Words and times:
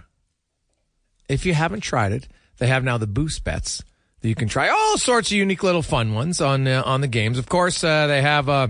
if 1.28 1.44
you 1.44 1.52
haven't 1.52 1.80
tried 1.80 2.12
it, 2.12 2.28
they 2.58 2.68
have 2.68 2.84
now 2.84 2.98
the 2.98 3.06
boost 3.06 3.44
bets 3.44 3.82
that 4.20 4.28
you 4.28 4.34
can 4.34 4.48
try 4.48 4.68
all 4.68 4.96
sorts 4.96 5.30
of 5.30 5.36
unique 5.36 5.62
little 5.62 5.82
fun 5.82 6.14
ones 6.14 6.40
on 6.40 6.66
uh, 6.68 6.82
on 6.86 7.00
the 7.00 7.08
games. 7.08 7.36
Of 7.36 7.48
course, 7.48 7.82
uh, 7.82 8.06
they 8.06 8.22
have. 8.22 8.48
Uh, 8.48 8.68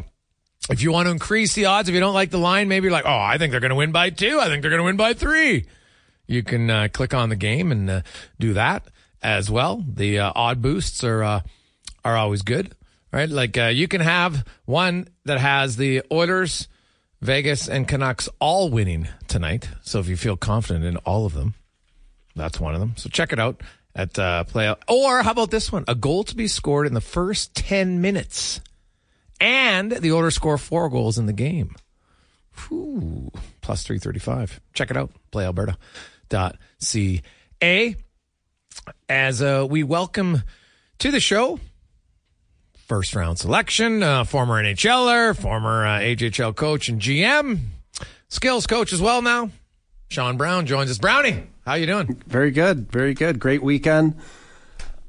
if 0.70 0.82
you 0.82 0.92
want 0.92 1.06
to 1.06 1.12
increase 1.12 1.54
the 1.54 1.66
odds, 1.66 1.88
if 1.88 1.94
you 1.94 2.00
don't 2.00 2.14
like 2.14 2.30
the 2.30 2.38
line, 2.38 2.68
maybe 2.68 2.84
you're 2.84 2.92
like, 2.92 3.06
oh, 3.06 3.18
I 3.18 3.38
think 3.38 3.50
they're 3.50 3.60
going 3.60 3.70
to 3.70 3.76
win 3.76 3.92
by 3.92 4.10
two. 4.10 4.38
I 4.40 4.46
think 4.46 4.62
they're 4.62 4.70
going 4.70 4.80
to 4.80 4.84
win 4.84 4.96
by 4.96 5.14
three. 5.14 5.66
You 6.26 6.42
can 6.42 6.70
uh, 6.70 6.88
click 6.92 7.14
on 7.14 7.28
the 7.28 7.36
game 7.36 7.72
and 7.72 7.90
uh, 7.90 8.02
do 8.38 8.52
that 8.54 8.86
as 9.22 9.50
well. 9.50 9.84
The 9.86 10.20
uh, 10.20 10.32
odd 10.34 10.62
boosts 10.62 11.02
are 11.04 11.22
uh, 11.22 11.40
are 12.04 12.16
always 12.16 12.42
good, 12.42 12.74
right? 13.12 13.28
Like 13.28 13.58
uh, 13.58 13.66
you 13.66 13.88
can 13.88 14.00
have 14.00 14.46
one 14.64 15.08
that 15.24 15.38
has 15.38 15.76
the 15.76 16.02
Oilers, 16.12 16.68
Vegas, 17.20 17.68
and 17.68 17.86
Canucks 17.88 18.28
all 18.38 18.70
winning 18.70 19.08
tonight. 19.28 19.68
So 19.82 19.98
if 19.98 20.08
you 20.08 20.16
feel 20.16 20.36
confident 20.36 20.84
in 20.84 20.96
all 20.98 21.26
of 21.26 21.34
them, 21.34 21.54
that's 22.36 22.60
one 22.60 22.74
of 22.74 22.80
them. 22.80 22.94
So 22.96 23.08
check 23.08 23.32
it 23.32 23.38
out 23.40 23.60
at 23.94 24.18
uh, 24.18 24.44
play. 24.44 24.74
Or 24.88 25.22
how 25.22 25.32
about 25.32 25.50
this 25.50 25.72
one? 25.72 25.84
A 25.88 25.94
goal 25.94 26.24
to 26.24 26.36
be 26.36 26.46
scored 26.46 26.86
in 26.86 26.94
the 26.94 27.00
first 27.00 27.54
ten 27.54 28.00
minutes 28.00 28.60
and 29.42 29.91
the 29.91 30.12
Oilers 30.12 30.36
score 30.36 30.56
four 30.56 30.88
goals 30.88 31.19
in 31.19 31.26
the 31.26 31.32
game. 31.32 31.75
Ooh, 32.70 33.32
plus 33.60 33.82
335. 33.82 34.60
Check 34.72 34.92
it 34.92 34.97
out. 34.97 35.10
PlayAlberta.ca. 35.32 37.97
As 39.08 39.42
uh, 39.42 39.66
we 39.69 39.82
welcome 39.82 40.44
to 40.98 41.10
the 41.10 41.19
show, 41.19 41.58
first 42.86 43.16
round 43.16 43.41
selection, 43.41 44.04
uh, 44.04 44.22
former 44.25 44.62
NHLer, 44.62 45.36
former 45.36 45.86
uh, 45.86 45.98
AJHL 45.98 46.54
coach 46.54 46.88
and 46.88 47.00
GM, 47.00 47.59
skills 48.28 48.69
coach 48.69 48.92
as 48.92 49.03
well 49.03 49.22
now. 49.22 49.50
Sean 50.09 50.36
Brown 50.36 50.66
joins 50.66 50.88
us. 50.91 50.98
Brownie, 50.98 51.42
how 51.66 51.74
you 51.74 51.86
doing? 51.86 52.22
Very 52.26 52.53
good. 52.53 52.92
Very 52.92 53.14
good. 53.14 53.41
Great 53.41 53.62
weekend 53.62 54.14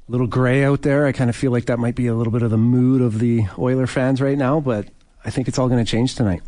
a 0.08 0.12
little 0.12 0.28
gray 0.28 0.64
out 0.64 0.82
there. 0.82 1.06
I 1.06 1.12
kind 1.12 1.30
of 1.30 1.36
feel 1.36 1.52
like 1.52 1.66
that 1.66 1.80
might 1.80 1.96
be 1.96 2.08
a 2.08 2.16
little 2.16 2.34
bit 2.34 2.42
of 2.42 2.52
the 2.52 2.58
mood 2.58 3.02
of 3.02 3.20
the 3.20 3.46
Oiler 3.58 3.88
fans 3.88 4.22
right 4.22 4.38
now, 4.38 4.60
but 4.60 4.88
I 5.24 5.30
think 5.30 5.48
it's 5.48 5.58
all 5.58 5.70
going 5.70 5.84
to 5.84 5.90
change 5.90 6.16
tonight. 6.16 6.42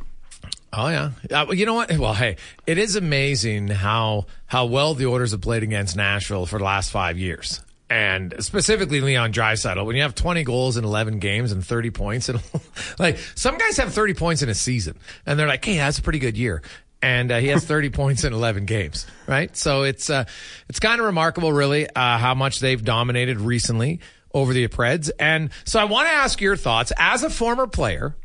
Oh 0.78 0.90
yeah, 0.90 1.12
uh, 1.32 1.52
you 1.52 1.66
know 1.66 1.74
what? 1.76 1.98
Well, 1.98 2.14
hey, 2.14 2.36
it 2.68 2.78
is 2.78 2.98
amazing 2.98 3.70
how 3.70 4.26
how 4.46 4.66
well 4.66 4.94
the 4.94 5.06
Oilers 5.06 5.32
have 5.32 5.40
played 5.40 5.64
against 5.64 5.96
Nashville 5.96 6.46
for 6.46 6.60
the 6.60 6.66
last 6.66 6.92
five 6.92 7.18
years, 7.18 7.62
and 7.90 8.36
specifically 8.40 9.00
Leon 9.00 9.32
Draisaitl. 9.32 9.86
When 9.86 9.96
you 9.96 10.02
have 10.02 10.16
twenty 10.16 10.44
goals 10.44 10.76
in 10.76 10.84
eleven 10.84 11.20
games 11.20 11.54
and 11.54 11.66
thirty 11.66 11.92
points, 11.92 12.28
and 12.28 12.42
like 13.00 13.18
some 13.36 13.58
guys 13.58 13.78
have 13.78 13.94
thirty 13.94 14.14
points 14.14 14.42
in 14.42 14.50
a 14.50 14.54
season, 14.54 15.00
and 15.26 15.40
they're 15.40 15.48
like, 15.48 15.64
"Hey, 15.64 15.78
that's 15.78 15.98
a 15.98 16.02
pretty 16.02 16.20
good 16.20 16.38
year." 16.38 16.62
And 17.06 17.32
uh, 17.32 17.38
he 17.38 17.48
has 17.48 17.64
30 17.64 17.90
points 17.92 18.24
in 18.24 18.34
11 18.34 18.66
games, 18.66 19.06
right? 19.28 19.56
So 19.56 19.84
it's 19.84 20.10
uh, 20.10 20.26
it's 20.68 20.80
kind 20.80 21.00
of 21.00 21.06
remarkable, 21.06 21.54
really, 21.54 21.88
uh, 21.88 22.18
how 22.18 22.34
much 22.34 22.60
they've 22.60 22.84
dominated 22.84 23.40
recently 23.40 24.00
over 24.34 24.54
the 24.54 24.68
Preds. 24.68 25.10
And 25.20 25.50
so 25.64 25.80
I 25.80 25.86
want 25.86 26.08
to 26.08 26.14
ask 26.14 26.42
your 26.42 26.58
thoughts 26.58 26.92
as 26.98 27.24
a 27.24 27.30
former 27.30 27.68
player. 27.68 28.16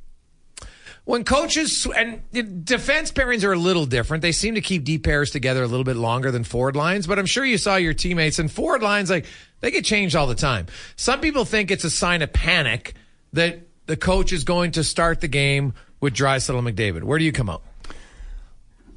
When 1.05 1.25
coaches 1.25 1.87
and 1.97 2.23
defense 2.65 3.11
pairings 3.11 3.43
are 3.45 3.53
a 3.53 3.59
little 3.59 3.87
different, 3.87 4.23
they 4.23 4.33
seem 4.33 4.55
to 4.57 4.61
keep 4.61 4.85
deep 4.85 5.03
pairs 5.03 5.31
together 5.31 5.63
a 5.63 5.67
little 5.67 5.85
bit 5.85 5.97
longer 5.97 6.31
than 6.31 6.45
forward 6.45 6.77
lines. 6.77 7.07
But 7.07 7.19
I'm 7.19 7.27
sure 7.27 7.45
you 7.45 7.59
saw 7.59 7.77
your 7.77 7.95
teammates 7.95 8.39
and 8.39 8.51
forward 8.51 8.83
lines 8.83 9.11
like 9.11 9.27
they 9.61 9.71
get 9.71 9.85
changed 9.85 10.15
all 10.15 10.27
the 10.27 10.35
time. 10.35 10.67
Some 10.97 11.21
people 11.21 11.45
think 11.45 11.71
it's 11.71 11.85
a 11.85 11.91
sign 11.91 12.23
of 12.23 12.33
panic 12.33 12.95
that 13.33 13.61
the 13.87 13.97
coach 13.97 14.33
is 14.33 14.45
going 14.45 14.73
to 14.73 14.85
start 14.85 15.21
the 15.21 15.29
game 15.29 15.75
with 16.01 16.15
Draisaitl 16.15 16.59
and 16.59 16.69
McDavid. 16.69 17.03
Where 17.03 17.19
do 17.19 17.25
you 17.25 17.33
come 17.33 17.49
out? 17.51 17.63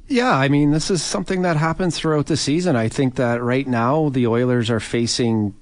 Yeah, 0.06 0.36
I 0.36 0.48
mean, 0.48 0.70
this 0.70 0.90
is 0.90 1.02
something 1.02 1.42
that 1.42 1.56
happens 1.56 1.98
throughout 1.98 2.26
the 2.26 2.36
season. 2.36 2.76
I 2.76 2.88
think 2.88 3.14
that 3.16 3.42
right 3.42 3.66
now 3.66 4.10
the 4.10 4.26
Oilers 4.26 4.70
are 4.70 4.80
facing 4.80 5.54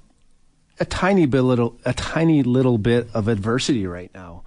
a 0.79 0.85
tiny 0.85 1.25
bit 1.25 1.41
little 1.41 1.77
a 1.85 1.93
tiny 1.93 2.43
little 2.43 2.77
bit 2.77 3.07
of 3.13 3.27
adversity 3.27 3.87
right 3.87 4.11
now. 4.13 4.43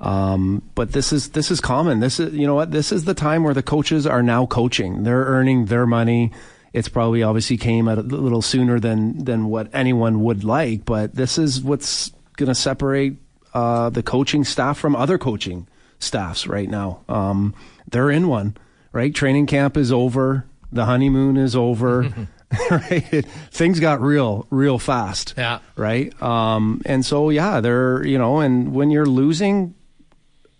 Um, 0.00 0.62
but 0.74 0.92
this 0.92 1.12
is 1.12 1.30
this 1.30 1.50
is 1.50 1.60
common. 1.60 2.00
This 2.00 2.18
is 2.18 2.34
you 2.34 2.46
know 2.46 2.54
what 2.54 2.70
this 2.72 2.90
is 2.90 3.04
the 3.04 3.14
time 3.14 3.44
where 3.44 3.54
the 3.54 3.62
coaches 3.62 4.06
are 4.06 4.22
now 4.22 4.46
coaching. 4.46 5.04
They're 5.04 5.24
earning 5.24 5.66
their 5.66 5.86
money. 5.86 6.32
It's 6.72 6.88
probably 6.88 7.22
obviously 7.22 7.56
came 7.56 7.88
a 7.88 7.96
little 7.96 8.42
sooner 8.42 8.80
than 8.80 9.24
than 9.24 9.46
what 9.46 9.68
anyone 9.72 10.22
would 10.24 10.42
like, 10.42 10.84
but 10.84 11.14
this 11.14 11.38
is 11.38 11.62
what's 11.62 12.12
going 12.36 12.48
to 12.48 12.54
separate 12.54 13.16
uh, 13.54 13.90
the 13.90 14.02
coaching 14.02 14.44
staff 14.44 14.78
from 14.78 14.94
other 14.96 15.18
coaching 15.18 15.66
staffs 15.98 16.46
right 16.46 16.68
now. 16.68 17.00
Um, 17.08 17.54
they're 17.88 18.10
in 18.10 18.28
one 18.28 18.56
right? 18.98 19.14
Training 19.14 19.46
camp 19.46 19.76
is 19.76 19.92
over. 19.92 20.44
The 20.72 20.84
honeymoon 20.84 21.36
is 21.36 21.54
over. 21.54 22.12
right? 22.70 23.24
Things 23.52 23.78
got 23.78 24.00
real, 24.00 24.48
real 24.50 24.80
fast. 24.80 25.34
Yeah. 25.38 25.60
Right. 25.76 26.20
Um, 26.20 26.82
and 26.84 27.06
so, 27.06 27.30
yeah, 27.30 27.60
they're, 27.60 28.04
you 28.04 28.18
know, 28.18 28.40
and 28.40 28.74
when 28.74 28.90
you're 28.90 29.06
losing, 29.06 29.76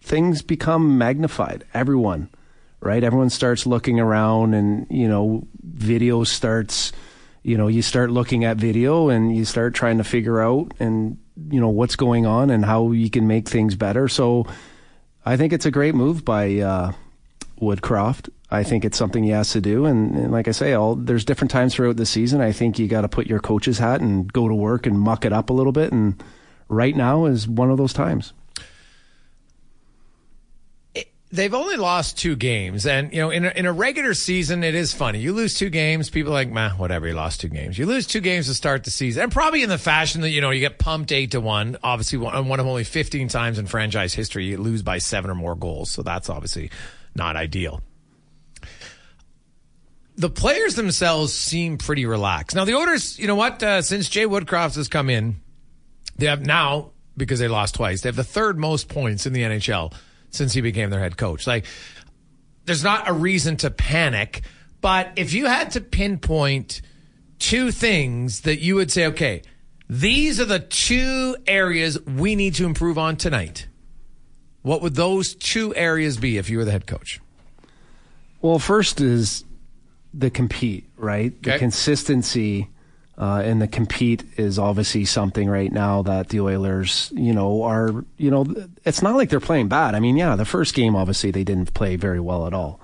things 0.02 0.40
become 0.40 0.98
magnified. 0.98 1.64
Everyone, 1.74 2.28
right? 2.78 3.02
Everyone 3.02 3.28
starts 3.28 3.66
looking 3.66 3.98
around 3.98 4.54
and, 4.54 4.86
you 4.88 5.08
know, 5.08 5.44
video 5.60 6.22
starts, 6.22 6.92
you 7.42 7.58
know, 7.58 7.66
you 7.66 7.82
start 7.82 8.12
looking 8.12 8.44
at 8.44 8.56
video 8.56 9.08
and 9.08 9.36
you 9.36 9.44
start 9.44 9.74
trying 9.74 9.98
to 9.98 10.04
figure 10.04 10.40
out 10.40 10.72
and 10.78 11.18
you 11.50 11.60
know 11.60 11.68
what's 11.68 11.94
going 11.94 12.26
on 12.26 12.50
and 12.50 12.64
how 12.64 12.90
you 12.92 13.10
can 13.10 13.26
make 13.26 13.48
things 13.48 13.74
better. 13.74 14.08
So 14.08 14.46
I 15.24 15.36
think 15.36 15.52
it's 15.52 15.66
a 15.66 15.70
great 15.70 15.94
move 15.94 16.24
by 16.24 16.58
uh, 16.58 16.92
Woodcroft. 17.60 18.28
I 18.50 18.62
think 18.62 18.84
it's 18.84 18.96
something 18.96 19.24
he 19.24 19.30
has 19.30 19.50
to 19.50 19.60
do, 19.60 19.84
and, 19.84 20.14
and 20.16 20.32
like 20.32 20.48
I 20.48 20.52
say, 20.52 20.72
all 20.72 20.94
there's 20.94 21.24
different 21.24 21.50
times 21.50 21.74
throughout 21.74 21.96
the 21.96 22.06
season. 22.06 22.40
I 22.40 22.52
think 22.52 22.78
you 22.78 22.88
got 22.88 23.02
to 23.02 23.08
put 23.08 23.26
your 23.26 23.40
coach's 23.40 23.78
hat 23.78 24.00
and 24.00 24.32
go 24.32 24.48
to 24.48 24.54
work 24.54 24.86
and 24.86 24.98
muck 24.98 25.26
it 25.26 25.32
up 25.34 25.50
a 25.50 25.52
little 25.52 25.72
bit. 25.72 25.92
And 25.92 26.22
right 26.68 26.96
now 26.96 27.26
is 27.26 27.46
one 27.46 27.70
of 27.70 27.76
those 27.76 27.92
times 27.92 28.32
they've 31.30 31.54
only 31.54 31.76
lost 31.76 32.18
two 32.18 32.36
games, 32.36 32.86
and 32.86 33.12
you 33.12 33.20
know, 33.20 33.30
in 33.30 33.44
a, 33.44 33.48
in 33.50 33.66
a 33.66 33.72
regular 33.72 34.14
season, 34.14 34.64
it 34.64 34.74
is 34.74 34.92
funny. 34.92 35.18
You 35.18 35.32
lose 35.32 35.54
two 35.54 35.70
games, 35.70 36.10
people 36.10 36.32
like, 36.32 36.50
"Meh, 36.50 36.70
whatever." 36.70 37.06
You 37.06 37.14
lost 37.14 37.40
two 37.40 37.48
games. 37.48 37.78
You 37.78 37.86
lose 37.86 38.06
two 38.06 38.20
games 38.20 38.46
to 38.46 38.54
start 38.54 38.84
the 38.84 38.90
season, 38.90 39.24
and 39.24 39.32
probably 39.32 39.62
in 39.62 39.68
the 39.68 39.78
fashion 39.78 40.22
that 40.22 40.30
you 40.30 40.40
know 40.40 40.50
you 40.50 40.60
get 40.60 40.78
pumped 40.78 41.12
eight 41.12 41.32
to 41.32 41.40
one. 41.40 41.76
Obviously, 41.82 42.18
one, 42.18 42.48
one 42.48 42.60
of 42.60 42.66
only 42.66 42.84
fifteen 42.84 43.28
times 43.28 43.58
in 43.58 43.66
franchise 43.66 44.14
history 44.14 44.46
you 44.46 44.56
lose 44.56 44.82
by 44.82 44.98
seven 44.98 45.30
or 45.30 45.34
more 45.34 45.54
goals, 45.54 45.90
so 45.90 46.02
that's 46.02 46.30
obviously 46.30 46.70
not 47.14 47.36
ideal. 47.36 47.82
The 50.16 50.30
players 50.30 50.74
themselves 50.74 51.32
seem 51.32 51.78
pretty 51.78 52.04
relaxed. 52.04 52.56
Now, 52.56 52.64
the 52.64 52.74
Oilers, 52.74 53.18
you 53.18 53.26
know 53.28 53.36
what? 53.36 53.62
Uh, 53.62 53.82
since 53.82 54.08
Jay 54.08 54.24
Woodcroft 54.24 54.74
has 54.74 54.88
come 54.88 55.10
in, 55.10 55.36
they 56.16 56.26
have 56.26 56.44
now 56.44 56.90
because 57.16 57.38
they 57.38 57.48
lost 57.48 57.76
twice. 57.76 58.00
They 58.00 58.08
have 58.08 58.16
the 58.16 58.24
third 58.24 58.58
most 58.58 58.88
points 58.88 59.26
in 59.26 59.32
the 59.32 59.42
NHL 59.42 59.92
since 60.30 60.52
he 60.52 60.60
became 60.60 60.90
their 60.90 61.00
head 61.00 61.16
coach. 61.16 61.46
Like, 61.46 61.66
there's 62.64 62.84
not 62.84 63.08
a 63.08 63.12
reason 63.12 63.56
to 63.58 63.70
panic, 63.70 64.42
but 64.80 65.12
if 65.16 65.32
you 65.32 65.46
had 65.46 65.72
to 65.72 65.80
pinpoint 65.80 66.82
two 67.38 67.70
things 67.70 68.42
that 68.42 68.60
you 68.60 68.74
would 68.74 68.90
say, 68.90 69.06
okay, 69.06 69.42
these 69.88 70.40
are 70.40 70.44
the 70.44 70.58
two 70.58 71.36
areas 71.46 72.00
we 72.04 72.34
need 72.34 72.54
to 72.56 72.66
improve 72.66 72.98
on 72.98 73.16
tonight. 73.16 73.68
What 74.68 74.82
would 74.82 74.96
those 74.96 75.34
two 75.34 75.74
areas 75.74 76.18
be 76.18 76.36
if 76.36 76.50
you 76.50 76.58
were 76.58 76.64
the 76.66 76.72
head 76.72 76.86
coach? 76.86 77.22
Well, 78.42 78.58
first 78.58 79.00
is 79.00 79.46
the 80.12 80.28
compete, 80.28 80.90
right? 80.98 81.32
Okay. 81.38 81.52
The 81.52 81.58
consistency 81.58 82.68
uh, 83.16 83.40
and 83.42 83.62
the 83.62 83.66
compete 83.66 84.24
is 84.36 84.58
obviously 84.58 85.06
something 85.06 85.48
right 85.48 85.72
now 85.72 86.02
that 86.02 86.28
the 86.28 86.40
Oilers, 86.40 87.10
you 87.16 87.32
know, 87.32 87.62
are, 87.62 88.04
you 88.18 88.30
know, 88.30 88.44
it's 88.84 89.00
not 89.00 89.16
like 89.16 89.30
they're 89.30 89.40
playing 89.40 89.68
bad. 89.68 89.94
I 89.94 90.00
mean, 90.00 90.18
yeah, 90.18 90.36
the 90.36 90.44
first 90.44 90.74
game, 90.74 90.94
obviously, 90.94 91.30
they 91.30 91.44
didn't 91.44 91.72
play 91.72 91.96
very 91.96 92.20
well 92.20 92.46
at 92.46 92.52
all. 92.52 92.78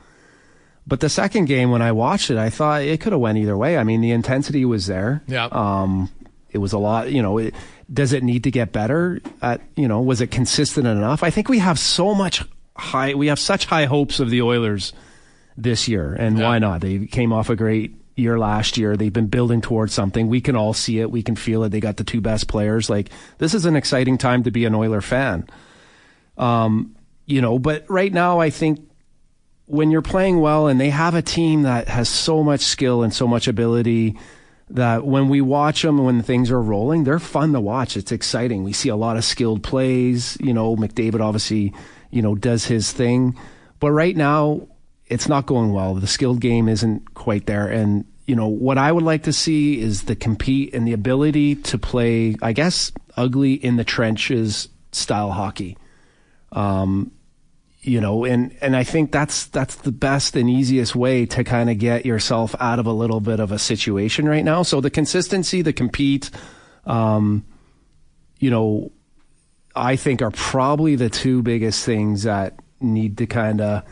But 0.87 1.01
the 1.01 1.11
second 1.11 1.45
game, 1.45 1.71
when 1.71 1.83
I 1.83 1.93
watched 1.93 2.31
it, 2.31 2.39
I 2.39 2.49
thought 2.49 2.81
it 2.81 2.99
could 3.03 3.13
have 3.13 3.21
went 3.21 3.37
either 3.37 3.59
way. 3.59 3.77
I 3.77 3.85
mean, 3.85 4.01
the 4.01 4.13
intensity 4.13 4.65
was 4.65 4.87
there. 4.87 5.23
Yeah. 5.27 5.49
Um, 5.53 6.11
it 6.51 6.59
was 6.59 6.73
a 6.73 6.79
lot, 6.79 7.13
you 7.13 7.21
know, 7.21 7.37
it, 7.37 7.55
does 7.93 8.13
it 8.13 8.23
need 8.23 8.45
to 8.45 8.51
get 8.51 8.73
better? 8.73 9.21
At, 9.43 9.61
you 9.77 9.89
know, 9.89 10.01
was 10.01 10.21
it 10.21 10.31
consistent 10.31 10.87
enough? 10.87 11.23
I 11.23 11.31
think 11.31 11.49
we 11.49 11.59
have 11.59 11.79
so 11.79 12.15
much 12.15 12.45
high, 12.77 13.15
we 13.15 13.29
have 13.29 13.39
such 13.39 13.67
high 13.67 13.85
hopes 13.85 14.21
of 14.21 14.31
the 14.31 14.43
Oilers 14.43 14.93
this 15.57 15.89
year. 15.89 16.15
And 16.15 16.39
yeah. 16.39 16.45
why 16.45 16.59
not? 16.59 16.81
They 16.81 17.07
came 17.07 17.33
off 17.33 17.51
a 17.51 17.57
great 17.57 17.95
year 18.17 18.39
last 18.39 18.77
year. 18.77 18.97
They've 18.97 19.13
been 19.13 19.27
building 19.27 19.61
towards 19.61 19.93
something. 19.93 20.29
We 20.29 20.41
can 20.41 20.57
all 20.57 20.73
see 20.73 21.01
it. 21.01 21.11
We 21.11 21.23
can 21.23 21.37
feel 21.37 21.65
it. 21.65 21.71
They 21.71 21.81
got 21.81 21.97
the 21.97 22.05
two 22.05 22.21
best 22.21 22.49
players. 22.49 22.89
Like 22.89 23.11
this 23.39 23.55
is 23.55 23.65
an 23.65 23.77
exciting 23.77 24.19
time 24.19 24.45
to 24.45 24.51
be 24.51 24.65
an 24.65 24.75
Oiler 24.75 25.01
fan. 25.01 25.49
Um, 26.37 26.97
you 27.27 27.41
know, 27.41 27.59
but 27.59 27.85
right 27.89 28.13
now 28.13 28.41
I 28.41 28.51
think 28.51 28.81
when 29.67 29.91
you're 29.91 30.03
playing 30.03 30.41
well 30.41 30.67
and 30.67 30.81
they 30.81 30.91
have 30.91 31.15
a 31.15 31.23
team 31.23 31.63
that 31.63 31.89
has 31.89 32.09
so 32.09 32.43
much 32.43 32.61
skill 32.61 33.03
and 33.03 33.15
so 33.15 33.27
much 33.27 33.49
ability 33.49 34.19
that 34.71 35.07
when 35.07 35.29
we 35.29 35.41
watch 35.41 35.83
them 35.83 36.03
when 36.03 36.23
things 36.23 36.51
are 36.51 36.61
rolling, 36.61 37.05
they're 37.05 37.19
fun 37.19 37.53
to 37.53 37.61
watch. 37.61 37.97
It's 37.97 38.13
exciting. 38.13 38.65
We 38.65 38.73
see 38.73 38.89
a 38.89 38.97
lot 38.97 39.17
of 39.17 39.25
skilled 39.25 39.63
plays. 39.63 40.37
You 40.41 40.55
know, 40.55 40.77
McDavid 40.77 41.21
obviously, 41.21 41.75
you 42.11 42.23
know, 42.23 42.35
does 42.35 42.65
his 42.65 42.93
thing. 42.93 43.39
But 43.81 43.91
right 43.91 44.17
now, 44.17 44.69
it's 45.07 45.29
not 45.29 45.47
going 45.47 45.73
well. 45.73 45.95
The 45.95 46.07
skilled 46.07 46.41
game 46.41 46.69
isn't 46.69 47.15
quite 47.15 47.47
there. 47.47 47.69
And, 47.69 48.07
you 48.27 48.35
know, 48.35 48.49
what 48.49 48.79
I 48.79 48.91
would 48.91 49.05
like 49.05 49.25
to 49.25 49.33
see 49.33 49.81
is 49.81 50.05
the 50.05 50.17
compete 50.17 50.73
and 50.75 50.89
the 50.89 50.95
ability 50.95 51.57
to 51.57 51.79
play, 51.79 52.37
I 52.41 52.53
guess, 52.53 52.91
ugly 53.17 53.53
in 53.53 53.77
the 53.77 53.85
trenches 53.85 54.69
style 54.93 55.33
hockey. 55.33 55.77
Um, 56.53 57.11
you 57.85 58.01
know, 58.01 58.25
and, 58.25 58.57
and 58.63 58.75
I 58.75 58.83
think 58.83 59.13
that's, 59.13 59.47
that's 59.47 59.75
the 59.77 59.93
best 59.93 60.37
and 60.37 60.49
easiest 60.49 60.97
way 60.97 61.27
to 61.27 61.45
kind 61.45 61.69
of 61.69 61.79
get 61.79 62.07
yourself 62.07 62.55
out 62.59 62.79
of 62.79 62.87
a 62.87 62.93
little 62.93 63.21
bit 63.21 63.41
of 63.41 63.53
a 63.53 63.59
situation 63.59 64.27
right 64.27 64.45
now. 64.45 64.63
So 64.63 64.81
the 64.81 64.91
consistency, 64.91 65.61
the 65.61 65.75
compete, 65.75 66.31
um, 66.87 67.45
you 68.39 68.51
know, 68.51 68.91
I 69.77 69.97
think 69.97 70.23
are 70.23 70.31
probably 70.31 70.97
the 70.97 71.11
two 71.11 71.43
biggest 71.43 71.85
things 71.85 72.23
that 72.23 72.59
need 72.81 73.19
to 73.19 73.27
kind 73.27 73.61
of, 73.61 73.83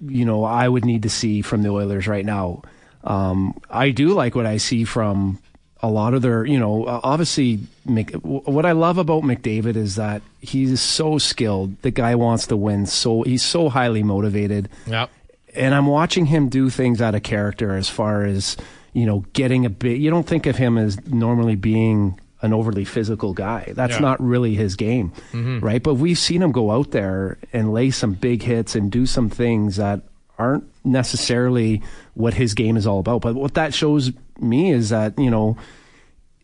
you 0.00 0.24
know, 0.24 0.44
I 0.44 0.68
would 0.68 0.84
need 0.84 1.02
to 1.02 1.10
see 1.10 1.42
from 1.42 1.62
the 1.62 1.70
Oilers 1.70 2.06
right 2.06 2.24
now. 2.24 2.62
Um, 3.02 3.58
I 3.68 3.90
do 3.90 4.10
like 4.10 4.36
what 4.36 4.46
I 4.46 4.58
see 4.58 4.84
from 4.84 5.40
a 5.80 5.88
lot 5.88 6.14
of 6.14 6.22
their, 6.22 6.44
you 6.44 6.58
know, 6.58 6.86
obviously, 6.86 7.60
Mc, 7.84 8.10
what 8.22 8.66
I 8.66 8.72
love 8.72 8.98
about 8.98 9.22
McDavid 9.22 9.76
is 9.76 9.94
that 9.96 10.22
he's 10.40 10.80
so 10.80 11.18
skilled. 11.18 11.80
The 11.82 11.90
guy 11.90 12.14
wants 12.16 12.48
to 12.48 12.56
win, 12.56 12.86
so 12.86 13.22
he's 13.22 13.44
so 13.44 13.68
highly 13.68 14.02
motivated. 14.02 14.68
Yep. 14.86 15.10
And 15.54 15.74
I'm 15.74 15.86
watching 15.86 16.26
him 16.26 16.48
do 16.48 16.68
things 16.68 17.00
out 17.00 17.14
of 17.14 17.22
character 17.22 17.76
as 17.76 17.88
far 17.88 18.24
as, 18.24 18.56
you 18.92 19.06
know, 19.06 19.24
getting 19.32 19.66
a 19.66 19.70
bit. 19.70 19.98
You 19.98 20.10
don't 20.10 20.26
think 20.26 20.46
of 20.46 20.56
him 20.56 20.78
as 20.78 21.04
normally 21.06 21.56
being 21.56 22.18
an 22.42 22.52
overly 22.52 22.84
physical 22.84 23.32
guy. 23.32 23.72
That's 23.74 23.94
yeah. 23.94 24.00
not 24.00 24.20
really 24.20 24.54
his 24.54 24.76
game, 24.76 25.10
mm-hmm. 25.32 25.60
right? 25.60 25.82
But 25.82 25.94
we've 25.94 26.18
seen 26.18 26.42
him 26.42 26.52
go 26.52 26.70
out 26.70 26.90
there 26.90 27.38
and 27.52 27.72
lay 27.72 27.90
some 27.90 28.12
big 28.12 28.42
hits 28.42 28.74
and 28.74 28.90
do 28.90 29.06
some 29.06 29.30
things 29.30 29.76
that 29.76 30.02
aren't 30.38 30.64
necessarily 30.84 31.82
what 32.14 32.34
his 32.34 32.54
game 32.54 32.76
is 32.76 32.86
all 32.86 33.00
about. 33.00 33.22
But 33.22 33.34
what 33.34 33.54
that 33.54 33.74
shows 33.74 34.12
me 34.40 34.70
is 34.70 34.90
that, 34.90 35.18
you 35.18 35.30
know, 35.30 35.56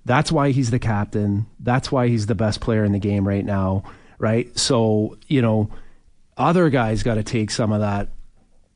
that's 0.05 0.31
why 0.31 0.51
he's 0.51 0.71
the 0.71 0.79
captain. 0.79 1.47
That's 1.61 1.91
why 1.91 2.09
he's 2.09 2.27
the 2.27 2.35
best 2.35 2.61
player 2.61 2.85
in 2.85 2.93
the 2.93 2.99
game 2.99 3.27
right 3.27 3.45
now, 3.45 3.85
right? 4.19 4.57
So, 4.59 5.17
you 5.29 5.43
know, 5.43 5.71
other 6.37 6.69
guys 6.71 7.03
got 7.03 7.15
to 7.15 7.23
take 7.23 7.51
some 7.51 7.73
of 7.73 7.81
that, 7.81 8.09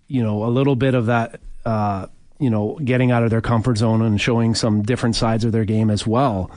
you 0.07 0.23
know, 0.23 0.45
a 0.45 0.51
little 0.51 0.77
bit 0.77 0.95
of 0.95 1.07
that, 1.07 1.41
uh, 1.65 2.07
you 2.39 2.51
know, 2.51 2.79
getting 2.83 3.11
out 3.11 3.25
of 3.25 3.31
their 3.31 3.41
comfort 3.41 3.79
zone 3.79 4.01
and 4.01 4.21
showing 4.21 4.55
some 4.55 4.83
different 4.83 5.17
sides 5.17 5.45
of 5.45 5.53
their 5.53 5.65
game 5.65 5.91
as 5.91 6.07
well 6.07 6.51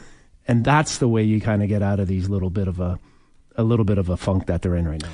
and 0.47 0.65
that's 0.65 0.97
the 0.97 1.07
way 1.07 1.23
you 1.23 1.39
kind 1.39 1.63
of 1.63 1.69
get 1.69 1.81
out 1.81 1.99
of 1.99 2.07
these 2.07 2.29
little 2.29 2.49
bit 2.49 2.67
of 2.67 2.79
a 2.79 2.99
a 3.55 3.63
little 3.63 3.85
bit 3.85 3.97
of 3.97 4.09
a 4.09 4.17
funk 4.17 4.47
that 4.47 4.61
they're 4.61 4.75
in 4.75 4.87
right 4.87 5.01
now. 5.01 5.09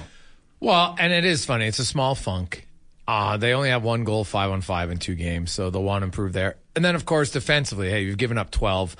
Well, 0.60 0.96
and 1.00 1.12
it 1.12 1.25
is 1.25 1.46
funny. 1.46 1.66
It's 1.66 1.80
a 1.80 1.86
small 1.86 2.16
funk. 2.16 2.68
Uh, 3.08 3.38
they 3.38 3.54
only 3.54 3.70
have 3.70 3.84
one 3.84 4.04
goal, 4.04 4.24
five 4.24 4.51
on 4.51 4.62
five 4.62 4.92
in 4.92 4.98
two 4.98 5.16
games, 5.16 5.51
so 5.51 5.70
they'll 5.70 5.84
want 5.84 6.01
to 6.01 6.06
improve 6.06 6.34
there. 6.34 6.58
And 6.77 6.86
then, 6.86 6.93
of 6.93 7.05
course, 7.05 7.31
defensively, 7.31 7.89
hey, 7.89 8.03
you've 8.03 8.19
given 8.19 8.38
up 8.38 8.51
12. 8.51 8.96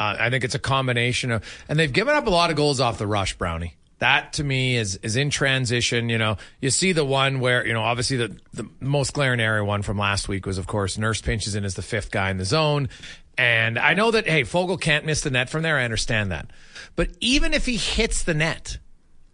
Uh, 0.00 0.16
I 0.18 0.30
think 0.30 0.42
it's 0.42 0.56
a 0.56 0.58
combination 0.58 1.30
of, 1.30 1.44
and 1.68 1.78
they've 1.78 1.92
given 1.92 2.12
up 2.12 2.26
a 2.26 2.30
lot 2.30 2.50
of 2.50 2.56
goals 2.56 2.80
off 2.80 2.98
the 2.98 3.06
rush, 3.06 3.38
Brownie. 3.38 3.76
That 4.00 4.32
to 4.32 4.42
me 4.42 4.76
is 4.76 4.96
is 4.96 5.14
in 5.14 5.30
transition. 5.30 6.08
You 6.08 6.18
know, 6.18 6.38
you 6.60 6.70
see 6.70 6.90
the 6.90 7.04
one 7.04 7.38
where 7.38 7.64
you 7.64 7.72
know 7.72 7.82
obviously 7.82 8.16
the 8.16 8.36
the 8.52 8.68
most 8.80 9.12
glaring 9.12 9.38
area 9.38 9.64
one 9.64 9.82
from 9.82 9.96
last 9.96 10.26
week 10.26 10.44
was 10.44 10.58
of 10.58 10.66
course 10.66 10.98
Nurse 10.98 11.20
pinches 11.20 11.54
in 11.54 11.64
as 11.64 11.74
the 11.74 11.82
fifth 11.82 12.10
guy 12.10 12.30
in 12.30 12.36
the 12.38 12.44
zone, 12.44 12.88
and 13.38 13.78
I 13.78 13.94
know 13.94 14.10
that, 14.10 14.26
hey, 14.26 14.42
Foegele 14.42 14.80
can't 14.80 15.06
miss 15.06 15.20
the 15.20 15.30
net 15.30 15.50
from 15.50 15.62
there. 15.62 15.76
I 15.78 15.84
understand 15.84 16.32
that. 16.32 16.50
But 16.96 17.10
even 17.20 17.54
if 17.54 17.64
he 17.64 17.76
hits 17.76 18.24
the 18.24 18.34
net 18.34 18.78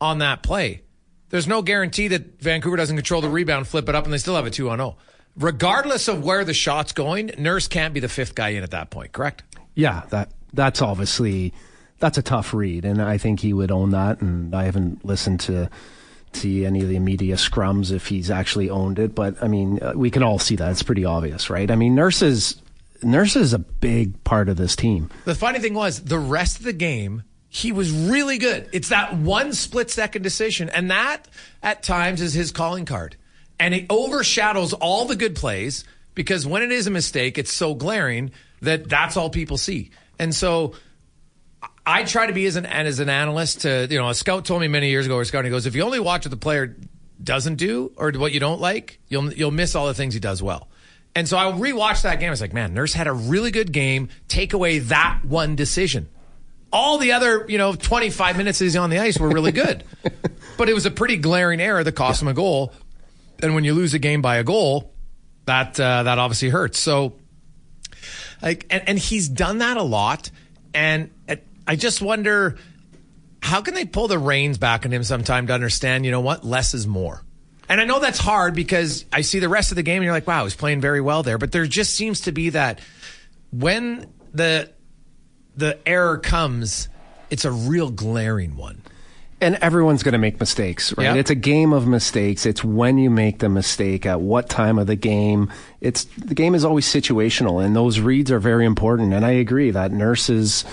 on 0.03 0.19
that 0.19 0.43
play, 0.43 0.83
there's 1.31 1.49
no 1.49 1.63
guarantee 1.63 2.09
that 2.09 2.43
Vancouver 2.43 2.77
doesn't 2.77 2.97
control 2.97 3.23
the 3.23 3.31
rebound, 3.31 3.67
flip 3.67 3.89
it 3.89 3.95
up, 3.95 4.05
and 4.05 4.13
they 4.13 4.19
still 4.19 4.37
have 4.37 4.47
a 4.47 4.51
2 4.51 4.69
on 4.69 4.79
0. 4.79 4.97
Regardless 5.39 6.09
of 6.09 6.25
where 6.25 6.45
the 6.45 6.55
shot's 6.55 6.93
going, 6.93 7.31
Nurse 7.39 7.69
can't 7.69 7.93
be 7.93 8.01
the 8.01 8.09
fifth 8.09 8.35
guy 8.35 8.51
in 8.51 8.63
at 8.63 8.71
that 8.71 8.91
point, 8.91 9.13
correct? 9.13 9.43
Yeah, 9.75 10.03
that 10.11 10.31
that's 10.53 10.81
obviously 10.81 11.53
that's 11.99 12.19
a 12.19 12.23
tough 12.23 12.55
read, 12.55 12.85
and 12.85 13.03
I 13.03 13.19
think 13.19 13.41
he 13.41 13.53
would 13.53 13.71
own 13.71 13.91
that. 13.91 14.21
And 14.21 14.55
I 14.55 14.65
haven't 14.65 15.05
listened 15.05 15.41
to 15.41 15.69
see 16.33 16.65
any 16.65 16.83
of 16.83 16.89
the 16.89 16.99
media 16.99 17.37
scrums 17.37 17.91
if 17.91 18.07
he's 18.07 18.31
actually 18.31 18.71
owned 18.71 18.99
it, 18.99 19.15
but 19.15 19.43
I 19.43 19.49
mean, 19.49 19.83
uh, 19.83 19.93
we 19.95 20.11
can 20.11 20.23
all 20.23 20.39
see 20.39 20.57
that 20.57 20.71
it's 20.71 20.83
pretty 20.83 21.05
obvious, 21.05 21.49
right? 21.51 21.71
I 21.71 21.77
mean, 21.77 21.95
Nurse's 21.95 22.61
Nurse 23.03 23.37
is 23.37 23.53
a 23.53 23.59
big 23.59 24.23
part 24.25 24.49
of 24.49 24.57
this 24.57 24.77
team. 24.77 25.11
The 25.25 25.35
funny 25.35 25.59
thing 25.59 25.75
was, 25.75 26.03
the 26.03 26.19
rest 26.19 26.59
of 26.59 26.65
the 26.65 26.73
game, 26.73 27.23
he 27.49 27.73
was 27.73 27.91
really 27.91 28.39
good. 28.39 28.69
It's 28.73 28.89
that 28.89 29.17
one 29.17 29.53
split 29.53 29.91
second 29.91 30.23
decision, 30.23 30.69
and 30.71 30.91
that 30.91 31.29
at 31.63 31.83
times 31.83 32.21
is 32.21 32.35
his 32.35 32.51
calling 32.53 32.85
card. 32.85 33.17
And 33.59 33.75
it 33.75 33.87
overshadows 33.89 34.73
all 34.75 35.07
the 35.07 35.17
good 35.17 35.35
plays 35.35 35.85
because 36.15 36.47
when 36.47 36.63
it 36.63 36.73
is 36.73 36.87
a 36.87 36.91
mistake, 36.91 37.39
it's 37.39 37.53
so 37.53 37.75
glaring 37.75 38.33
that 38.63 38.89
that's 38.89 39.17
all 39.17 39.31
people 39.31 39.57
see. 39.57 39.91
And 40.19 40.35
so 40.35 40.75
I 41.85 42.05
try 42.05 42.27
to 42.27 42.33
be 42.33 42.47
as 42.47 42.57
an 42.57 42.67
as 42.67 42.99
an 42.99 43.09
analyst 43.09 43.63
to 43.63 43.87
you 43.89 43.99
know 43.99 44.09
a 44.09 44.15
scout 44.15 44.45
told 44.45 44.61
me 44.61 44.69
many 44.69 44.91
years 44.91 45.07
ago, 45.07 45.17
or 45.17 45.23
a 45.23 45.25
scouting 45.25 45.51
goes, 45.51 45.67
if 45.67 45.75
you 45.75 45.83
only 45.83 46.01
watch 46.01 46.25
what 46.25 46.31
the 46.31 46.37
player 46.37 46.77
doesn't 47.23 47.57
do 47.57 47.93
or 47.97 48.11
what 48.13 48.33
you 48.33 48.41
don't 48.41 48.61
like, 48.61 49.01
you'll 49.09 49.33
you'll 49.33 49.51
miss 49.51 49.75
all 49.75 49.87
the 49.87 49.95
things 49.95 50.13
he 50.13 50.21
does 50.21 50.43
well. 50.43 50.69
And 51.15 51.27
so 51.27 51.39
I 51.39 51.45
rewatched 51.51 52.03
that 52.03 52.21
game. 52.21 52.29
I 52.29 52.31
was 52.31 52.43
like, 52.43 52.53
man, 52.53 52.75
Nurse 52.75 52.93
had 52.93 53.07
a 53.07 53.13
really 53.13 53.51
good 53.51 53.73
game. 53.73 54.11
Take 54.29 54.53
away 54.53 54.81
that 54.81 55.21
one 55.25 55.57
decision. 55.57 56.11
All 56.71 56.99
the 56.99 57.13
other, 57.13 57.47
you 57.49 57.57
know, 57.57 57.75
25 57.75 58.37
minutes 58.37 58.59
he's 58.59 58.77
on 58.77 58.91
the 58.91 58.99
ice 58.99 59.19
were 59.19 59.31
really 59.31 59.53
good. 59.53 59.83
but 60.59 60.69
it 60.69 60.75
was 60.75 60.85
a 60.85 60.91
pretty 60.91 61.17
glaring 61.17 61.59
error 61.59 61.83
that 61.83 61.93
cost 61.93 62.21
him 62.21 62.29
a 62.29 62.35
goal. 62.35 62.75
And 63.43 63.55
when 63.55 63.65
you 63.65 63.75
lose 63.75 63.95
a 63.95 63.99
game 63.99 64.23
by 64.23 64.37
a 64.37 64.45
goal, 64.45 64.93
that 65.45 65.79
uh, 65.79 66.05
that 66.05 66.19
obviously 66.19 66.49
hurts. 66.49 66.79
So, 66.79 67.17
like, 68.43 68.67
and, 68.71 68.89
and 68.89 68.99
he's 68.99 69.29
done 69.29 69.59
that 69.59 69.77
a 69.77 69.83
lot. 69.83 70.31
And 70.75 71.11
I 71.67 71.77
just 71.77 72.01
wonder 72.01 72.57
how 73.43 73.63
can 73.63 73.75
they 73.75 73.85
pull 73.85 74.09
the 74.09 74.19
reins 74.19 74.59
back 74.59 74.85
on 74.85 74.93
him 74.93 75.05
sometime 75.05 75.47
to 75.49 75.53
understand, 75.53 76.05
you 76.05 76.11
know 76.11 76.21
what, 76.21 76.45
less 76.45 76.75
is 76.75 76.87
more. 76.87 77.23
And 77.69 77.81
I 77.81 77.85
know 77.85 77.99
that's 77.99 78.19
hard 78.19 78.55
because 78.55 79.05
I 79.13 79.23
see 79.23 79.41
the 79.41 79.49
rest 79.49 79.73
of 79.73 79.77
the 79.77 79.83
game 79.83 79.97
and 79.97 80.05
you're 80.05 80.13
like, 80.13 80.27
wow, 80.27 80.45
he's 80.45 80.55
playing 80.55 80.81
very 80.81 81.01
well 81.01 81.23
there. 81.23 81.39
But 81.39 81.53
there 81.53 81.67
just 81.67 81.95
seems 81.95 82.23
to 82.23 82.33
be 82.33 82.51
that 82.51 82.81
when 83.51 84.13
the 84.33 84.71
the 85.57 85.79
error 85.89 86.19
comes, 86.19 86.89
it's 87.31 87.45
a 87.45 87.51
real 87.51 87.91
glaring 87.91 88.57
one. 88.57 88.83
And 89.39 89.57
everyone's 89.57 90.03
going 90.03 90.15
to 90.15 90.19
make 90.19 90.41
mistakes, 90.41 90.97
right? 90.97 91.05
Yep. 91.05 91.17
It's 91.17 91.31
a 91.31 91.35
game 91.35 91.75
of 91.75 91.87
mistakes. 91.87 92.47
It's 92.47 92.65
when 92.65 92.97
you 92.97 93.11
make 93.11 93.41
the 93.41 93.51
mistake, 93.51 94.07
at 94.07 94.23
what 94.23 94.49
time 94.49 94.79
of 94.79 94.87
the 94.87 94.97
game. 94.97 95.53
It's 95.83 96.05
the 96.05 96.35
game 96.35 96.55
is 96.55 96.65
always 96.65 96.87
situational, 96.87 97.63
and 97.63 97.77
those 97.77 98.01
reads 98.01 98.31
are 98.31 98.39
very 98.39 98.65
important. 98.65 99.13
And 99.13 99.27
I 99.27 99.33
agree 99.33 99.71
that 99.73 99.93
nurses, 99.93 100.65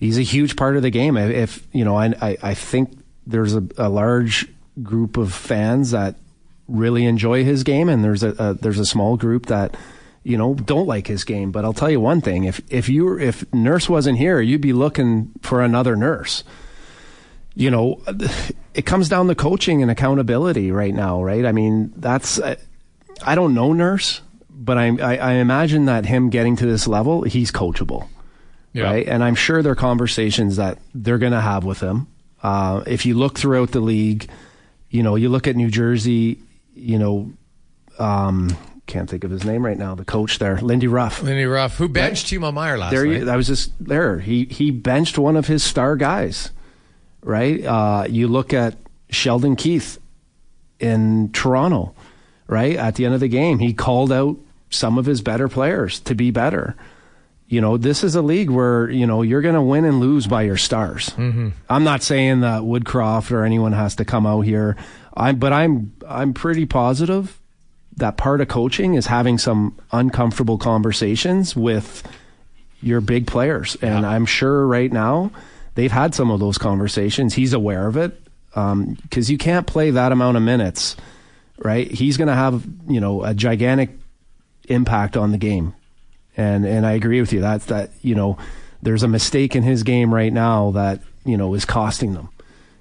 he's 0.00 0.16
a 0.16 0.22
huge 0.22 0.56
part 0.56 0.76
of 0.76 0.82
the 0.82 0.90
game. 0.90 1.18
If 1.18 1.66
you 1.72 1.84
know, 1.84 1.96
I 1.96 2.14
I, 2.22 2.36
I 2.42 2.54
think 2.54 2.98
there's 3.26 3.54
a, 3.54 3.62
a 3.76 3.90
large 3.90 4.48
group 4.82 5.18
of 5.18 5.32
fans 5.34 5.90
that 5.90 6.16
really 6.68 7.04
enjoy 7.04 7.44
his 7.44 7.64
game, 7.64 7.88
and 7.88 8.02
there's 8.02 8.22
a, 8.22 8.30
a, 8.38 8.54
there's 8.54 8.78
a 8.78 8.86
small 8.86 9.16
group 9.16 9.46
that 9.46 9.76
you 10.22 10.38
know 10.38 10.54
don't 10.54 10.86
like 10.86 11.06
his 11.06 11.24
game. 11.24 11.52
But 11.52 11.66
I'll 11.66 11.74
tell 11.74 11.90
you 11.90 12.00
one 12.00 12.22
thing: 12.22 12.44
if 12.44 12.60
if 12.70 12.88
you 12.88 13.18
if 13.18 13.52
Nurse 13.52 13.90
wasn't 13.90 14.18
here, 14.18 14.40
you'd 14.40 14.62
be 14.62 14.72
looking 14.72 15.32
for 15.42 15.60
another 15.60 15.96
Nurse. 15.96 16.44
You 17.56 17.70
know, 17.70 18.02
it 18.74 18.84
comes 18.84 19.08
down 19.08 19.28
to 19.28 19.34
coaching 19.34 19.82
and 19.82 19.90
accountability 19.90 20.70
right 20.70 20.94
now, 20.94 21.22
right? 21.22 21.44
I 21.44 21.52
mean, 21.52 21.92
that's 21.96 22.38
I 22.40 23.34
don't 23.34 23.54
know 23.54 23.72
Nurse, 23.72 24.20
but 24.50 24.76
I 24.76 24.88
I, 24.98 25.16
I 25.16 25.32
imagine 25.34 25.86
that 25.86 26.04
him 26.04 26.28
getting 26.30 26.54
to 26.56 26.66
this 26.66 26.86
level, 26.86 27.22
he's 27.22 27.50
coachable. 27.50 28.08
Yeah. 28.74 28.84
Right. 28.84 29.08
And 29.08 29.24
I'm 29.24 29.34
sure 29.34 29.62
there 29.62 29.72
are 29.72 29.76
conversations 29.76 30.56
that 30.56 30.78
they're 30.94 31.16
going 31.16 31.32
to 31.32 31.40
have 31.40 31.64
with 31.64 31.80
him. 31.80 32.08
Uh, 32.42 32.84
if 32.86 33.06
you 33.06 33.14
look 33.14 33.38
throughout 33.38 33.70
the 33.70 33.80
league, 33.80 34.28
you 34.90 35.02
know, 35.02 35.16
you 35.16 35.30
look 35.30 35.48
at 35.48 35.56
New 35.56 35.70
Jersey, 35.70 36.38
you 36.74 36.98
know, 36.98 37.32
um, 37.98 38.54
can't 38.86 39.08
think 39.08 39.24
of 39.24 39.30
his 39.30 39.46
name 39.46 39.64
right 39.64 39.78
now. 39.78 39.94
The 39.94 40.04
coach 40.04 40.38
there, 40.38 40.58
Lindy 40.58 40.88
Ruff. 40.88 41.22
Lindy 41.22 41.46
Ruff, 41.46 41.78
who 41.78 41.88
benched 41.88 42.30
right? 42.30 42.40
Timo 42.40 42.52
Meier 42.52 42.76
last 42.76 42.92
there, 42.92 43.06
night. 43.06 43.28
I 43.28 43.36
was 43.36 43.46
just 43.46 43.72
there. 43.80 44.18
He 44.18 44.44
he 44.44 44.70
benched 44.70 45.16
one 45.16 45.36
of 45.36 45.46
his 45.46 45.64
star 45.64 45.96
guys. 45.96 46.50
Right. 47.26 47.64
Uh, 47.64 48.06
you 48.08 48.28
look 48.28 48.54
at 48.54 48.76
Sheldon 49.10 49.56
Keefe 49.56 49.98
in 50.80 51.30
Toronto. 51.32 51.94
Right 52.48 52.76
at 52.76 52.94
the 52.94 53.04
end 53.04 53.14
of 53.14 53.18
the 53.18 53.28
game, 53.28 53.58
he 53.58 53.74
called 53.74 54.12
out 54.12 54.36
some 54.70 54.98
of 54.98 55.06
his 55.06 55.20
better 55.20 55.48
players 55.48 55.98
to 56.00 56.14
be 56.14 56.30
better. 56.30 56.76
You 57.48 57.60
know, 57.60 57.76
this 57.76 58.04
is 58.04 58.14
a 58.14 58.22
league 58.22 58.50
where 58.50 58.88
you 58.88 59.04
know 59.04 59.22
you're 59.22 59.40
going 59.40 59.56
to 59.56 59.62
win 59.62 59.84
and 59.84 59.98
lose 59.98 60.28
by 60.28 60.42
your 60.42 60.56
stars. 60.56 61.10
Mm-hmm. 61.10 61.48
I'm 61.68 61.82
not 61.82 62.04
saying 62.04 62.40
that 62.40 62.62
Woodcroft 62.62 63.32
or 63.32 63.44
anyone 63.44 63.72
has 63.72 63.96
to 63.96 64.04
come 64.04 64.26
out 64.26 64.42
here 64.42 64.76
I'm, 65.16 65.38
but 65.38 65.52
I'm, 65.52 65.94
I'm 66.06 66.34
pretty 66.34 66.66
positive 66.66 67.40
that 67.96 68.18
part 68.18 68.42
of 68.42 68.48
coaching 68.48 68.94
is 68.94 69.06
having 69.06 69.38
some 69.38 69.78
uncomfortable 69.90 70.58
conversations 70.58 71.56
with 71.56 72.06
your 72.82 73.00
big 73.00 73.26
players. 73.26 73.76
And 73.80 74.02
yeah. 74.02 74.10
I'm 74.10 74.26
sure 74.26 74.66
right 74.66 74.92
now 74.92 75.30
they've 75.76 75.92
had 75.92 76.14
some 76.14 76.30
of 76.32 76.40
those 76.40 76.58
conversations. 76.58 77.34
He's 77.34 77.52
aware 77.52 77.86
of 77.86 77.96
it 77.96 78.20
because 78.48 78.72
um, 78.72 78.96
you 79.12 79.38
can't 79.38 79.66
play 79.66 79.90
that 79.90 80.10
amount 80.10 80.36
of 80.36 80.42
minutes, 80.42 80.96
right? 81.58 81.88
He's 81.88 82.16
going 82.16 82.28
to 82.28 82.34
have, 82.34 82.66
you 82.88 83.00
know, 83.00 83.22
a 83.22 83.32
gigantic 83.32 83.90
impact 84.68 85.16
on 85.16 85.30
the 85.30 85.38
game. 85.38 85.74
And, 86.36 86.66
and 86.66 86.84
I 86.84 86.92
agree 86.92 87.20
with 87.20 87.32
you. 87.32 87.40
That's 87.40 87.66
that, 87.66 87.90
you 88.02 88.14
know, 88.14 88.38
there's 88.82 89.02
a 89.02 89.08
mistake 89.08 89.54
in 89.54 89.62
his 89.62 89.84
game 89.84 90.12
right 90.12 90.32
now 90.32 90.72
that, 90.72 91.00
you 91.24 91.36
know, 91.36 91.54
is 91.54 91.64
costing 91.64 92.14
them, 92.14 92.30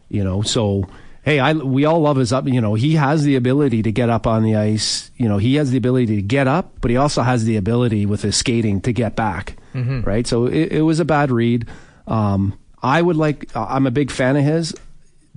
you 0.10 0.24
know, 0.24 0.42
so, 0.42 0.90
hey, 1.24 1.40
I 1.40 1.54
we 1.54 1.86
all 1.86 2.02
love 2.02 2.18
his 2.18 2.32
up. 2.32 2.48
You 2.48 2.62
know, 2.62 2.76
he 2.76 2.96
has 2.96 3.24
the 3.24 3.36
ability 3.36 3.82
to 3.84 3.92
get 3.92 4.10
up 4.10 4.28
on 4.28 4.44
the 4.44 4.56
ice. 4.56 5.10
You 5.18 5.28
know, 5.28 5.38
he 5.38 5.56
has 5.56 5.72
the 5.72 5.78
ability 5.78 6.18
to 6.18 6.22
get 6.22 6.48
up, 6.48 6.74
but 6.82 6.92
he 6.92 6.98
also 6.98 7.22
has 7.22 7.46
the 7.46 7.56
ability 7.58 8.06
with 8.06 8.22
his 8.22 8.36
skating 8.36 8.82
to 8.82 8.94
get 8.94 9.16
back. 9.16 9.58
Mm-hmm. 9.74 10.02
Right. 10.02 10.28
So 10.28 10.46
it, 10.46 10.74
it, 10.74 10.82
was 10.82 11.00
a 11.00 11.06
bad 11.06 11.32
read. 11.32 11.68
Um, 12.08 12.58
I 12.86 13.02
would 13.02 13.16
like. 13.16 13.56
Uh, 13.56 13.66
I'm 13.68 13.88
a 13.88 13.92
big 13.92 14.12
fan 14.12 14.38
of 14.38 14.44
his 14.44 14.76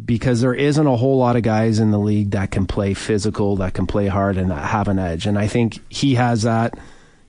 because 0.05 0.43
there 0.43 0.53
isn't 0.53 0.87
a 0.87 0.97
whole 0.97 1.17
lot 1.17 1.35
of 1.35 1.43
guys 1.43 1.79
in 1.79 1.91
the 1.91 1.99
league 1.99 2.33
that 2.33 2.51
can 2.51 2.67
play 2.67 2.93
physical, 2.93 3.57
that 3.57 3.73
can 3.73 3.87
play 3.87 4.07
hard, 4.07 4.37
and 4.37 4.53
have 4.53 4.87
an 4.87 4.99
edge. 4.99 5.27
And 5.27 5.39
I 5.39 5.47
think 5.47 5.81
he 5.89 6.17
has 6.17 6.43
that. 6.43 6.79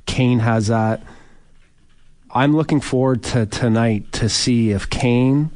Kane 0.06 0.40
has 0.40 0.68
that. 0.68 1.02
I'm 2.32 2.54
looking 2.54 2.82
forward 2.82 3.24
to 3.24 3.46
tonight 3.46 4.12
to 4.14 4.28
see 4.28 4.72
if 4.72 4.90
Kane 4.90 5.52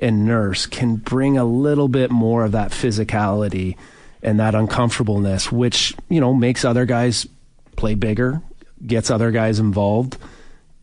and 0.00 0.26
Nurse 0.26 0.66
can 0.66 0.96
bring 0.96 1.38
a 1.38 1.44
little 1.44 1.88
bit 1.88 2.10
more 2.10 2.44
of 2.44 2.52
that 2.52 2.72
physicality 2.72 3.76
and 4.24 4.40
that 4.40 4.56
uncomfortableness, 4.56 5.52
which, 5.52 5.94
you 6.08 6.20
know, 6.20 6.34
makes 6.34 6.64
other 6.64 6.84
guys 6.84 7.28
play 7.76 7.94
bigger, 7.94 8.42
gets 8.84 9.08
other 9.08 9.30
guys 9.30 9.60
involved. 9.60 10.18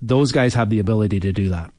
Those 0.02 0.32
guys 0.32 0.54
have 0.54 0.70
the 0.70 0.80
ability 0.80 1.20
to 1.20 1.34
do 1.34 1.50
that. 1.50 1.72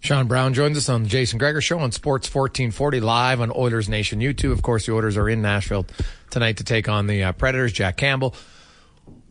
Sean 0.00 0.26
Brown 0.26 0.54
joins 0.54 0.76
us 0.76 0.88
on 0.88 1.04
the 1.04 1.08
Jason 1.08 1.38
Gregor 1.38 1.60
Show 1.60 1.78
on 1.78 1.92
Sports 1.92 2.32
1440 2.32 3.00
live 3.00 3.40
on 3.40 3.50
Oilers 3.54 3.88
Nation 3.88 4.20
YouTube. 4.20 4.52
Of 4.52 4.62
course, 4.62 4.86
the 4.86 4.92
Oilers 4.92 5.16
are 5.16 5.28
in 5.28 5.42
Nashville 5.42 5.86
tonight 6.30 6.58
to 6.58 6.64
take 6.64 6.88
on 6.88 7.06
the 7.06 7.24
uh, 7.24 7.32
Predators. 7.32 7.72
Jack 7.72 7.96
Campbell 7.96 8.34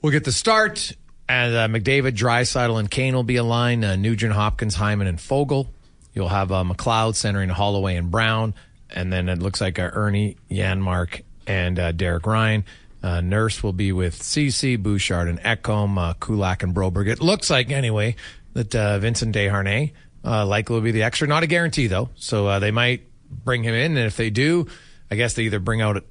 will 0.02 0.12
get 0.12 0.24
the 0.24 0.32
start. 0.32 0.94
And 1.30 1.56
uh, 1.56 1.68
McDavid, 1.68 2.18
Draisaitl, 2.18 2.78
and 2.80 2.92
Kane 2.92 3.16
will 3.16 3.24
be 3.24 3.38
a 3.38 3.44
line. 3.44 3.84
Uh, 3.84 3.96
Nugent, 3.96 4.34
Hopkins, 4.34 4.76
Hyman, 4.76 5.08
and 5.08 5.18
Foegele 5.18 5.68
You'll 6.14 6.30
have 6.30 6.52
uh, 6.52 6.64
McLeod 6.64 7.16
centering 7.16 7.50
Holloway 7.50 7.96
and 7.96 8.12
Brown, 8.12 8.54
and 8.90 9.12
then 9.12 9.30
it 9.30 9.40
looks 9.40 9.62
like 9.62 9.80
uh, 9.80 9.90
Erne, 9.94 10.36
Janmark, 10.50 11.24
and 11.48 11.80
uh, 11.80 11.92
Derek 11.92 12.28
Ryan. 12.28 12.66
Uh, 13.02 13.20
Nurse 13.20 13.64
will 13.64 13.74
be 13.74 13.92
with 13.92 14.22
Ceci, 14.22 14.76
Bouchard, 14.76 15.28
and 15.28 15.40
Ekholm, 15.42 16.20
Kulak, 16.20 16.64
and 16.64 16.74
Broberg. 16.74 17.08
It 17.08 17.20
looks 17.20 17.50
like, 17.50 17.72
anyway, 17.72 18.16
that 18.54 18.72
Vincent 19.02 19.36
Desharnais 19.36 19.92
uh, 20.24 20.46
likely 20.46 20.76
will 20.76 20.82
be 20.82 20.92
the 20.92 21.04
extra. 21.04 21.28
Not 21.28 21.44
a 21.44 21.48
guarantee, 21.48 21.88
though. 21.88 22.10
So 22.16 22.48
uh, 22.48 22.60
they 22.60 22.72
might 22.72 23.08
bring 23.30 23.64
him 23.64 23.74
in, 23.74 23.98
and 23.98 24.06
if 24.06 24.18
they 24.18 24.30
do, 24.30 24.68
I 25.10 25.16
guess 25.16 25.34
they 25.34 25.44
either 25.44 25.60
bring 25.60 25.82
out 25.82 25.98
a, 25.98 26.04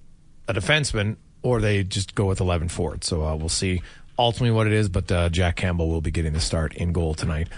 a 0.49 0.55
defenseman 0.55 1.17
or 1.43 1.61
they 1.61 1.83
just 1.85 2.15
go 2.15 2.27
with 2.27 2.41
11 2.41 2.69
forward. 2.69 3.05
So 3.05 3.25
uh, 3.25 3.35
we'll 3.35 3.49
see 3.49 3.83
ultimately 4.19 4.53
what 4.53 4.67
it 4.67 4.73
is, 4.73 4.89
but 4.89 5.11
uh, 5.11 5.29
Jack 5.29 5.57
Campbell 5.57 5.89
will 5.89 6.01
be 6.01 6.11
getting 6.11 6.33
the 6.33 6.41
start 6.41 6.75
in 6.75 6.93
goal 6.93 7.15
tonight 7.15 7.49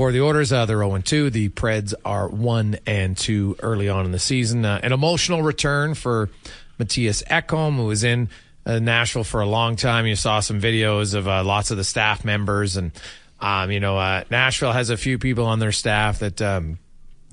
for 0.00 0.12
the 0.12 0.22
Oilers, 0.22 0.50
Uh, 0.50 0.64
they're 0.64 0.78
0 0.78 0.96
2. 0.96 1.28
The 1.28 1.50
Preds 1.50 1.92
are 2.06 2.26
1 2.26 2.78
and 2.86 3.14
2 3.14 3.56
early 3.62 3.90
on 3.90 4.06
in 4.06 4.12
the 4.12 4.18
season. 4.18 4.64
Uh, 4.64 4.80
an 4.82 4.94
emotional 4.94 5.42
return 5.42 5.92
for 5.92 6.30
Mattias 6.78 7.22
Ekholm, 7.24 7.76
who 7.76 7.84
was 7.84 8.02
in 8.02 8.30
uh, 8.64 8.78
Nashville 8.78 9.24
for 9.24 9.42
a 9.42 9.46
long 9.46 9.76
time. 9.76 10.06
You 10.06 10.16
saw 10.16 10.40
some 10.40 10.58
videos 10.58 11.12
of 11.12 11.28
uh, 11.28 11.44
lots 11.44 11.70
of 11.70 11.76
the 11.76 11.84
staff 11.84 12.24
members. 12.24 12.78
And, 12.78 12.92
um, 13.40 13.70
you 13.70 13.80
know, 13.80 13.98
uh, 13.98 14.24
Nashville 14.30 14.72
has 14.72 14.90
a 14.90 14.96
few 14.96 15.18
people 15.18 15.46
on 15.46 15.58
their 15.58 15.72
staff 15.72 16.20
that, 16.20 16.40
um, 16.42 16.78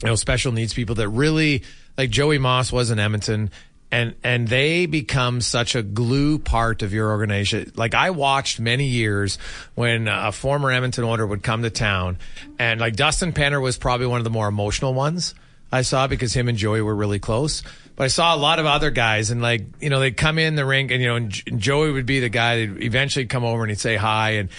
you 0.01 0.09
know, 0.09 0.15
special 0.15 0.51
needs 0.51 0.73
people 0.73 0.95
that 0.95 1.09
really, 1.09 1.63
like 1.97 2.09
Joey 2.09 2.37
Moss 2.37 2.71
was 2.71 2.91
in 2.91 2.99
Edmonton 2.99 3.51
and 3.91 4.15
and 4.23 4.47
they 4.47 4.85
become 4.85 5.41
such 5.41 5.75
a 5.75 5.81
glue 5.81 6.39
part 6.39 6.81
of 6.81 6.93
your 6.93 7.09
organization. 7.09 7.71
Like 7.75 7.93
I 7.93 8.09
watched 8.09 8.59
many 8.59 8.85
years 8.85 9.37
when 9.75 10.07
a 10.07 10.31
former 10.31 10.71
Edmonton 10.71 11.03
Oiler 11.03 11.25
would 11.25 11.43
come 11.43 11.63
to 11.63 11.69
town, 11.69 12.17
and 12.59 12.79
like 12.79 12.95
Dustin 12.95 13.31
Penner 13.31 13.61
was 13.61 13.77
probably 13.77 14.07
one 14.07 14.19
of 14.19 14.23
the 14.23 14.29
more 14.29 14.47
emotional 14.47 14.93
ones 14.93 15.33
I 15.71 15.81
saw 15.81 16.07
because 16.07 16.33
him 16.33 16.47
and 16.47 16.57
Joey 16.57 16.81
were 16.81 16.95
really 16.95 17.19
close. 17.19 17.63
But 17.95 18.03
I 18.03 18.07
saw 18.07 18.35
a 18.35 18.37
lot 18.37 18.59
of 18.59 18.65
other 18.65 18.91
guys, 18.91 19.31
and 19.31 19.41
like 19.41 19.65
you 19.79 19.89
know, 19.89 19.99
they'd 19.99 20.17
come 20.17 20.37
in 20.37 20.55
the 20.55 20.65
rink, 20.65 20.91
and 20.91 21.01
you 21.01 21.07
know, 21.07 21.15
and 21.15 21.31
Joey 21.59 21.91
would 21.91 22.05
be 22.05 22.19
the 22.19 22.29
guy 22.29 22.65
that 22.65 22.83
eventually 22.83 23.25
come 23.25 23.45
over 23.45 23.63
and 23.63 23.71
he'd 23.71 23.79
say 23.79 23.95
hi, 23.95 24.31
and 24.31 24.49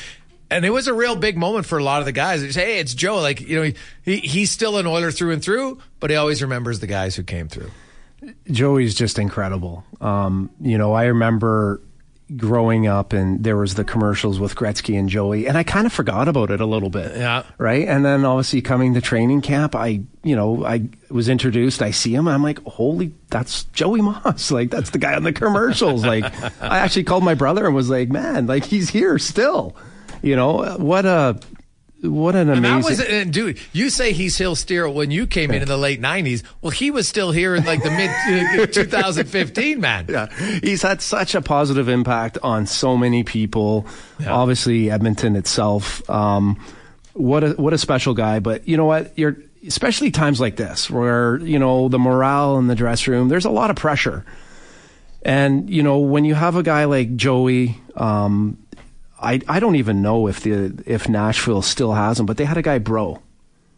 and 0.51 0.65
it 0.65 0.71
was 0.71 0.87
a 0.87 0.95
real 0.95 1.17
big 1.17 1.37
moment 1.37 1.67
for 1.67 1.79
a 1.79 1.85
lot 1.85 2.01
of 2.01 2.07
the 2.07 2.13
guys. 2.13 2.55
Say, 2.55 2.65
"Hey, 2.65 2.79
it's 2.79 2.95
Joe." 2.95 3.21
Like 3.21 3.41
you 3.41 3.63
know, 3.63 3.73
he, 4.05 4.17
he's 4.19 4.51
still 4.51 4.77
an 4.79 4.87
Oiler 4.87 5.11
through 5.11 5.33
and 5.33 5.43
through, 5.43 5.79
but 6.01 6.11
he 6.11 6.17
always 6.17 6.43
remembers 6.43 6.81
the 6.81 6.87
guys 6.87 7.17
who 7.17 7.23
came 7.23 7.49
through. 7.49 7.71
Joey's 8.51 8.95
just 8.95 9.19
incredible. 9.19 9.85
Um, 10.01 10.51
you 10.61 10.77
know, 10.79 10.93
I 10.93 11.05
remember 11.05 11.81
growing 12.37 12.87
up 12.87 13.15
and 13.15 13.43
there 13.43 13.57
was 13.57 13.75
the 13.75 13.85
commercials 13.85 14.39
with 14.39 14.55
Gretzky 14.55 14.99
and 14.99 15.09
Joey 15.09 15.47
and 15.47 15.57
I 15.57 15.63
kind 15.63 15.87
of 15.87 15.93
forgot 15.95 16.29
about 16.29 16.51
it 16.51 16.61
a 16.61 16.67
little 16.67 16.91
bit. 16.91 17.17
Yeah. 17.17 17.45
Right. 17.57 17.89
And 17.89 18.05
then 18.05 18.25
obviously 18.27 18.61
coming 18.61 18.93
to 18.95 19.01
training 19.01 19.41
camp, 19.41 19.75
I, 19.75 20.03
you 20.23 20.37
know, 20.37 20.65
I 20.65 20.89
was 21.09 21.31
introduced, 21.31 21.81
I 21.81 21.91
see 21.91 22.15
him, 22.15 22.29
I'm 22.29 22.43
like, 22.43 22.63
holy, 22.65 23.15
that's 23.31 23.65
Joey 23.65 24.03
Moss. 24.03 24.51
Like, 24.59 24.71
that's 24.71 24.91
the 24.91 24.99
guy 24.99 25.15
on 25.15 25.23
the 25.23 25.33
commercials. 25.33 26.05
like, 26.05 26.25
I 26.63 26.81
actually 26.81 27.05
called 27.05 27.25
my 27.25 27.35
brother 27.35 27.65
and 27.65 27.75
was 27.75 27.89
like, 27.89 28.11
man, 28.11 28.47
like 28.47 28.65
he's 28.65 28.91
here 28.91 29.19
still. 29.19 29.75
You 30.23 30.37
know, 30.37 30.77
what 30.79 31.05
a, 31.07 31.39
what 32.03 32.35
an 32.37 32.49
And 32.49 32.59
amazing. 32.59 32.81
that 32.81 32.89
was, 32.89 33.01
and 33.01 33.33
dude, 33.33 33.59
you 33.73 33.91
say 33.91 34.13
he's 34.13 34.37
Hill 34.39 34.55
Steer 34.55 34.89
when 34.89 35.11
you 35.11 35.27
came 35.27 35.51
in 35.51 35.63
in 35.63 35.69
the 35.69 35.77
late 35.77 36.01
'90s. 36.01 36.43
Well, 36.63 36.71
he 36.71 36.91
was 36.91 37.09
still 37.09 37.33
here 37.33 37.55
in 37.57 37.65
like 37.65 37.83
the 37.83 37.91
mid 37.91 38.73
2015, 38.73 39.81
man. 39.81 40.07
Yeah, 40.09 40.27
he's 40.61 40.83
had 40.83 41.03
such 41.03 41.35
a 41.35 41.43
positive 41.43 41.89
impact 41.89 42.39
on 42.43 42.67
so 42.67 42.97
many 42.97 43.25
people. 43.25 43.87
Yeah. 44.21 44.33
Obviously, 44.33 44.91
Edmonton 44.91 45.35
itself. 45.37 46.09
Um, 46.09 46.61
what 47.15 47.43
a 47.43 47.51
what 47.55 47.73
a 47.73 47.79
special 47.79 48.15
guy. 48.15 48.39
But 48.39 48.69
you 48.69 48.77
know 48.77 48.85
what? 48.85 49.19
You're 49.19 49.37
especially 49.67 50.13
times 50.13 50.41
like 50.41 50.55
this 50.55 50.89
where 50.89 51.39
you 51.39 51.59
know 51.59 51.89
the 51.89 51.99
morale 51.99 52.59
in 52.59 52.69
the 52.69 52.77
dressing 52.77 53.13
room. 53.13 53.29
There's 53.29 53.45
a 53.45 53.51
lot 53.51 53.71
of 53.71 53.77
pressure, 53.77 54.25
and 55.23 55.69
you 55.69 55.83
know 55.83 55.99
when 55.99 56.25
you 56.25 56.37
have 56.37 56.55
a 56.55 56.63
guy 56.63 56.85
like 56.85 57.17
Joey. 57.17 57.77
Um, 57.97 58.57
I, 59.21 59.41
I 59.49 59.61
don't 59.61 59.77
even 59.77 60.03
know 60.03 60.29
if 60.29 60.41
the 60.41 60.83
if 60.87 61.09
Nashville 61.09 61.63
still 61.63 61.93
has 61.93 62.21
him, 62.21 62.27
but 62.27 62.37
they 62.37 62.45
had 62.45 62.57
a 62.57 62.63
guy 62.63 62.79
Bro. 62.79 63.21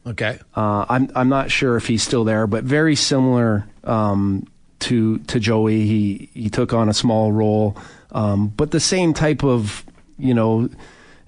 Okay. 0.07 0.39
Uh, 0.55 0.87
I'm 0.89 1.11
I'm 1.15 1.29
not 1.29 1.51
sure 1.51 1.77
if 1.77 1.87
he's 1.87 2.03
still 2.03 2.25
there, 2.25 2.47
but 2.47 2.65
very 2.65 2.97
similar 2.97 3.67
um, 3.85 4.47
to 4.81 5.19
to 5.19 5.41
Joey. 5.41 5.87
He 5.87 6.31
he 6.35 6.51
took 6.51 6.73
on 6.73 6.89
a 6.89 6.95
small 6.95 7.33
role, 7.33 7.77
um, 8.13 8.49
but 8.49 8.71
the 8.71 8.81
same 8.81 9.13
type 9.15 9.45
of 9.45 9.85
you 10.19 10.35
know 10.35 10.69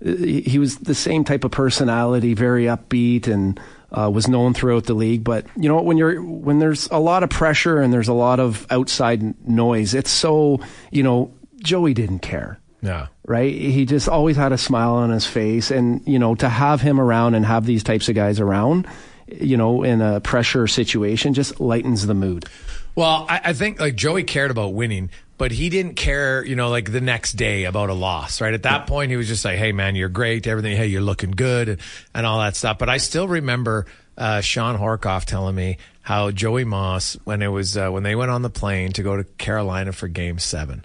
he 0.00 0.58
was 0.58 0.78
the 0.78 0.94
same 0.94 1.24
type 1.24 1.44
of 1.44 1.50
personality, 1.50 2.34
very 2.34 2.64
upbeat 2.64 3.26
and. 3.26 3.60
Uh, 3.94 4.08
was 4.08 4.26
known 4.26 4.54
throughout 4.54 4.84
the 4.84 4.94
league, 4.94 5.22
but 5.22 5.44
you 5.54 5.68
know 5.68 5.82
when 5.82 5.98
you're 5.98 6.22
when 6.22 6.60
there's 6.60 6.88
a 6.90 6.96
lot 6.96 7.22
of 7.22 7.28
pressure 7.28 7.78
and 7.78 7.92
there's 7.92 8.08
a 8.08 8.14
lot 8.14 8.40
of 8.40 8.66
outside 8.70 9.46
noise, 9.46 9.92
it's 9.92 10.10
so 10.10 10.60
you 10.90 11.02
know 11.02 11.30
Joey 11.58 11.92
didn't 11.92 12.20
care 12.20 12.58
Yeah. 12.82 13.06
right? 13.26 13.52
He 13.54 13.84
just 13.86 14.08
always 14.08 14.36
had 14.36 14.52
a 14.52 14.58
smile 14.58 14.94
on 14.94 15.10
his 15.10 15.24
face. 15.24 15.70
And, 15.70 16.02
you 16.06 16.18
know, 16.18 16.34
to 16.34 16.48
have 16.48 16.80
him 16.80 17.00
around 17.00 17.34
and 17.36 17.46
have 17.46 17.64
these 17.64 17.84
types 17.84 18.08
of 18.08 18.16
guys 18.16 18.40
around, 18.40 18.88
you 19.28 19.56
know, 19.56 19.84
in 19.84 20.00
a 20.00 20.20
pressure 20.20 20.66
situation 20.66 21.32
just 21.32 21.60
lightens 21.60 22.06
the 22.06 22.14
mood. 22.14 22.46
Well, 22.94 23.24
I, 23.28 23.40
I 23.44 23.52
think 23.52 23.80
like 23.80 23.94
Joey 23.94 24.24
cared 24.24 24.50
about 24.50 24.74
winning, 24.74 25.10
but 25.38 25.50
he 25.50 25.70
didn't 25.70 25.94
care, 25.94 26.44
you 26.44 26.56
know, 26.56 26.68
like 26.68 26.92
the 26.92 27.00
next 27.00 27.32
day 27.34 27.64
about 27.64 27.88
a 27.88 27.94
loss, 27.94 28.40
right? 28.40 28.52
At 28.52 28.64
that 28.64 28.86
point, 28.86 29.10
he 29.10 29.16
was 29.16 29.28
just 29.28 29.44
like, 29.44 29.56
"Hey, 29.58 29.72
man, 29.72 29.96
you're 29.96 30.10
great. 30.10 30.46
Everything. 30.46 30.76
Hey, 30.76 30.88
you're 30.88 31.00
looking 31.00 31.30
good, 31.30 31.68
and, 31.70 31.80
and 32.14 32.26
all 32.26 32.40
that 32.40 32.54
stuff." 32.54 32.78
But 32.78 32.90
I 32.90 32.98
still 32.98 33.26
remember 33.26 33.86
uh, 34.18 34.42
Shawn 34.42 34.76
Horcoff 34.76 35.24
telling 35.24 35.54
me 35.54 35.78
how 36.02 36.30
Joey 36.32 36.64
Moss, 36.64 37.16
when 37.24 37.40
it 37.40 37.48
was 37.48 37.76
uh, 37.78 37.88
when 37.88 38.02
they 38.02 38.14
went 38.14 38.30
on 38.30 38.42
the 38.42 38.50
plane 38.50 38.92
to 38.92 39.02
go 39.02 39.16
to 39.16 39.24
Carolina 39.24 39.92
for 39.92 40.06
Game 40.06 40.38
Seven, 40.38 40.84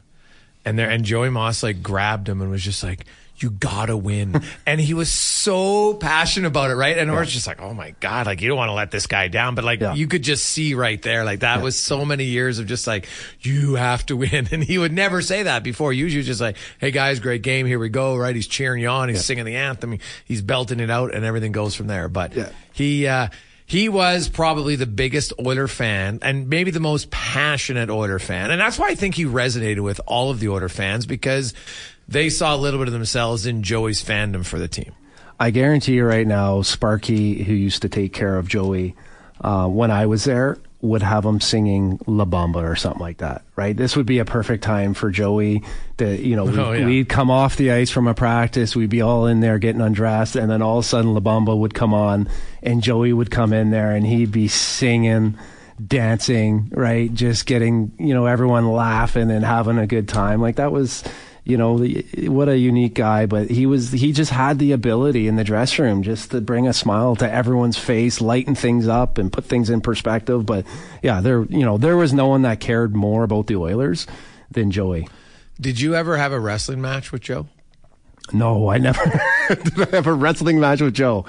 and 0.67 0.77
there 0.79 0.89
and 0.89 1.03
Joey 1.05 1.29
Moss 1.29 1.63
like 1.63 1.81
grabbed 1.81 2.27
him 2.29 2.41
and 2.41 2.51
was 2.51 2.63
just 2.63 2.83
like, 2.83 3.05
"You 3.38 3.50
gotta 3.51 3.95
win," 3.95 4.41
and 4.65 4.79
he 4.81 4.93
was 4.93 5.12
so 5.12 5.93
passionate 5.95 6.47
about 6.47 6.71
it, 6.71 6.75
right? 6.75 6.97
And 6.97 7.09
I 7.09 7.19
was 7.19 7.31
just 7.31 7.47
like, 7.47 7.62
"Oh 7.62 7.74
my 7.74 7.91
god!" 8.00 8.25
Like 8.25 8.41
you 8.41 8.47
don't 8.50 8.57
want 8.57 8.69
to 8.69 8.74
let 8.74 8.91
this 8.91 9.07
guy 9.07 9.27
down, 9.27 9.55
but 9.55 9.63
like 9.63 9.79
Yeah. 9.79 9.93
you 9.93 10.07
could 10.07 10.24
just 10.24 10.45
see 10.45 10.74
right 10.74 11.01
there, 11.01 11.24
like 11.24 11.39
that 11.41 11.62
was 11.62 11.77
so 11.79 12.03
many 12.05 12.25
years 12.25 12.59
of 12.59 12.67
just 12.67 12.88
like 12.88 13.07
you 13.41 13.75
have 13.75 14.05
to 14.07 14.17
win, 14.17 14.47
and 14.51 14.63
he 14.63 14.77
would 14.77 14.91
never 14.93 15.21
say 15.21 15.43
that 15.43 15.63
before. 15.63 15.93
Usually, 15.93 16.24
just 16.24 16.41
like, 16.41 16.57
"Hey 16.79 16.91
guys, 16.91 17.19
great 17.19 17.41
game, 17.41 17.65
here 17.65 17.79
we 17.79 17.89
go," 17.89 18.15
right? 18.17 18.36
He's 18.36 18.47
cheering 18.47 18.81
you 18.81 18.89
on, 18.89 19.09
he's 19.09 19.24
singing 19.25 19.45
the 19.45 19.55
anthem, 19.55 19.97
he's 20.25 20.41
belting 20.41 20.79
it 20.79 20.89
out, 20.91 21.13
and 21.13 21.24
everything 21.25 21.51
goes 21.51 21.75
from 21.75 21.88
there. 21.88 22.07
But 22.09 22.33
Yeah. 22.36 22.50
he. 22.74 23.07
uh 23.07 23.27
he 23.67 23.89
was 23.89 24.29
probably 24.29 24.77
the 24.77 24.86
biggest 24.86 25.33
Oiler 25.45 25.67
fan 25.67 26.19
and 26.21 26.47
maybe 26.47 26.71
the 26.71 26.79
most 26.79 27.12
passionate 27.12 27.89
Oiler 27.89 28.17
fan. 28.17 28.50
And 28.50 28.62
that's 28.62 28.79
why 28.79 28.88
I 28.88 28.95
think 28.95 29.15
he 29.15 29.25
resonated 29.25 29.81
with 29.83 30.00
all 30.07 30.31
of 30.31 30.39
the 30.39 30.47
Oiler 30.47 30.69
fans 30.69 31.05
because 31.05 31.53
they 32.07 32.29
saw 32.29 32.55
a 32.55 32.57
little 32.57 32.79
bit 32.79 32.88
of 32.88 32.93
themselves 32.93 33.45
in 33.45 33.63
Joey's 33.63 34.01
fandom 34.01 34.45
for 34.45 34.57
the 34.57 34.69
team. 34.69 34.93
I 35.38 35.51
guarantee 35.51 35.95
you 35.95 36.05
right 36.05 36.25
now, 36.25 36.62
Sparky, 36.62 37.43
who 37.43 37.53
used 37.53 37.81
to 37.81 37.89
take 37.89 38.13
care 38.13 38.37
of 38.37 38.48
Joey 38.48 38.96
uh, 39.42 39.68
when 39.68 39.92
I 39.92 40.05
was 40.05 40.24
there, 40.24 40.57
would 40.81 41.01
have 41.01 41.25
him 41.25 41.40
singing 41.42 42.00
La 42.05 42.24
Bamba 42.25 42.57
or 42.57 42.75
something 42.75 43.01
like 43.01 43.18
that, 43.18 43.42
right? 43.55 43.75
This 43.75 43.96
would 43.96 44.05
be 44.05 44.20
a 44.20 44.25
perfect 44.25 44.63
time 44.63 44.94
for 44.94 45.09
Joey 45.09 45.63
to, 45.98 46.16
you 46.22 46.35
know, 46.35 46.46
we'd, 46.46 46.59
Oh, 46.59 46.72
yeah. 46.72 46.85
we'd 46.85 47.09
come 47.09 47.31
off 47.31 47.55
the 47.57 47.72
ice 47.72 47.90
from 47.90 48.07
a 48.07 48.13
practice, 48.13 48.75
we'd 48.75 48.90
be 48.92 49.01
all 49.01 49.25
in 49.25 49.40
there 49.40 49.57
getting 49.57 49.81
undressed, 49.81 50.35
and 50.35 50.51
then 50.51 50.61
all 50.61 50.77
of 50.77 50.85
a 50.85 50.87
sudden 50.87 51.13
La 51.16 51.20
Bamba 51.20 51.57
would 51.57 51.74
come 51.74 51.94
on, 51.96 52.29
and 52.61 52.83
Joey 52.83 53.11
would 53.11 53.31
come 53.31 53.53
in 53.53 53.72
there 53.72 53.92
and 53.92 54.05
he'd 54.05 54.31
be 54.31 54.48
singing, 54.48 55.35
dancing, 55.85 56.70
right? 56.75 57.11
Just 57.13 57.46
getting, 57.46 57.92
you 57.98 58.13
know, 58.13 58.25
everyone 58.25 58.72
laughing 58.72 59.31
and 59.31 59.44
having 59.46 59.77
a 59.77 59.87
good 59.87 60.07
time. 60.07 60.42
Like 60.42 60.57
that 60.57 60.72
was, 60.72 61.03
you 61.48 61.57
know, 61.57 61.77
the- 61.79 62.05
what 62.29 62.50
a 62.50 62.57
unique 62.57 62.94
guy, 62.94 63.25
but 63.25 63.50
he 63.50 63.66
was, 63.66 63.92
he 63.92 64.12
just 64.12 64.31
had 64.31 64.60
the 64.60 64.72
ability 64.74 65.27
in 65.27 65.36
the 65.38 65.44
dressing 65.44 65.86
room 65.86 66.03
just 66.03 66.31
to 66.31 66.42
bring 66.42 66.68
a 66.68 66.74
smile 66.74 67.16
to 67.16 67.31
everyone's 67.31 67.77
face, 67.77 68.20
lighten 68.20 68.53
things 68.55 68.88
up 68.88 69.18
and 69.18 69.31
put 69.31 69.46
things 69.46 69.70
in 69.70 69.81
perspective. 69.81 70.46
But 70.46 70.66
yeah, 71.01 71.22
there, 71.22 71.44
you 71.46 71.66
know, 71.66 71.77
there 71.77 71.96
was 71.98 72.14
no 72.14 72.27
one 72.27 72.42
that 72.42 72.60
cared 72.60 72.96
more 72.96 73.24
about 73.24 73.48
the 73.48 73.55
Oilers 73.55 74.07
than 74.51 74.72
Joey. 74.72 75.07
Did 75.60 75.79
you 75.79 75.96
ever 75.96 76.18
have 76.18 76.31
a 76.33 76.40
wrestling 76.40 76.81
match 76.81 77.12
with 77.12 77.22
Joe? 77.22 77.48
No, 78.33 78.70
I 78.70 78.77
never 78.77 79.01
did 79.50 79.79
I 79.94 79.96
have 79.96 80.07
a 80.07 80.14
wrestling 80.14 80.60
match 80.60 80.81
with 80.81 80.94
Joe. 80.94 81.25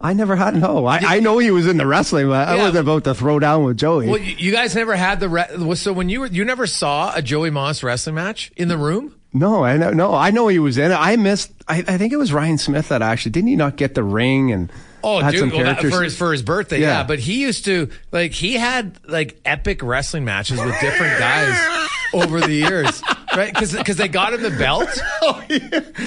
I 0.00 0.12
never 0.12 0.36
had, 0.36 0.54
no, 0.54 0.86
I, 0.86 0.98
I 1.02 1.20
know 1.20 1.38
he 1.38 1.50
was 1.50 1.66
in 1.66 1.78
the 1.78 1.86
wrestling, 1.86 2.28
but 2.28 2.46
I 2.46 2.56
wasn't 2.56 2.76
about 2.86 3.04
to 3.04 3.14
throw 3.14 3.38
down 3.40 3.64
with 3.64 3.78
Joey. 3.78 4.06
Well, 4.08 4.18
you 4.18 4.36
you 4.36 4.52
guys 4.52 4.76
never 4.76 4.94
had 4.94 5.18
the 5.20 5.28
re- 5.28 5.74
so 5.74 5.92
when 5.92 6.08
you 6.08 6.20
were 6.20 6.26
you 6.26 6.44
never 6.44 6.66
saw 6.66 7.12
a 7.16 7.22
Joey 7.22 7.50
Moss 7.50 7.82
wrestling 7.82 8.14
match 8.14 8.52
in 8.56 8.68
the 8.68 8.76
room? 8.78 9.15
No, 9.38 9.64
I 9.64 9.76
know. 9.76 9.90
No, 9.90 10.14
I 10.14 10.30
know 10.30 10.48
he 10.48 10.58
was 10.58 10.78
in 10.78 10.90
it. 10.90 10.94
I 10.94 11.16
missed. 11.16 11.52
I, 11.68 11.78
I 11.86 11.98
think 11.98 12.12
it 12.12 12.16
was 12.16 12.32
Ryan 12.32 12.58
Smyth 12.58 12.88
that 12.88 13.02
actually 13.02 13.32
didn't 13.32 13.48
he 13.48 13.56
not 13.56 13.76
get 13.76 13.94
the 13.94 14.02
ring 14.02 14.52
and 14.52 14.70
Oh, 15.04 15.20
had 15.20 15.30
dude, 15.32 15.40
some 15.40 15.50
well, 15.50 15.62
that, 15.64 15.80
for 15.80 16.02
his 16.02 16.16
for 16.16 16.32
his 16.32 16.42
birthday, 16.42 16.80
yeah. 16.80 16.98
Yeah. 16.98 17.04
But 17.04 17.20
he 17.20 17.40
used 17.40 17.64
to 17.66 17.90
like 18.10 18.32
he 18.32 18.54
had 18.54 18.98
like 19.06 19.40
epic 19.44 19.82
wrestling 19.82 20.24
matches 20.24 20.58
with 20.58 20.74
different 20.80 21.18
guys 21.18 21.88
over 22.12 22.40
the 22.40 22.52
years, 22.52 23.00
right? 23.36 23.52
Because 23.52 23.96
they 23.96 24.08
got 24.08 24.32
him 24.34 24.42
the 24.42 24.50
belt. 24.50 24.88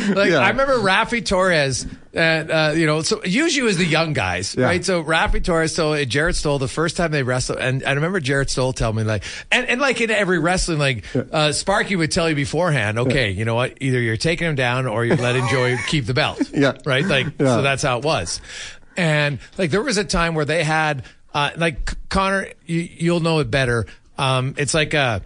Like 0.10 0.30
Yeah. 0.32 0.40
I 0.40 0.50
remember 0.50 0.78
Raffi 0.78 1.24
Torres, 1.26 1.86
and 2.14 2.50
uh, 2.52 2.74
you 2.76 2.86
know, 2.86 3.02
so 3.02 3.24
usually 3.24 3.62
it 3.62 3.66
was 3.66 3.78
the 3.78 3.86
young 3.86 4.14
guys, 4.14 4.56
Yeah. 4.58 4.66
right? 4.66 4.84
So 4.84 5.04
Raffi 5.04 5.44
Torres, 5.44 5.74
so 5.76 6.04
Jarrett 6.06 6.36
Stoll, 6.36 6.60
the 6.60 6.68
first 6.68 6.98
time 6.98 7.12
they 7.12 7.24
wrestled, 7.24 7.60
and 7.60 7.84
I 7.86 7.92
remember 7.94 8.20
Jarrett 8.20 8.50
Stoll 8.50 8.74
tell 8.74 8.92
me 8.94 9.04
like, 9.04 9.24
and, 9.52 9.68
and 9.68 9.80
like 9.82 10.02
in 10.02 10.10
every 10.12 10.40
wrestling, 10.40 10.80
like 10.80 11.06
uh, 11.16 11.52
Sparky 11.52 11.96
would 11.96 12.12
tell 12.12 12.28
you 12.30 12.36
beforehand, 12.36 13.00
okay, 13.00 13.30
you 13.32 13.46
know 13.46 13.56
what, 13.56 13.78
either 13.82 14.00
you're 14.00 14.18
taking 14.18 14.48
him 14.48 14.56
down 14.56 14.88
or 14.88 15.06
you're 15.06 15.18
letting 15.18 15.48
Joey 15.52 15.78
keep 15.88 16.06
the 16.06 16.14
belt, 16.14 16.42
Yeah. 16.54 16.74
right? 16.86 17.06
Like 17.06 17.28
Yeah. 17.40 17.56
so 17.56 17.62
that's 17.62 17.84
how 17.84 18.00
it 18.00 18.04
was, 18.06 18.42
and 18.98 19.40
like 19.58 19.72
there 19.72 19.82
was 19.84 19.98
a 19.98 20.04
time 20.06 20.34
where 20.36 20.46
they 20.46 20.64
had 20.64 21.04
uh, 21.34 21.52
like 21.58 21.94
Connor, 22.10 22.48
you, 22.66 22.80
you'll 22.98 23.20
know 23.20 23.40
it 23.40 23.52
better. 23.52 23.86
Um, 24.18 24.56
it's 24.58 24.74
like 24.74 24.94
a 24.94 25.22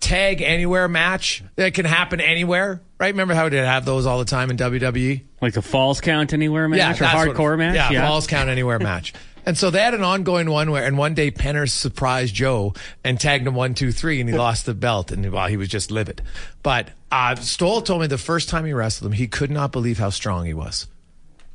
tag 0.00 0.42
anywhere 0.42 0.88
match 0.88 1.42
that 1.56 1.74
can 1.74 1.84
happen 1.84 2.20
anywhere, 2.20 2.80
right? 2.98 3.08
Remember 3.08 3.34
how 3.34 3.48
they 3.48 3.56
have 3.58 3.84
those 3.84 4.06
all 4.06 4.18
the 4.18 4.24
time 4.24 4.50
in 4.50 4.56
WWE? 4.56 5.22
Like 5.40 5.56
a 5.56 5.62
falls 5.62 6.00
count 6.00 6.32
anywhere 6.32 6.68
match 6.68 7.00
or 7.00 7.04
that's 7.04 7.26
what- 7.26 7.36
hardcore 7.36 7.58
match? 7.58 7.92
Yeah, 7.92 8.06
falls 8.06 8.26
count 8.26 8.48
anywhere 8.48 8.78
match. 8.78 9.12
And 9.48 9.56
so 9.56 9.70
they 9.70 9.80
had 9.80 9.94
an 9.94 10.02
ongoing 10.02 10.50
one 10.50 10.72
where, 10.72 10.84
and 10.84 10.98
one 10.98 11.14
day 11.14 11.30
Penner 11.30 11.70
surprised 11.70 12.34
Joe 12.34 12.74
and 13.04 13.18
tagged 13.20 13.46
him 13.46 13.54
one, 13.54 13.74
two, 13.74 13.92
three, 13.92 14.20
and 14.20 14.28
he 14.28 14.36
lost 14.36 14.66
the 14.66 14.74
belt, 14.74 15.12
and 15.12 15.30
well, 15.30 15.46
he 15.46 15.56
was 15.56 15.68
just 15.68 15.92
livid. 15.92 16.20
But 16.64 16.88
uh, 17.12 17.36
Stoll 17.36 17.80
told 17.82 18.00
me 18.00 18.08
the 18.08 18.18
first 18.18 18.48
time 18.48 18.64
he 18.64 18.72
wrestled 18.72 19.12
him, 19.12 19.16
he 19.16 19.28
could 19.28 19.52
not 19.52 19.70
believe 19.70 19.98
how 20.00 20.10
strong 20.10 20.46
he 20.46 20.52
was, 20.52 20.88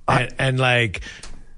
and, 0.08 0.34
and 0.40 0.58
like. 0.58 1.02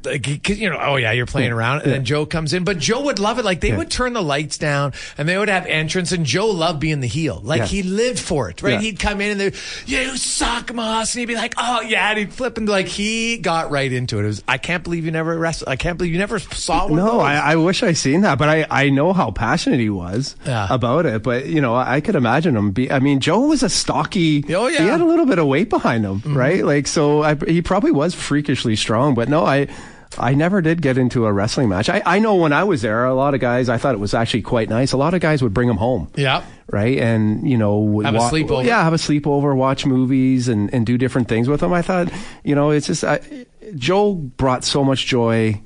Like, 0.05 0.49
you 0.49 0.69
know, 0.69 0.77
oh 0.79 0.95
yeah, 0.97 1.11
you're 1.11 1.25
playing 1.25 1.51
around, 1.51 1.81
and 1.83 1.91
then 1.91 2.05
Joe 2.05 2.25
comes 2.25 2.53
in. 2.53 2.63
But 2.63 2.79
Joe 2.79 3.03
would 3.03 3.19
love 3.19 3.39
it. 3.39 3.45
Like 3.45 3.61
they 3.61 3.75
would 3.75 3.89
turn 3.91 4.13
the 4.13 4.21
lights 4.21 4.57
down, 4.57 4.93
and 5.17 5.27
they 5.27 5.37
would 5.37 5.49
have 5.49 5.65
entrance. 5.65 6.11
And 6.11 6.25
Joe 6.25 6.47
loved 6.47 6.79
being 6.79 6.99
the 6.99 7.07
heel. 7.07 7.39
Like 7.43 7.59
Yeah. 7.59 7.65
he 7.67 7.83
lived 7.83 8.19
for 8.19 8.49
it, 8.49 8.61
right? 8.61 8.73
Yeah. 8.73 8.79
He'd 8.81 8.99
come 8.99 9.21
in 9.21 9.31
and 9.31 9.39
they, 9.39 9.57
you 9.85 10.17
suck, 10.17 10.73
Moss, 10.73 11.13
and 11.13 11.19
he'd 11.19 11.25
be 11.27 11.35
like, 11.35 11.53
oh 11.57 11.81
yeah, 11.81 12.09
and 12.09 12.19
he'd 12.19 12.33
flip 12.33 12.57
and 12.57 12.67
like 12.67 12.87
he 12.87 13.37
got 13.37 13.71
right 13.71 13.91
into 13.91 14.19
it. 14.19 14.23
It 14.23 14.27
was, 14.27 14.43
I 14.47 14.57
can't 14.57 14.83
believe 14.83 15.05
you 15.05 15.11
never 15.11 15.37
wrestled. 15.37 15.69
I 15.69 15.75
can't 15.75 15.97
believe 15.97 16.13
you 16.13 16.19
never 16.19 16.39
saw 16.39 16.87
one. 16.87 16.99
of 16.99 17.05
No. 17.05 17.19
I, 17.19 17.35
I 17.35 17.55
wish 17.55 17.83
I 17.83 17.93
seen 17.93 18.21
that, 18.21 18.37
but 18.37 18.49
I, 18.49 18.65
I 18.69 18.89
know 18.89 19.13
how 19.13 19.31
passionate 19.31 19.79
he 19.79 19.89
was 19.89 20.35
Yeah. 20.45 20.67
about 20.69 21.05
it. 21.05 21.23
But 21.23 21.45
you 21.47 21.61
know, 21.61 21.75
I, 21.75 22.01
could 22.01 22.15
imagine 22.15 22.55
him. 22.55 22.71
Be, 22.71 22.91
I 22.91 22.99
mean, 22.99 23.19
Joe 23.19 23.47
was 23.47 23.63
a 23.63 23.69
stocky. 23.69 24.43
Oh, 24.53 24.67
yeah. 24.67 24.79
he 24.79 24.87
had 24.87 25.01
a 25.01 25.05
little 25.05 25.25
bit 25.25 25.39
of 25.39 25.47
weight 25.47 25.69
behind 25.69 26.03
him, 26.05 26.19
mm-hmm. 26.19 26.37
right? 26.37 26.65
Like, 26.65 26.87
so 26.87 27.23
I, 27.23 27.35
he 27.35 27.61
probably 27.61 27.91
was 27.91 28.13
freakishly 28.13 28.75
strong. 28.75 29.15
But 29.15 29.29
no, 29.29 29.45
I. 29.45 29.67
I 30.17 30.33
never 30.33 30.61
did 30.61 30.81
get 30.81 30.97
into 30.97 31.25
a 31.25 31.33
wrestling 31.33 31.69
match. 31.69 31.89
I, 31.89 32.01
I 32.05 32.19
know 32.19 32.35
when 32.35 32.53
I 32.53 32.63
was 32.63 32.81
there, 32.81 33.05
a 33.05 33.13
lot 33.13 33.33
of 33.33 33.39
guys, 33.39 33.69
I 33.69 33.77
thought 33.77 33.95
it 33.95 33.99
was 33.99 34.13
actually 34.13 34.43
quite 34.43 34.69
nice. 34.69 34.91
A 34.91 34.97
lot 34.97 35.13
of 35.13 35.21
guys 35.21 35.41
would 35.41 35.53
bring 35.53 35.67
them 35.67 35.77
home. 35.77 36.11
Yeah. 36.15 36.43
Right. 36.71 36.97
And, 36.97 37.49
you 37.49 37.57
know, 37.57 37.99
Have 38.01 38.15
a 38.15 38.19
sleepover. 38.19 38.65
Yeah. 38.65 38.83
Have 38.83 38.93
a 38.93 38.97
sleepover, 38.97 39.55
watch 39.55 39.85
movies 39.85 40.47
and, 40.47 40.73
and 40.73 40.85
do 40.85 40.97
different 40.97 41.27
things 41.27 41.47
with 41.47 41.59
them. 41.61 41.73
I 41.73 41.81
thought, 41.81 42.11
you 42.43 42.55
know, 42.55 42.71
it's 42.71 42.87
just, 42.87 43.03
I, 43.03 43.45
Joe 43.75 44.13
brought 44.13 44.63
so 44.63 44.83
much 44.83 45.05
joy 45.05 45.61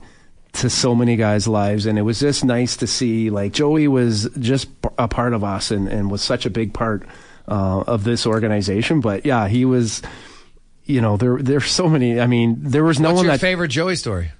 to 0.54 0.70
so 0.70 0.96
many 0.96 1.16
guys' 1.16 1.48
lives. 1.48 1.86
And 1.86 2.00
it 2.00 2.04
was 2.04 2.20
just 2.20 2.44
nice 2.44 2.78
to 2.78 2.88
see, 2.88 3.30
like, 3.30 3.54
Joey 3.54 3.88
was 3.88 4.30
just 4.40 4.70
a 4.98 5.08
part 5.08 5.34
of 5.34 5.44
us 5.44 5.72
and, 5.72 5.88
and 5.88 6.10
was 6.10 6.22
such 6.22 6.46
a 6.46 6.50
big 6.50 6.74
part 6.74 7.04
uh, 7.48 7.82
of 7.82 8.04
this 8.04 8.26
organization. 8.26 9.02
But 9.02 9.26
yeah, 9.26 9.48
he 9.48 9.66
was, 9.66 10.02
you 10.88 11.02
know, 11.02 11.18
there 11.18 11.38
there's 11.38 11.70
so 11.70 11.88
many. 11.88 12.20
I 12.20 12.28
mean, 12.28 12.58
there 12.60 12.84
was 12.84 13.00
no 13.00 13.10
What's 13.10 13.18
one 13.18 13.26
your 13.26 13.34
that 13.34 13.40
favorite 13.40 13.70
Joey 13.70 13.96
story? 13.96 14.32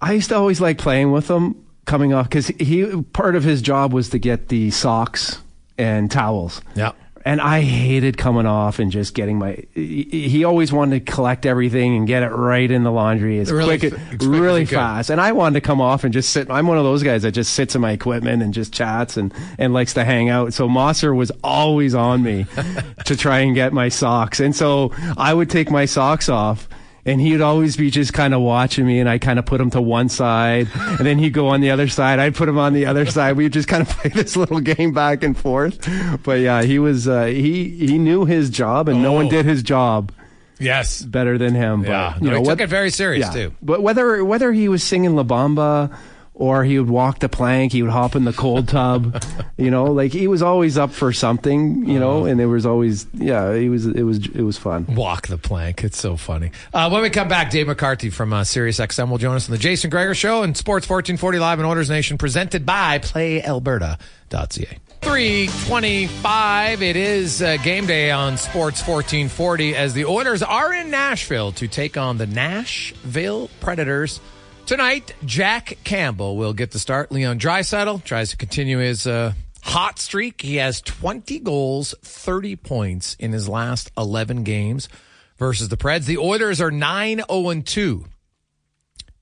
I 0.00 0.12
used 0.12 0.28
to 0.30 0.36
always 0.36 0.60
like 0.60 0.78
playing 0.78 1.12
with 1.12 1.28
him 1.28 1.66
coming 1.84 2.14
off 2.14 2.28
because 2.28 2.46
he 2.46 3.02
part 3.12 3.34
of 3.34 3.44
his 3.44 3.62
job 3.62 3.92
was 3.92 4.10
to 4.10 4.18
get 4.18 4.48
the 4.48 4.70
socks 4.70 5.40
and 5.76 6.10
towels. 6.10 6.60
Yeah. 6.74 6.92
And 7.28 7.42
I 7.42 7.60
hated 7.60 8.16
coming 8.16 8.46
off 8.46 8.78
and 8.78 8.90
just 8.90 9.12
getting 9.12 9.38
my. 9.38 9.62
He 9.74 10.44
always 10.44 10.72
wanted 10.72 11.04
to 11.04 11.12
collect 11.12 11.44
everything 11.44 11.94
and 11.94 12.06
get 12.06 12.22
it 12.22 12.30
right 12.30 12.70
in 12.70 12.84
the 12.84 12.90
laundry 12.90 13.38
as 13.38 13.52
Really 13.52 13.78
quick, 13.78 13.92
f- 13.92 14.00
as 14.00 14.08
quick 14.08 14.22
as 14.22 14.26
really 14.26 14.64
fast. 14.64 15.10
And 15.10 15.20
I 15.20 15.32
wanted 15.32 15.60
to 15.60 15.60
come 15.60 15.78
off 15.78 16.04
and 16.04 16.14
just 16.14 16.30
sit. 16.30 16.50
I'm 16.50 16.66
one 16.66 16.78
of 16.78 16.84
those 16.84 17.02
guys 17.02 17.24
that 17.24 17.32
just 17.32 17.52
sits 17.52 17.74
in 17.74 17.82
my 17.82 17.92
equipment 17.92 18.42
and 18.42 18.54
just 18.54 18.72
chats 18.72 19.18
and 19.18 19.34
and 19.58 19.74
likes 19.74 19.92
to 19.92 20.04
hang 20.04 20.30
out. 20.30 20.54
So 20.54 20.70
Mosser 20.70 21.14
was 21.14 21.30
always 21.44 21.94
on 21.94 22.22
me 22.22 22.46
to 23.04 23.14
try 23.14 23.40
and 23.40 23.54
get 23.54 23.74
my 23.74 23.90
socks. 23.90 24.40
And 24.40 24.56
so 24.56 24.92
I 25.18 25.34
would 25.34 25.50
take 25.50 25.70
my 25.70 25.84
socks 25.84 26.30
off. 26.30 26.66
And 27.06 27.20
he'd 27.20 27.40
always 27.40 27.76
be 27.76 27.90
just 27.90 28.12
kind 28.12 28.34
of 28.34 28.40
watching 28.42 28.84
me, 28.86 28.98
and 29.00 29.08
I 29.08 29.18
kind 29.18 29.38
of 29.38 29.46
put 29.46 29.60
him 29.60 29.70
to 29.70 29.80
one 29.80 30.08
side, 30.10 30.68
and 30.74 30.98
then 30.98 31.18
he'd 31.18 31.32
go 31.32 31.48
on 31.48 31.60
the 31.62 31.70
other 31.70 31.88
side. 31.88 32.18
I'd 32.18 32.34
put 32.34 32.48
him 32.48 32.58
on 32.58 32.74
the 32.74 32.84
other 32.86 33.06
side. 33.06 33.36
We'd 33.36 33.52
just 33.52 33.66
kind 33.68 33.82
of 33.82 33.88
play 33.96 34.10
this 34.10 34.36
little 34.36 34.60
game 34.60 34.92
back 34.92 35.22
and 35.22 35.36
forth. 35.36 35.88
But 36.22 36.40
yeah, 36.40 36.62
he 36.62 36.78
was 36.78 37.08
uh, 37.08 37.26
he 37.26 37.68
he 37.70 37.98
knew 37.98 38.24
his 38.26 38.50
job, 38.50 38.88
and 38.88 39.02
no 39.02 39.12
one 39.12 39.28
did 39.28 39.46
his 39.46 39.62
job 39.62 40.12
Yes. 40.60 41.02
better 41.02 41.38
than 41.38 41.54
him. 41.54 41.84
Yeah. 41.84 42.14
But, 42.14 42.20
No, 42.22 42.24
you 42.26 42.30
know 42.32 42.42
he 42.42 42.46
what? 42.46 42.50
took 42.58 42.60
it 42.62 42.68
very 42.68 42.90
serious, 42.90 43.26
yeah. 43.26 43.32
too. 43.48 43.54
But 43.62 43.80
whether 43.82 44.22
whether 44.24 44.52
he 44.52 44.68
was 44.68 44.82
singing 44.82 45.14
La 45.16 45.22
Bamba 45.22 45.96
or 46.38 46.62
he 46.64 46.78
would 46.78 46.88
walk 46.88 47.18
the 47.18 47.28
plank, 47.28 47.72
he 47.72 47.82
would 47.82 47.90
hop 47.90 48.14
in 48.14 48.24
the 48.24 48.32
cold 48.32 48.68
tub. 48.68 49.20
you 49.58 49.70
know, 49.70 49.84
like 49.86 50.12
he 50.12 50.28
was 50.28 50.40
always 50.40 50.78
up 50.78 50.92
for 50.92 51.12
something. 51.12 51.84
You 51.88 51.98
know, 51.98 52.18
Uh-huh. 52.20 52.24
and 52.26 52.40
it 52.40 52.46
was 52.46 52.64
always 52.64 53.06
yeah, 53.12 53.54
he 53.56 53.68
was 53.68 53.86
it 53.86 54.02
was 54.04 54.18
it 54.26 54.42
was 54.42 54.56
fun. 54.56 54.86
Walk 54.94 55.26
the 55.26 55.36
plank. 55.38 55.82
It's 55.84 55.98
so 55.98 56.16
funny. 56.16 56.52
Uh, 56.72 56.88
when 56.90 57.02
we 57.02 57.10
come 57.10 57.28
back, 57.28 57.50
Dave 57.50 57.66
McCarthy 57.66 58.08
from 58.10 58.32
uh, 58.32 58.44
Sirius 58.44 58.78
XM 58.78 59.10
will 59.10 59.18
join 59.18 59.34
us 59.36 59.48
on 59.48 59.52
the 59.52 59.58
Jason 59.58 59.90
Gregor 59.90 60.14
Show 60.14 60.42
and 60.44 60.56
Sports 60.56 60.88
1440 60.88 61.38
Live 61.40 61.58
in 61.58 61.66
Oilers 61.66 61.90
Nation, 61.90 62.16
presented 62.18 62.64
by 62.64 62.98
PlayAlberta.ca. 63.00 64.78
325. 65.00 66.82
It 66.82 66.96
is 66.96 67.40
uh, 67.42 67.56
game 67.58 67.86
day 67.86 68.10
on 68.10 68.36
Sports 68.36 68.80
1440 68.86 69.74
as 69.76 69.94
the 69.94 70.04
Oilers 70.04 70.42
are 70.42 70.72
in 70.74 70.90
Nashville 70.90 71.52
to 71.52 71.68
take 71.68 71.96
on 71.96 72.18
the 72.18 72.26
Nashville 72.26 73.48
Predators. 73.60 74.20
Tonight, 74.68 75.14
Jack 75.24 75.78
Campbell 75.82 76.36
will 76.36 76.52
get 76.52 76.72
the 76.72 76.78
start. 76.78 77.10
Leon 77.10 77.38
Draisaitl 77.38 78.04
tries 78.04 78.28
to 78.32 78.36
continue 78.36 78.76
his 78.76 79.06
uh, 79.06 79.32
hot 79.62 79.98
streak. 79.98 80.42
He 80.42 80.56
has 80.56 80.82
20 80.82 81.38
goals, 81.38 81.94
30 82.02 82.56
points 82.56 83.16
in 83.18 83.32
his 83.32 83.48
last 83.48 83.90
11 83.96 84.42
games 84.42 84.90
versus 85.38 85.70
the 85.70 85.78
Preds. 85.78 86.04
The 86.04 86.18
Oilers 86.18 86.60
are 86.60 86.70
9 86.70 87.22
0 87.30 87.62
2 87.62 88.04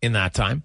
in 0.03 0.15
that 0.15 0.35
time, 0.35 0.65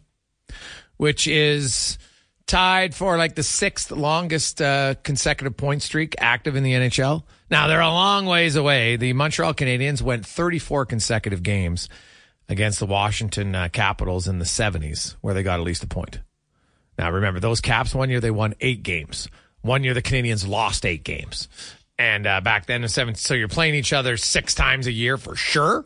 which 0.98 1.28
is 1.28 2.00
tied 2.48 2.96
for 2.96 3.18
like 3.18 3.36
the 3.36 3.44
sixth 3.44 3.92
longest 3.92 4.64
uh, 4.64 4.96
consecutive 5.04 5.56
point 5.56 5.84
streak 5.84 6.16
active 6.18 6.56
in 6.56 6.64
the 6.64 6.74
NHL. 6.74 7.22
Now 7.52 7.68
they're 7.68 7.82
a 7.82 7.88
long 7.88 8.26
ways 8.26 8.56
away. 8.56 8.96
The 8.96 9.14
Montreal 9.14 9.54
Canadiens 9.54 10.02
went 10.02 10.26
34 10.26 10.88
consecutive 10.88 11.44
games 11.44 11.88
against 12.52 12.80
the 12.80 12.86
Washington 12.86 13.56
uh, 13.56 13.70
Capitals 13.72 14.28
in 14.28 14.38
the 14.38 14.46
70s, 14.46 15.16
where 15.22 15.34
they 15.34 15.42
got 15.42 15.60
at 15.60 15.66
least 15.66 15.84
a 15.84 15.88
point. 15.88 16.20
Now 16.98 17.10
remember, 17.10 17.40
those 17.40 17.62
Caps 17.62 17.96
one 17.96 18.10
year 18.10 18.20
they 18.20 18.30
won 18.30 18.54
eight 18.60 18.84
games. 18.84 19.30
One 19.62 19.84
year 19.84 19.94
the 19.94 20.02
Canadiens 20.02 20.48
lost 20.48 20.86
eight 20.86 21.04
games, 21.04 21.48
and 21.98 22.28
uh, 22.28 22.42
back 22.42 22.66
then 22.66 22.84
in 22.84 22.90
seven. 22.90 23.16
So 23.16 23.34
you're 23.34 23.48
playing 23.48 23.76
each 23.76 23.94
other 23.94 24.18
six 24.18 24.54
times 24.54 24.86
a 24.88 24.92
year 24.92 25.18
for 25.18 25.36
sure, 25.36 25.86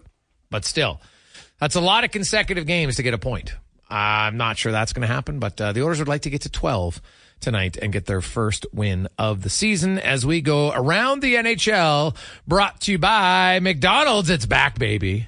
but 0.49 0.65
still, 0.65 0.99
that's 1.59 1.75
a 1.75 1.81
lot 1.81 2.03
of 2.03 2.11
consecutive 2.11 2.65
games 2.65 2.95
to 2.95 3.03
get 3.03 3.13
a 3.13 3.17
point. 3.17 3.53
I'm 3.87 4.37
not 4.37 4.57
sure 4.57 4.71
that's 4.71 4.93
going 4.93 5.07
to 5.07 5.13
happen, 5.13 5.37
but 5.39 5.61
uh, 5.61 5.71
the 5.71 5.83
Oilers 5.83 5.99
would 5.99 6.07
like 6.07 6.23
to 6.23 6.29
get 6.31 6.41
to 6.41 6.49
12 6.49 7.01
tonight 7.39 7.77
and 7.77 7.93
get 7.93 8.05
their 8.05 8.21
first 8.21 8.65
win 8.73 9.07
of 9.19 9.43
the 9.43 9.49
season 9.49 9.99
as 9.99 10.25
we 10.25 10.41
go 10.41 10.71
around 10.71 11.21
the 11.21 11.35
NHL. 11.35 12.15
Brought 12.47 12.81
to 12.81 12.93
you 12.93 12.97
by 12.97 13.59
McDonald's. 13.59 14.31
It's 14.31 14.47
back, 14.47 14.79
baby. 14.79 15.27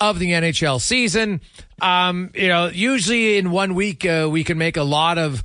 of 0.00 0.18
the 0.18 0.32
NHL 0.32 0.80
season. 0.80 1.40
Um, 1.80 2.30
you 2.34 2.48
know, 2.48 2.66
usually 2.66 3.38
in 3.38 3.50
one 3.50 3.74
week, 3.74 4.04
uh, 4.04 4.28
we 4.30 4.44
can 4.44 4.58
make 4.58 4.76
a 4.76 4.82
lot 4.82 5.18
of 5.18 5.42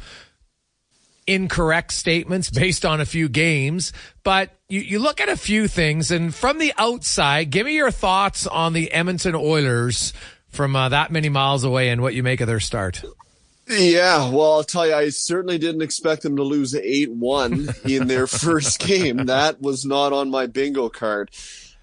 incorrect 1.28 1.94
statements 1.94 2.50
based 2.50 2.86
on 2.86 3.00
a 3.00 3.06
few 3.06 3.30
games, 3.30 3.94
but 4.24 4.50
you, 4.68 4.82
you 4.82 5.00
look 5.00 5.22
at 5.22 5.30
a 5.30 5.38
few 5.38 5.68
things, 5.68 6.12
and 6.12 6.34
from 6.34 6.58
the 6.58 6.74
outside, 6.78 7.52
give 7.52 7.66
me 7.66 7.76
your 7.76 7.92
thoughts 7.92 8.48
on 8.48 8.74
the 8.74 8.92
Edmonton 8.92 9.36
Oilers 9.36 10.14
from 10.50 10.76
uh, 10.76 10.90
that 10.90 11.12
many 11.12 11.30
miles 11.30 11.64
away 11.64 11.90
and 11.90 12.02
what 12.02 12.16
you 12.16 12.24
make 12.24 12.42
of 12.42 12.48
their 12.48 12.60
start. 12.60 13.04
Yeah, 13.70 14.32
well, 14.32 14.54
I'll 14.54 14.64
tell 14.64 14.88
you, 14.88 14.96
I 14.96 15.10
certainly 15.10 15.60
didn't 15.60 15.84
expect 15.84 16.24
them 16.24 16.38
to 16.38 16.44
lose 16.44 16.74
8 16.74 17.12
1 17.12 17.70
in 17.86 18.08
their 18.08 18.26
first 18.26 18.80
game. 18.80 19.28
That 19.28 19.62
was 19.62 19.86
not 19.86 20.12
on 20.12 20.32
my 20.32 20.48
bingo 20.48 20.90
card. 20.90 21.30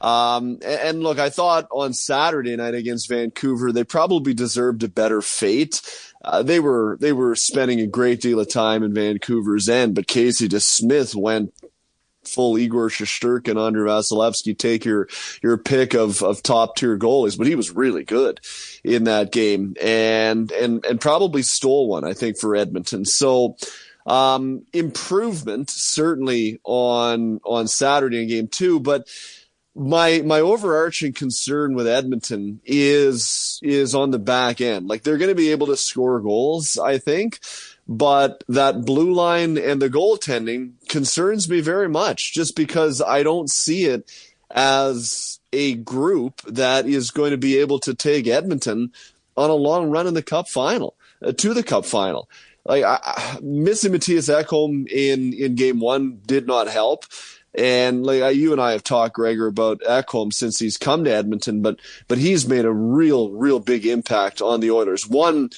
Um, 0.00 0.58
and, 0.64 1.02
look, 1.02 1.18
I 1.18 1.30
thought 1.30 1.68
on 1.70 1.92
Saturday 1.92 2.56
night 2.56 2.74
against 2.74 3.08
Vancouver, 3.08 3.72
they 3.72 3.84
probably 3.84 4.34
deserved 4.34 4.82
a 4.82 4.88
better 4.88 5.22
fate. 5.22 5.80
Uh, 6.22 6.42
they 6.42 6.58
were 6.58 6.98
they 7.00 7.12
were 7.12 7.36
spending 7.36 7.80
a 7.80 7.86
great 7.86 8.20
deal 8.20 8.40
of 8.40 8.48
time 8.50 8.82
in 8.82 8.92
Vancouver's 8.92 9.68
end, 9.68 9.94
but 9.94 10.08
Casey 10.08 10.48
DeSmith 10.48 11.14
went 11.14 11.54
full 12.26 12.58
Igor 12.58 12.88
Shesterkin 12.88 13.50
and 13.50 13.58
Andrei 13.58 13.88
Vasilevskiy. 13.88 14.58
Take 14.58 14.84
your 14.84 15.08
your 15.42 15.56
pick 15.56 15.94
of 15.94 16.22
of 16.22 16.42
top 16.42 16.76
tier 16.76 16.98
goalies, 16.98 17.36
but 17.36 17.46
he 17.46 17.54
was 17.54 17.70
really 17.70 18.04
good 18.04 18.40
in 18.84 19.04
that 19.04 19.32
game 19.32 19.74
and 19.80 20.50
and 20.52 20.84
and 20.84 21.00
probably 21.00 21.42
stole 21.42 21.88
one, 21.88 22.04
I 22.04 22.12
think, 22.12 22.38
for 22.38 22.56
Edmonton. 22.56 23.04
So 23.04 23.56
um, 24.06 24.64
improvement 24.72 25.70
certainly 25.70 26.60
on 26.64 27.40
on 27.44 27.68
Saturday 27.68 28.22
in 28.22 28.28
game 28.28 28.48
two, 28.48 28.80
but 28.80 29.08
my 29.74 30.22
my 30.24 30.40
overarching 30.40 31.12
concern 31.12 31.74
with 31.74 31.86
Edmonton 31.86 32.60
is 32.64 33.60
is 33.62 33.94
on 33.94 34.10
the 34.10 34.18
back 34.18 34.60
end. 34.60 34.88
Like 34.88 35.02
they're 35.02 35.18
going 35.18 35.30
to 35.30 35.34
be 35.34 35.50
able 35.50 35.66
to 35.66 35.76
score 35.76 36.20
goals, 36.20 36.78
I 36.78 36.98
think, 36.98 37.40
but 37.88 38.42
that 38.48 38.84
blue 38.84 39.12
line 39.12 39.56
and 39.56 39.80
the 39.80 39.90
goaltending 39.90 40.72
concerns 40.88 41.48
me 41.48 41.60
very 41.60 41.88
much 41.88 42.32
just 42.34 42.56
because 42.56 43.00
I 43.00 43.22
don't 43.22 43.50
see 43.50 43.84
it 43.84 44.10
as 44.50 45.40
a 45.52 45.74
group 45.74 46.42
that 46.42 46.86
is 46.86 47.10
going 47.10 47.30
to 47.30 47.36
be 47.36 47.58
able 47.58 47.78
to 47.80 47.94
take 47.94 48.26
Edmonton 48.26 48.92
on 49.36 49.50
a 49.50 49.54
long 49.54 49.90
run 49.90 50.06
in 50.06 50.14
the 50.14 50.22
cup 50.22 50.48
final 50.48 50.94
uh, 51.22 51.32
to 51.32 51.54
the 51.54 51.62
cup 51.62 51.84
final. 51.84 52.28
Like 52.64 52.84
I, 52.84 52.98
I, 53.02 53.38
missing 53.42 53.92
Mattias 53.92 54.28
Ekholm 54.32 54.88
in 54.88 55.32
in 55.32 55.54
game 55.54 55.78
1 55.80 56.22
did 56.26 56.46
not 56.46 56.68
help. 56.68 57.04
And 57.54 58.04
like 58.04 58.22
I- 58.22 58.30
you 58.30 58.52
and 58.52 58.60
I 58.60 58.72
have 58.72 58.82
talked, 58.82 59.14
Gregor, 59.14 59.46
about 59.46 59.80
Ekholm 59.80 60.32
since 60.32 60.58
he's 60.58 60.76
come 60.76 61.04
to 61.04 61.14
Edmonton, 61.14 61.62
but 61.62 61.78
but 62.08 62.18
he's 62.18 62.48
made 62.48 62.64
a 62.64 62.72
real, 62.72 63.30
real 63.30 63.60
big 63.60 63.86
impact 63.86 64.42
on 64.42 64.60
the 64.60 64.70
Oilers. 64.72 65.06
One 65.06 65.50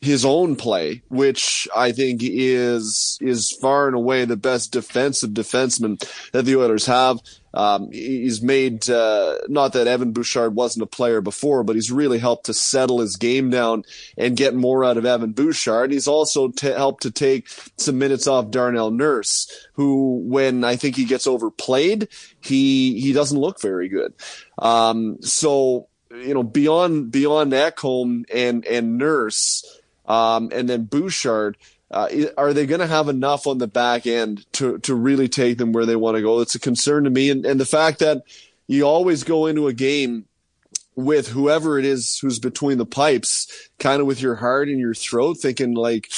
his 0.00 0.24
own 0.24 0.56
play, 0.56 1.02
which 1.08 1.66
I 1.74 1.92
think 1.92 2.20
is 2.22 3.18
is 3.20 3.50
far 3.60 3.86
and 3.86 3.96
away 3.96 4.24
the 4.24 4.36
best 4.36 4.72
defensive 4.72 5.30
defenseman 5.30 5.98
that 6.32 6.44
the 6.44 6.56
Oilers 6.56 6.86
have. 6.86 7.20
Um, 7.54 7.90
he's 7.90 8.42
made 8.42 8.90
uh, 8.90 9.38
not 9.48 9.72
that 9.72 9.86
Evan 9.86 10.12
Bouchard 10.12 10.54
wasn't 10.54 10.82
a 10.82 10.86
player 10.86 11.22
before, 11.22 11.64
but 11.64 11.74
he's 11.74 11.90
really 11.90 12.18
helped 12.18 12.46
to 12.46 12.54
settle 12.54 13.00
his 13.00 13.16
game 13.16 13.48
down 13.48 13.84
and 14.18 14.36
get 14.36 14.54
more 14.54 14.84
out 14.84 14.98
of 14.98 15.06
Evan 15.06 15.32
Bouchard. 15.32 15.90
He's 15.90 16.06
also 16.06 16.48
t- 16.48 16.66
helped 16.66 17.02
to 17.04 17.10
take 17.10 17.48
some 17.78 17.98
minutes 17.98 18.26
off 18.26 18.50
Darnell 18.50 18.90
Nurse, 18.90 19.68
who, 19.72 20.20
when 20.26 20.64
I 20.64 20.76
think 20.76 20.96
he 20.96 21.06
gets 21.06 21.26
overplayed, 21.26 22.08
he 22.40 23.00
he 23.00 23.14
doesn't 23.14 23.38
look 23.38 23.62
very 23.62 23.88
good. 23.88 24.12
Um, 24.58 25.16
so 25.22 25.88
you 26.10 26.34
know, 26.34 26.42
beyond 26.42 27.10
beyond 27.10 27.52
Ekholm 27.52 28.24
and 28.32 28.64
and 28.66 28.98
Nurse 28.98 29.64
um, 30.06 30.50
and 30.52 30.68
then 30.68 30.84
Bouchard. 30.84 31.56
Uh, 31.88 32.08
are 32.36 32.52
they 32.52 32.66
going 32.66 32.80
to 32.80 32.86
have 32.86 33.08
enough 33.08 33.46
on 33.46 33.58
the 33.58 33.68
back 33.68 34.08
end 34.08 34.44
to, 34.52 34.78
to 34.78 34.92
really 34.92 35.28
take 35.28 35.56
them 35.56 35.72
where 35.72 35.86
they 35.86 35.94
want 35.94 36.16
to 36.16 36.22
go? 36.22 36.40
It's 36.40 36.56
a 36.56 36.60
concern 36.60 37.04
to 37.04 37.10
me. 37.10 37.30
And, 37.30 37.46
and 37.46 37.60
the 37.60 37.64
fact 37.64 38.00
that 38.00 38.24
you 38.66 38.84
always 38.84 39.22
go 39.22 39.46
into 39.46 39.68
a 39.68 39.72
game 39.72 40.26
with 40.96 41.28
whoever 41.28 41.78
it 41.78 41.84
is 41.84 42.18
who's 42.18 42.40
between 42.40 42.78
the 42.78 42.86
pipes, 42.86 43.68
kind 43.78 44.00
of 44.00 44.06
with 44.06 44.20
your 44.20 44.34
heart 44.34 44.68
in 44.68 44.78
your 44.78 44.94
throat, 44.94 45.34
thinking 45.34 45.74
like, 45.74 46.08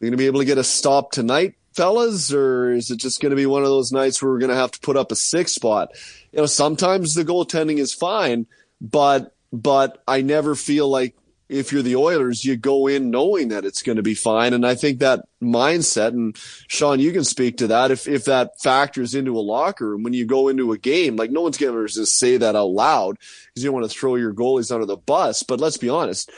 you're 0.00 0.10
going 0.10 0.12
to 0.12 0.16
be 0.16 0.26
able 0.26 0.40
to 0.40 0.46
get 0.46 0.58
a 0.58 0.64
stop 0.64 1.12
tonight, 1.12 1.54
fellas? 1.74 2.32
Or 2.32 2.72
is 2.72 2.90
it 2.90 2.96
just 2.96 3.20
going 3.20 3.30
to 3.30 3.36
be 3.36 3.46
one 3.46 3.62
of 3.62 3.68
those 3.68 3.92
nights 3.92 4.20
where 4.20 4.32
we're 4.32 4.38
going 4.38 4.50
to 4.50 4.56
have 4.56 4.72
to 4.72 4.80
put 4.80 4.96
up 4.96 5.12
a 5.12 5.16
six 5.16 5.54
spot? 5.54 5.90
You 6.32 6.40
know, 6.40 6.46
sometimes 6.46 7.14
the 7.14 7.24
goaltending 7.24 7.78
is 7.78 7.94
fine, 7.94 8.46
but, 8.80 9.34
but 9.52 10.02
I 10.08 10.22
never 10.22 10.54
feel 10.54 10.88
like 10.88 11.14
if 11.48 11.72
you're 11.72 11.82
the 11.82 11.96
Oilers, 11.96 12.44
you 12.44 12.56
go 12.56 12.86
in 12.86 13.10
knowing 13.10 13.48
that 13.48 13.64
it's 13.64 13.82
going 13.82 13.96
to 13.96 14.02
be 14.02 14.14
fine. 14.14 14.52
And 14.52 14.66
I 14.66 14.74
think 14.74 14.98
that 14.98 15.20
mindset, 15.40 16.08
and 16.08 16.36
Sean, 16.66 16.98
you 16.98 17.12
can 17.12 17.24
speak 17.24 17.58
to 17.58 17.68
that. 17.68 17.90
If, 17.90 18.08
if 18.08 18.24
that 18.24 18.60
factors 18.60 19.14
into 19.14 19.36
a 19.36 19.40
locker 19.40 19.90
room 19.90 20.02
when 20.02 20.12
you 20.12 20.26
go 20.26 20.48
into 20.48 20.72
a 20.72 20.78
game, 20.78 21.16
like 21.16 21.30
no 21.30 21.42
one's 21.42 21.58
going 21.58 21.74
to 21.74 21.92
just 21.92 22.18
say 22.18 22.36
that 22.36 22.56
out 22.56 22.70
loud 22.70 23.18
because 23.18 23.62
you 23.62 23.70
don't 23.70 23.80
want 23.80 23.90
to 23.90 23.96
throw 23.96 24.16
your 24.16 24.34
goalies 24.34 24.72
under 24.72 24.86
the 24.86 24.96
bus. 24.96 25.42
But 25.42 25.60
let's 25.60 25.76
be 25.76 25.88
honest, 25.88 26.30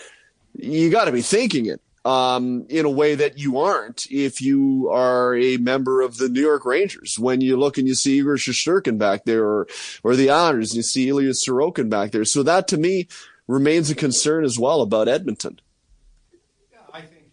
you 0.55 0.91
got 0.91 1.07
to 1.07 1.13
be 1.13 1.23
thinking 1.23 1.67
it. 1.67 1.81
Um, 2.05 2.65
in 2.71 2.87
a 2.87 2.91
way 2.91 3.17
that 3.17 3.39
you 3.39 3.59
aren't 3.59 4.07
if 4.11 4.41
you 4.41 4.89
are 4.91 5.37
a 5.37 5.59
member 5.59 6.01
of 6.01 6.17
the 6.17 6.31
New 6.31 6.41
York 6.41 6.65
Rangers. 6.65 7.19
When 7.19 7.43
you 7.43 7.59
look 7.59 7.77
and 7.77 7.87
you 7.87 7.95
see 7.95 8.19
Igor 8.19 8.37
Shesterkin 8.37 8.97
back 8.97 9.25
there 9.25 9.45
or, 9.45 9.67
or 10.03 10.17
the 10.17 10.31
Islanders 10.31 10.71
and 10.71 10.77
you 10.77 10.85
see 10.85 11.09
Ilya 11.09 11.33
Sorokin 11.33 11.91
back 11.91 12.13
there. 12.13 12.25
So 12.25 12.43
that 12.45 12.67
to 12.69 12.79
me 12.79 13.09
remains 13.49 13.91
a 13.91 13.95
concern 13.97 14.45
as 14.45 14.59
well 14.59 14.81
about 14.83 15.09
Edmonton. 15.09 15.59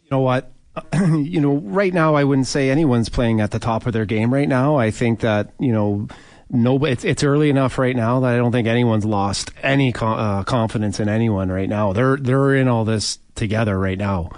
You 0.04 0.10
know 0.10 0.22
what. 0.22 0.52
you 0.94 1.40
know, 1.40 1.56
right 1.56 1.94
now 1.94 2.16
I 2.16 2.24
wouldn't 2.24 2.48
say 2.48 2.70
anyone's 2.70 3.10
playing 3.10 3.40
at 3.40 3.52
the 3.52 3.60
top 3.60 3.86
of 3.86 3.94
their 3.94 4.06
game 4.06 4.34
right 4.34 4.50
now. 4.50 4.78
I 4.78 4.92
think 4.92 5.20
that 5.20 5.54
you 5.60 5.72
know, 5.72 6.08
no, 6.50 6.84
it's 6.84 7.06
it's 7.06 7.24
early 7.24 7.50
enough 7.50 7.78
right 7.78 7.96
now 7.96 8.20
that 8.22 8.34
I 8.34 8.38
don't 8.38 8.52
think 8.52 8.68
anyone's 8.68 9.06
lost 9.06 9.52
any 9.62 9.94
uh, 9.96 10.44
confidence 10.44 11.00
in 11.00 11.08
anyone 11.08 11.50
right 11.50 11.70
now. 11.70 11.94
They're 11.94 12.18
they're 12.18 12.56
in 12.56 12.68
all 12.68 12.84
this 12.84 13.20
together 13.36 13.78
right 13.78 13.98
now. 13.98 14.32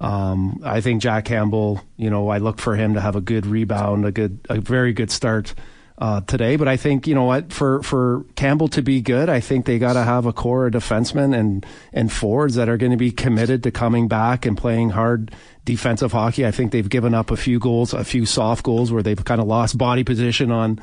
Um, 0.00 0.60
I 0.64 0.80
think 0.80 1.00
Jack 1.00 1.26
Campbell, 1.26 1.80
you 1.96 2.10
know, 2.10 2.28
I 2.28 2.38
look 2.38 2.58
for 2.58 2.74
him 2.74 2.94
to 2.94 3.00
have 3.00 3.14
a 3.14 3.20
good 3.20 3.46
rebound, 3.46 4.04
a 4.04 4.10
good, 4.10 4.40
a 4.50 4.60
very 4.60 4.92
good 4.92 5.12
start 5.12 5.54
uh, 6.02 6.20
today. 6.22 6.56
But 6.56 6.66
I 6.66 6.76
think 6.76 7.06
you 7.06 7.14
know 7.14 7.24
what 7.24 7.52
for 7.52 7.80
for 7.84 8.26
Campbell 8.34 8.66
to 8.68 8.82
be 8.82 9.00
good, 9.00 9.28
I 9.28 9.38
think 9.38 9.66
they 9.66 9.78
got 9.78 9.92
to 9.92 10.02
have 10.02 10.26
a 10.26 10.32
core 10.32 10.66
of 10.66 10.72
defensemen 10.72 11.32
and 11.38 11.64
and 11.92 12.12
forwards 12.12 12.56
that 12.56 12.68
are 12.68 12.76
going 12.76 12.90
to 12.90 12.98
be 12.98 13.12
committed 13.12 13.62
to 13.62 13.70
coming 13.70 14.08
back 14.08 14.44
and 14.44 14.58
playing 14.58 14.90
hard 14.90 15.32
defensive 15.64 16.10
hockey. 16.10 16.44
I 16.44 16.50
think 16.50 16.72
they've 16.72 16.88
given 16.88 17.14
up 17.14 17.30
a 17.30 17.36
few 17.36 17.60
goals, 17.60 17.94
a 17.94 18.02
few 18.02 18.26
soft 18.26 18.64
goals 18.64 18.90
where 18.90 19.04
they've 19.04 19.24
kind 19.24 19.40
of 19.40 19.46
lost 19.46 19.78
body 19.78 20.02
position 20.02 20.50
on 20.50 20.80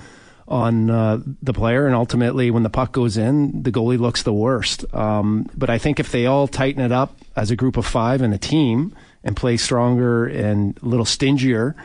on 0.47 0.89
uh, 0.89 1.19
the 1.43 1.53
player, 1.53 1.85
and 1.85 1.95
ultimately 1.95 2.49
when 2.49 2.63
the 2.63 2.69
puck 2.69 2.93
goes 2.93 3.17
in, 3.17 3.63
the 3.63 3.73
goalie 3.73 3.99
looks 3.99 4.23
the 4.23 4.33
worst. 4.33 4.85
Um, 4.95 5.49
but 5.53 5.69
I 5.69 5.79
think 5.79 5.99
if 5.99 6.13
they 6.13 6.27
all 6.27 6.47
tighten 6.47 6.81
it 6.81 6.93
up 6.93 7.13
as 7.35 7.51
a 7.51 7.57
group 7.57 7.75
of 7.75 7.85
five 7.85 8.21
and 8.21 8.33
a 8.33 8.37
team 8.37 8.95
and 9.25 9.35
play 9.35 9.57
stronger 9.57 10.27
and 10.27 10.79
a 10.81 10.85
little 10.85 11.05
stingier 11.05 11.75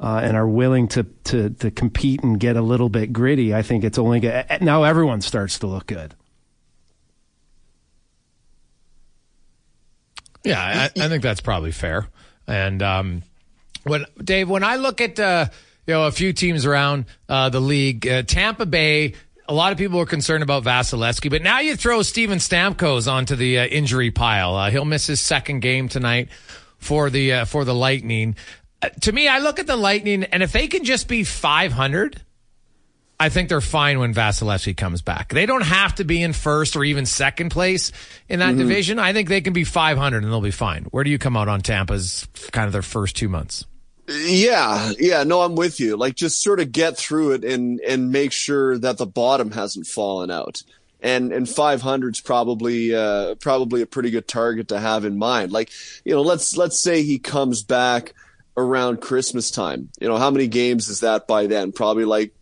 uh, 0.00 0.20
and 0.22 0.36
are 0.36 0.48
willing 0.48 0.88
to, 0.88 1.04
to 1.24 1.50
to 1.50 1.70
compete 1.70 2.22
and 2.22 2.40
get 2.40 2.56
a 2.56 2.62
little 2.62 2.88
bit 2.88 3.12
gritty, 3.12 3.54
I 3.54 3.62
think 3.62 3.84
it's 3.84 3.98
only. 3.98 4.20
Now 4.60 4.84
everyone 4.84 5.20
starts 5.20 5.58
to 5.58 5.66
look 5.66 5.86
good. 5.86 6.14
Yeah, 10.42 10.58
I, 10.96 11.04
I 11.04 11.08
think 11.08 11.22
that's 11.22 11.42
probably 11.42 11.70
fair. 11.70 12.06
And 12.46 12.82
um, 12.82 13.22
when 13.84 14.06
Dave, 14.24 14.48
when 14.48 14.64
I 14.64 14.76
look 14.76 15.02
at 15.02 15.20
uh, 15.20 15.46
you 15.86 15.92
know 15.92 16.06
a 16.06 16.12
few 16.12 16.32
teams 16.32 16.64
around 16.64 17.04
uh, 17.28 17.50
the 17.50 17.60
league, 17.60 18.08
uh, 18.08 18.22
Tampa 18.22 18.66
Bay. 18.66 19.14
A 19.48 19.50
lot 19.50 19.72
of 19.72 19.78
people 19.78 19.98
are 19.98 20.06
concerned 20.06 20.44
about 20.44 20.62
Vasilevskiy, 20.62 21.28
but 21.28 21.42
now 21.42 21.58
you 21.58 21.74
throw 21.74 22.02
Steven 22.02 22.38
Stamkos 22.38 23.10
onto 23.10 23.34
the 23.34 23.58
uh, 23.58 23.66
injury 23.66 24.12
pile. 24.12 24.54
Uh, 24.54 24.70
he'll 24.70 24.84
miss 24.84 25.08
his 25.08 25.20
second 25.20 25.58
game 25.58 25.88
tonight 25.88 26.28
for 26.78 27.10
the 27.10 27.32
uh, 27.32 27.44
for 27.44 27.64
the 27.64 27.74
Lightning 27.74 28.36
to 29.00 29.12
me, 29.12 29.28
I 29.28 29.38
look 29.38 29.58
at 29.58 29.66
the 29.66 29.76
Lightning, 29.76 30.24
and 30.24 30.42
if 30.42 30.52
they 30.52 30.68
can 30.68 30.84
just 30.84 31.08
be 31.08 31.24
500, 31.24 32.20
I 33.20 33.28
think 33.28 33.50
they're 33.50 33.60
fine 33.60 33.98
when 33.98 34.14
Vasilevskiy 34.14 34.78
comes 34.78 35.02
back. 35.02 35.34
They 35.34 35.44
don't 35.44 35.62
have 35.62 35.94
to 35.96 36.04
be 36.04 36.22
in 36.22 36.32
first 36.32 36.74
or 36.74 36.84
even 36.84 37.04
second 37.04 37.50
place 37.50 37.92
in 38.30 38.38
that 38.38 38.50
mm-hmm. 38.50 38.58
division. 38.60 38.98
I 38.98 39.12
think 39.12 39.28
they 39.28 39.42
can 39.42 39.52
be 39.52 39.64
500 39.64 40.22
and 40.22 40.32
they'll 40.32 40.40
be 40.40 40.50
fine. 40.50 40.84
Where 40.84 41.04
do 41.04 41.10
you 41.10 41.18
come 41.18 41.36
out 41.36 41.46
on 41.46 41.60
Tampa's 41.60 42.26
kind 42.52 42.66
of 42.66 42.72
their 42.72 42.80
first 42.80 43.16
two 43.16 43.28
months? 43.28 43.66
Yeah, 44.08 44.92
yeah, 44.98 45.22
no, 45.22 45.42
I'm 45.42 45.54
with 45.54 45.78
you. 45.78 45.96
Like, 45.96 46.16
just 46.16 46.42
sort 46.42 46.60
of 46.60 46.72
get 46.72 46.96
through 46.96 47.32
it 47.32 47.44
and 47.44 47.78
and 47.80 48.10
make 48.10 48.32
sure 48.32 48.76
that 48.78 48.98
the 48.98 49.06
bottom 49.06 49.52
hasn't 49.52 49.86
fallen 49.86 50.30
out. 50.30 50.62
And 51.00 51.30
and 51.32 51.48
500 51.48 52.16
is 52.16 52.20
probably 52.20 52.94
uh, 52.94 53.36
probably 53.36 53.82
a 53.82 53.86
pretty 53.86 54.10
good 54.10 54.26
target 54.26 54.68
to 54.68 54.80
have 54.80 55.04
in 55.04 55.16
mind. 55.16 55.52
Like, 55.52 55.70
you 56.04 56.12
know, 56.12 56.22
let's 56.22 56.56
let's 56.56 56.80
say 56.80 57.02
he 57.02 57.18
comes 57.20 57.62
back 57.62 58.14
around 58.56 59.00
Christmas 59.00 59.50
time. 59.50 59.88
You 60.00 60.08
know, 60.08 60.16
how 60.16 60.30
many 60.30 60.46
games 60.46 60.88
is 60.88 61.00
that 61.00 61.26
by 61.26 61.46
then? 61.46 61.72
Probably 61.72 62.04
like 62.04 62.34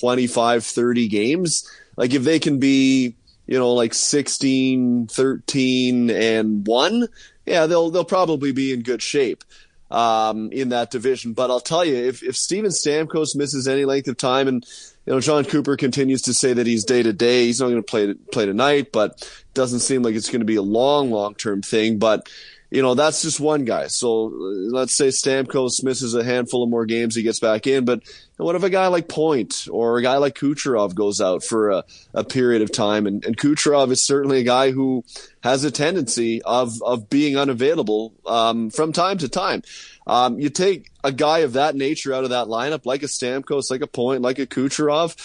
25, 0.00 0.64
30 0.64 1.08
games. 1.08 1.68
Like 1.96 2.14
if 2.14 2.22
they 2.22 2.38
can 2.38 2.58
be, 2.58 3.16
you 3.46 3.58
know, 3.58 3.72
like 3.72 3.94
16, 3.94 5.08
13 5.08 6.10
and 6.10 6.66
1, 6.66 7.08
yeah, 7.46 7.66
they'll 7.66 7.90
they'll 7.90 8.04
probably 8.04 8.52
be 8.52 8.72
in 8.72 8.82
good 8.82 9.02
shape 9.02 9.42
um, 9.90 10.50
in 10.52 10.68
that 10.70 10.90
division. 10.90 11.32
But 11.32 11.50
I'll 11.50 11.60
tell 11.60 11.84
you, 11.84 11.96
if 11.96 12.22
if 12.22 12.36
Steven 12.36 12.70
Stamkos 12.70 13.34
misses 13.34 13.66
any 13.66 13.84
length 13.84 14.08
of 14.08 14.16
time, 14.16 14.48
and 14.48 14.66
you 15.06 15.12
know 15.12 15.20
Jon 15.20 15.44
Cooper 15.44 15.76
continues 15.76 16.22
to 16.22 16.34
say 16.34 16.52
that 16.52 16.66
he's 16.66 16.84
day 16.84 17.02
to 17.02 17.12
day, 17.12 17.46
he's 17.46 17.60
not 17.60 17.68
going 17.68 17.82
to 17.82 17.90
play 17.90 18.14
play 18.32 18.46
tonight, 18.46 18.92
but 18.92 19.28
doesn't 19.54 19.80
seem 19.80 20.02
like 20.02 20.14
it's 20.14 20.28
going 20.28 20.40
to 20.40 20.46
be 20.46 20.56
a 20.56 20.62
long 20.62 21.10
long 21.10 21.34
term 21.34 21.62
thing. 21.62 21.98
But 21.98 22.28
you 22.70 22.82
know, 22.82 22.94
that's 22.94 23.22
just 23.22 23.40
one 23.40 23.64
guy. 23.64 23.86
So 23.86 24.26
uh, 24.26 24.30
let's 24.70 24.96
say 24.96 25.08
Stamkos 25.08 25.82
misses 25.82 26.14
a 26.14 26.22
handful 26.22 26.62
of 26.62 26.70
more 26.70 26.84
games, 26.84 27.14
he 27.14 27.22
gets 27.22 27.40
back 27.40 27.66
in. 27.66 27.84
But 27.84 28.02
what 28.36 28.56
if 28.56 28.62
a 28.62 28.70
guy 28.70 28.88
like 28.88 29.08
Point 29.08 29.68
or 29.70 29.98
a 29.98 30.02
guy 30.02 30.18
like 30.18 30.34
Kucherov 30.34 30.94
goes 30.94 31.20
out 31.20 31.42
for 31.42 31.70
a, 31.70 31.84
a 32.12 32.24
period 32.24 32.62
of 32.62 32.70
time? 32.70 33.06
And, 33.06 33.24
and 33.24 33.36
Kucherov 33.36 33.90
is 33.90 34.04
certainly 34.04 34.40
a 34.40 34.44
guy 34.44 34.70
who 34.70 35.04
has 35.42 35.64
a 35.64 35.70
tendency 35.70 36.42
of, 36.42 36.82
of 36.82 37.08
being 37.08 37.36
unavailable 37.36 38.12
um, 38.26 38.70
from 38.70 38.92
time 38.92 39.18
to 39.18 39.28
time. 39.28 39.62
Um, 40.06 40.38
you 40.38 40.50
take 40.50 40.90
a 41.04 41.12
guy 41.12 41.40
of 41.40 41.54
that 41.54 41.74
nature 41.74 42.14
out 42.14 42.24
of 42.24 42.30
that 42.30 42.46
lineup, 42.46 42.86
like 42.86 43.02
a 43.02 43.06
Stamkos, 43.06 43.70
like 43.70 43.82
a 43.82 43.86
Point, 43.86 44.22
like 44.22 44.38
a 44.38 44.46
Kucherov 44.46 45.16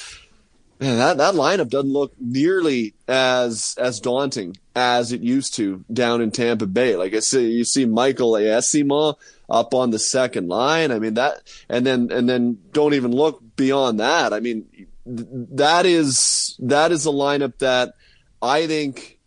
man, 0.84 0.98
that, 0.98 1.18
that 1.18 1.36
lineup 1.36 1.70
doesn't 1.70 1.92
look 1.92 2.14
nearly 2.20 2.94
as 3.08 3.76
as 3.78 4.00
daunting 4.00 4.58
as 4.76 5.12
it 5.12 5.22
used 5.22 5.56
to 5.56 5.84
down 5.92 6.22
in 6.22 6.32
Tampa 6.32 6.66
Bay. 6.66 6.96
Like 6.96 7.14
I 7.14 7.20
say, 7.20 7.44
you 7.44 7.64
see 7.64 7.86
Michael 7.86 8.34
Eyssimont 8.34 9.16
up 9.50 9.74
on 9.74 9.92
the 9.92 10.00
second 10.00 10.50
line. 10.50 10.92
I 10.92 11.00
mean 11.00 11.14
that, 11.14 11.38
and 11.70 11.86
then 11.86 12.12
and 12.12 12.28
then 12.28 12.60
don't 12.72 12.94
even 12.94 13.12
look 13.12 13.42
beyond 13.56 14.00
that. 14.02 14.34
I 14.34 14.42
mean 14.42 14.66
that 15.06 15.86
is 15.86 16.56
that 16.60 16.92
is 16.92 17.06
a 17.06 17.12
lineup 17.12 17.60
that 17.60 17.94
I 18.42 18.68
think 18.68 19.20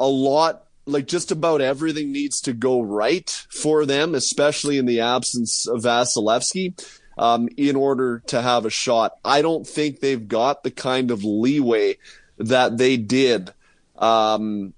a 0.00 0.06
lot 0.06 0.64
like 0.86 1.06
just 1.06 1.30
about 1.30 1.60
everything 1.60 2.12
needs 2.12 2.40
to 2.42 2.52
go 2.52 2.80
right 2.80 3.28
for 3.50 3.84
them, 3.84 4.14
especially 4.14 4.78
in 4.78 4.86
the 4.86 5.00
absence 5.00 5.66
of 5.66 5.82
Vasilevskiy 5.82 6.74
um, 7.16 7.48
in 7.56 7.76
order 7.76 8.22
to 8.26 8.42
have 8.42 8.64
a 8.64 8.70
shot. 8.70 9.16
I 9.24 9.42
don't 9.42 9.66
think 9.66 10.00
they've 10.00 10.28
got 10.28 10.62
the 10.62 10.70
kind 10.70 11.10
of 11.10 11.24
leeway 11.24 11.96
that 12.38 12.78
they 12.78 12.96
did 12.96 13.52
um, 13.96 14.74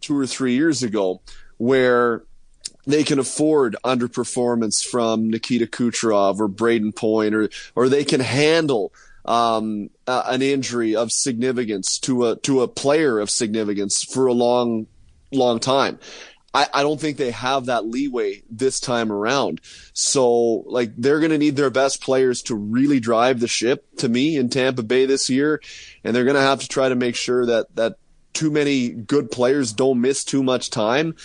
two 0.00 0.18
or 0.18 0.26
three 0.26 0.54
years 0.54 0.82
ago, 0.82 1.22
where 1.56 2.24
they 2.86 3.02
can 3.02 3.18
afford 3.18 3.76
underperformance 3.84 4.84
from 4.84 5.30
Nikita 5.30 5.66
Kucherov 5.66 6.40
or 6.40 6.48
Brayden 6.48 6.94
Point, 6.94 7.34
or 7.34 7.48
or 7.74 7.88
they 7.88 8.04
can 8.04 8.20
handle 8.20 8.92
um, 9.24 9.88
an 10.06 10.42
injury 10.42 10.94
of 10.94 11.10
significance 11.10 11.98
to 12.00 12.26
a 12.26 12.36
to 12.40 12.60
a 12.60 12.68
player 12.68 13.18
of 13.18 13.30
significance 13.30 14.04
for 14.04 14.26
a 14.26 14.34
long 14.34 14.86
long 15.32 15.60
time. 15.60 15.98
I, 16.54 16.68
I 16.72 16.82
don't 16.82 17.00
think 17.00 17.16
they 17.16 17.32
have 17.32 17.66
that 17.66 17.84
leeway 17.84 18.42
this 18.48 18.78
time 18.78 19.10
around. 19.10 19.60
So 19.92 20.64
like 20.66 20.92
they're 20.96 21.18
going 21.18 21.32
to 21.32 21.38
need 21.38 21.56
their 21.56 21.70
best 21.70 22.00
players 22.00 22.42
to 22.42 22.54
really 22.54 23.00
drive 23.00 23.40
the 23.40 23.48
ship 23.48 23.84
to 23.98 24.08
me 24.08 24.36
in 24.36 24.48
Tampa 24.48 24.84
Bay 24.84 25.04
this 25.04 25.28
year. 25.28 25.60
And 26.04 26.14
they're 26.14 26.24
going 26.24 26.36
to 26.36 26.40
have 26.40 26.60
to 26.60 26.68
try 26.68 26.88
to 26.88 26.94
make 26.94 27.16
sure 27.16 27.44
that, 27.46 27.74
that 27.74 27.96
too 28.32 28.50
many 28.50 28.90
good 28.90 29.30
players 29.30 29.72
don't 29.72 30.00
miss 30.00 30.24
too 30.24 30.42
much 30.42 30.70
time 30.70 31.16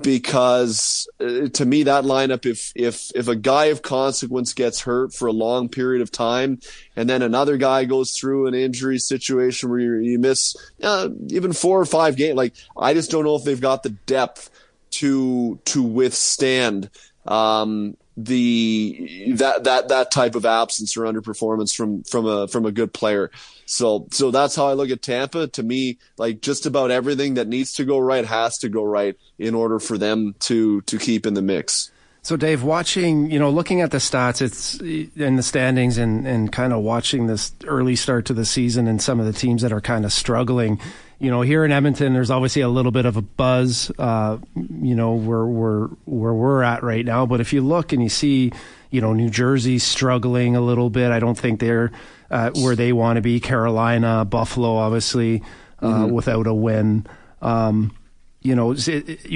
because 0.00 1.06
uh, 1.20 1.48
to 1.48 1.66
me 1.66 1.82
that 1.82 2.04
lineup 2.04 2.46
if 2.46 2.72
if 2.74 3.10
if 3.14 3.28
a 3.28 3.36
guy 3.36 3.66
of 3.66 3.82
consequence 3.82 4.54
gets 4.54 4.80
hurt 4.80 5.12
for 5.12 5.28
a 5.28 5.32
long 5.32 5.68
period 5.68 6.00
of 6.00 6.10
time 6.10 6.58
and 6.96 7.10
then 7.10 7.20
another 7.20 7.58
guy 7.58 7.84
goes 7.84 8.12
through 8.12 8.46
an 8.46 8.54
injury 8.54 8.98
situation 8.98 9.68
where 9.68 9.78
you, 9.78 9.96
you 9.96 10.18
miss 10.18 10.56
uh, 10.82 11.10
even 11.28 11.52
four 11.52 11.78
or 11.78 11.84
five 11.84 12.16
games 12.16 12.36
like 12.36 12.54
I 12.74 12.94
just 12.94 13.10
don't 13.10 13.24
know 13.24 13.36
if 13.36 13.44
they've 13.44 13.60
got 13.60 13.82
the 13.82 13.90
depth 13.90 14.48
to 14.92 15.60
to 15.66 15.82
withstand 15.82 16.90
um, 17.26 17.96
the 18.16 19.34
that 19.36 19.64
that 19.64 19.88
that 19.88 20.10
type 20.10 20.34
of 20.34 20.44
absence 20.44 20.96
or 20.96 21.02
underperformance 21.02 21.74
from 21.74 22.02
from 22.04 22.26
a 22.26 22.48
from 22.48 22.66
a 22.66 22.72
good 22.72 22.92
player. 22.92 23.30
So 23.66 24.06
so 24.10 24.30
that's 24.30 24.56
how 24.56 24.66
I 24.66 24.74
look 24.74 24.90
at 24.90 25.02
Tampa. 25.02 25.46
To 25.48 25.62
me, 25.62 25.98
like 26.18 26.40
just 26.40 26.66
about 26.66 26.90
everything 26.90 27.34
that 27.34 27.48
needs 27.48 27.72
to 27.74 27.84
go 27.84 27.98
right 27.98 28.24
has 28.24 28.58
to 28.58 28.68
go 28.68 28.84
right 28.84 29.16
in 29.38 29.54
order 29.54 29.78
for 29.78 29.96
them 29.96 30.34
to 30.40 30.80
to 30.82 30.98
keep 30.98 31.26
in 31.26 31.34
the 31.34 31.42
mix. 31.42 31.91
So, 32.24 32.36
Dave, 32.36 32.62
watching, 32.62 33.32
you 33.32 33.40
know, 33.40 33.50
looking 33.50 33.80
at 33.80 33.90
the 33.90 33.98
stats, 33.98 34.40
it's 34.40 34.76
in 34.80 35.34
the 35.34 35.42
standings 35.42 35.98
and, 35.98 36.24
and 36.24 36.52
kind 36.52 36.72
of 36.72 36.82
watching 36.82 37.26
this 37.26 37.52
early 37.66 37.96
start 37.96 38.26
to 38.26 38.32
the 38.32 38.44
season 38.44 38.86
and 38.86 39.02
some 39.02 39.18
of 39.18 39.26
the 39.26 39.32
teams 39.32 39.62
that 39.62 39.72
are 39.72 39.80
kind 39.80 40.04
of 40.04 40.12
struggling. 40.12 40.80
You 41.18 41.32
know, 41.32 41.40
here 41.40 41.64
in 41.64 41.72
Edmonton, 41.72 42.12
there's 42.12 42.30
obviously 42.30 42.62
a 42.62 42.68
little 42.68 42.92
bit 42.92 43.06
of 43.06 43.16
a 43.16 43.22
buzz, 43.22 43.90
uh, 43.98 44.38
you 44.54 44.94
know, 44.94 45.14
where 45.14 45.44
we're, 45.44 45.88
where 46.04 46.32
we're 46.32 46.62
at 46.62 46.84
right 46.84 47.04
now. 47.04 47.26
But 47.26 47.40
if 47.40 47.52
you 47.52 47.60
look 47.60 47.92
and 47.92 48.00
you 48.00 48.08
see, 48.08 48.52
you 48.90 49.00
know, 49.00 49.12
New 49.14 49.28
Jersey 49.28 49.80
struggling 49.80 50.54
a 50.54 50.60
little 50.60 50.90
bit, 50.90 51.10
I 51.10 51.18
don't 51.18 51.36
think 51.36 51.58
they're 51.58 51.90
uh, 52.30 52.52
where 52.54 52.76
they 52.76 52.92
want 52.92 53.16
to 53.16 53.20
be. 53.20 53.40
Carolina, 53.40 54.24
Buffalo, 54.24 54.76
obviously, 54.76 55.42
uh, 55.80 55.88
mm-hmm. 55.88 56.12
without 56.12 56.46
a 56.46 56.54
win. 56.54 57.04
Um, 57.40 57.96
you 58.42 58.56
know, 58.56 58.74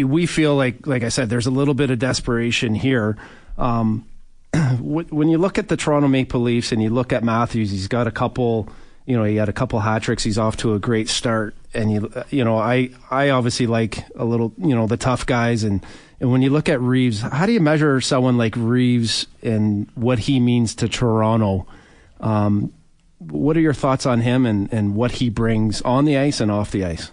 we 0.05 0.27
feel 0.27 0.57
like, 0.57 0.87
like 0.87 1.05
I 1.05 1.09
said, 1.09 1.31
there's 1.31 1.47
a 1.47 1.51
little 1.51 1.75
bit 1.75 1.90
of 1.90 1.99
desperation 1.99 2.75
here. 2.75 3.16
Um, 3.57 4.05
when 4.81 5.29
you 5.29 5.38
look 5.38 5.59
at 5.59 5.69
the 5.69 5.77
Toronto 5.77 6.09
Maple 6.09 6.40
Leafs 6.40 6.73
and 6.73 6.83
you 6.83 6.90
look 6.90 7.12
at 7.12 7.23
Matthews, 7.23 7.71
he's 7.71 7.88
got 7.88 8.07
a 8.07 8.11
couple, 8.11 8.69
you 9.07 9.16
know, 9.16 9.25
he 9.25 9.37
had 9.37 9.49
a 9.49 9.53
couple 9.53 9.79
hat 9.79 10.03
tricks. 10.03 10.25
He's 10.25 10.38
off 10.38 10.57
to 10.59 10.75
a 10.75 10.79
great 10.79 11.09
start, 11.09 11.55
and 11.73 11.92
you, 11.92 12.12
you 12.31 12.45
know, 12.45 12.59
I, 12.59 12.90
I 13.11 13.31
obviously 13.31 13.66
like 13.66 14.05
a 14.16 14.25
little, 14.25 14.53
you 14.59 14.75
know, 14.75 14.87
the 14.87 14.97
tough 14.97 15.25
guys, 15.25 15.62
and 15.62 15.85
and 16.19 16.33
when 16.33 16.42
you 16.42 16.51
look 16.51 16.69
at 16.69 16.81
Reaves, 16.81 17.21
how 17.21 17.47
do 17.47 17.53
you 17.53 17.61
measure 17.61 18.01
someone 18.01 18.38
like 18.38 18.55
Reaves 18.57 19.27
and 19.42 19.88
what 19.95 20.19
he 20.19 20.40
means 20.40 20.75
to 20.77 20.88
Toronto? 20.88 21.66
Um, 22.21 22.73
what 23.19 23.57
are 23.57 23.61
your 23.61 23.75
thoughts 23.75 24.07
on 24.07 24.21
him 24.21 24.47
and 24.47 24.73
and 24.73 24.95
what 24.95 25.12
he 25.12 25.31
brings 25.31 25.83
on 25.83 26.07
the 26.07 26.16
ice 26.16 26.40
and 26.40 26.51
off 26.51 26.71
the 26.71 26.85
ice? 26.85 27.12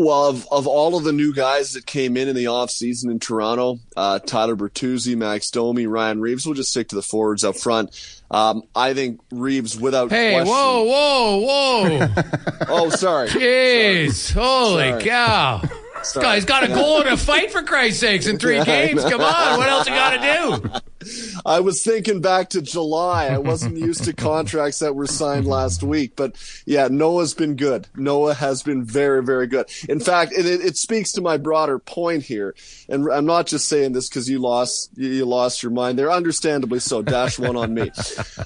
Well, 0.00 0.26
of, 0.28 0.46
of 0.52 0.68
all 0.68 0.96
of 0.96 1.02
the 1.02 1.12
new 1.12 1.34
guys 1.34 1.72
that 1.72 1.84
came 1.84 2.16
in 2.16 2.28
in 2.28 2.36
the 2.36 2.44
offseason 2.44 3.10
in 3.10 3.18
Toronto, 3.18 3.80
uh, 3.96 4.20
Tyler 4.20 4.54
Bertuzzi, 4.54 5.16
Max 5.16 5.50
Domi, 5.50 5.88
Ryan 5.88 6.20
Reaves, 6.20 6.46
we'll 6.46 6.54
just 6.54 6.70
stick 6.70 6.86
to 6.90 6.94
the 6.94 7.02
forwards 7.02 7.42
up 7.42 7.56
front. 7.56 7.90
Um, 8.30 8.62
I 8.76 8.94
think 8.94 9.20
Reaves, 9.32 9.76
without 9.76 10.10
hey, 10.10 10.34
question. 10.34 10.54
whoa, 10.54 10.84
whoa, 10.84 11.38
whoa. 11.38 12.08
oh, 12.68 12.90
sorry. 12.90 13.26
Jeez. 13.26 14.12
Sorry. 14.12 14.44
Holy 14.44 14.88
sorry. 14.90 15.02
cow. 15.02 15.62
This 15.98 16.12
guy's 16.12 16.44
got 16.44 16.64
a 16.64 16.68
goal 16.68 17.00
and 17.00 17.08
a 17.08 17.16
fight 17.16 17.50
for 17.50 17.62
Christ's 17.62 18.00
sakes 18.00 18.26
in 18.26 18.38
three 18.38 18.62
games. 18.64 19.02
Come 19.04 19.20
on, 19.20 19.58
what 19.58 19.68
else 19.68 19.88
you 19.88 19.94
got 19.94 20.10
to 20.20 20.70
do? 20.72 20.80
I 21.46 21.60
was 21.60 21.82
thinking 21.82 22.20
back 22.20 22.50
to 22.50 22.62
July. 22.62 23.26
I 23.26 23.38
wasn't 23.38 23.76
used 23.76 24.04
to 24.04 24.12
contracts 24.12 24.80
that 24.80 24.94
were 24.94 25.06
signed 25.06 25.46
last 25.46 25.82
week, 25.82 26.14
but 26.16 26.34
yeah, 26.66 26.88
Noah's 26.90 27.34
been 27.34 27.56
good. 27.56 27.86
Noah 27.94 28.34
has 28.34 28.62
been 28.62 28.84
very, 28.84 29.22
very 29.22 29.46
good. 29.46 29.70
In 29.88 30.00
fact, 30.00 30.32
it, 30.32 30.44
it, 30.44 30.60
it 30.60 30.76
speaks 30.76 31.12
to 31.12 31.20
my 31.20 31.36
broader 31.36 31.78
point 31.78 32.24
here, 32.24 32.54
and 32.88 33.10
I'm 33.10 33.26
not 33.26 33.46
just 33.46 33.68
saying 33.68 33.92
this 33.92 34.08
because 34.08 34.28
you 34.28 34.40
lost 34.40 34.90
you 34.96 35.24
lost 35.24 35.62
your 35.62 35.72
mind 35.72 35.98
there. 35.98 36.10
Understandably 36.10 36.80
so. 36.80 37.02
Dash 37.02 37.38
one 37.38 37.56
on 37.56 37.74
me. 37.74 37.90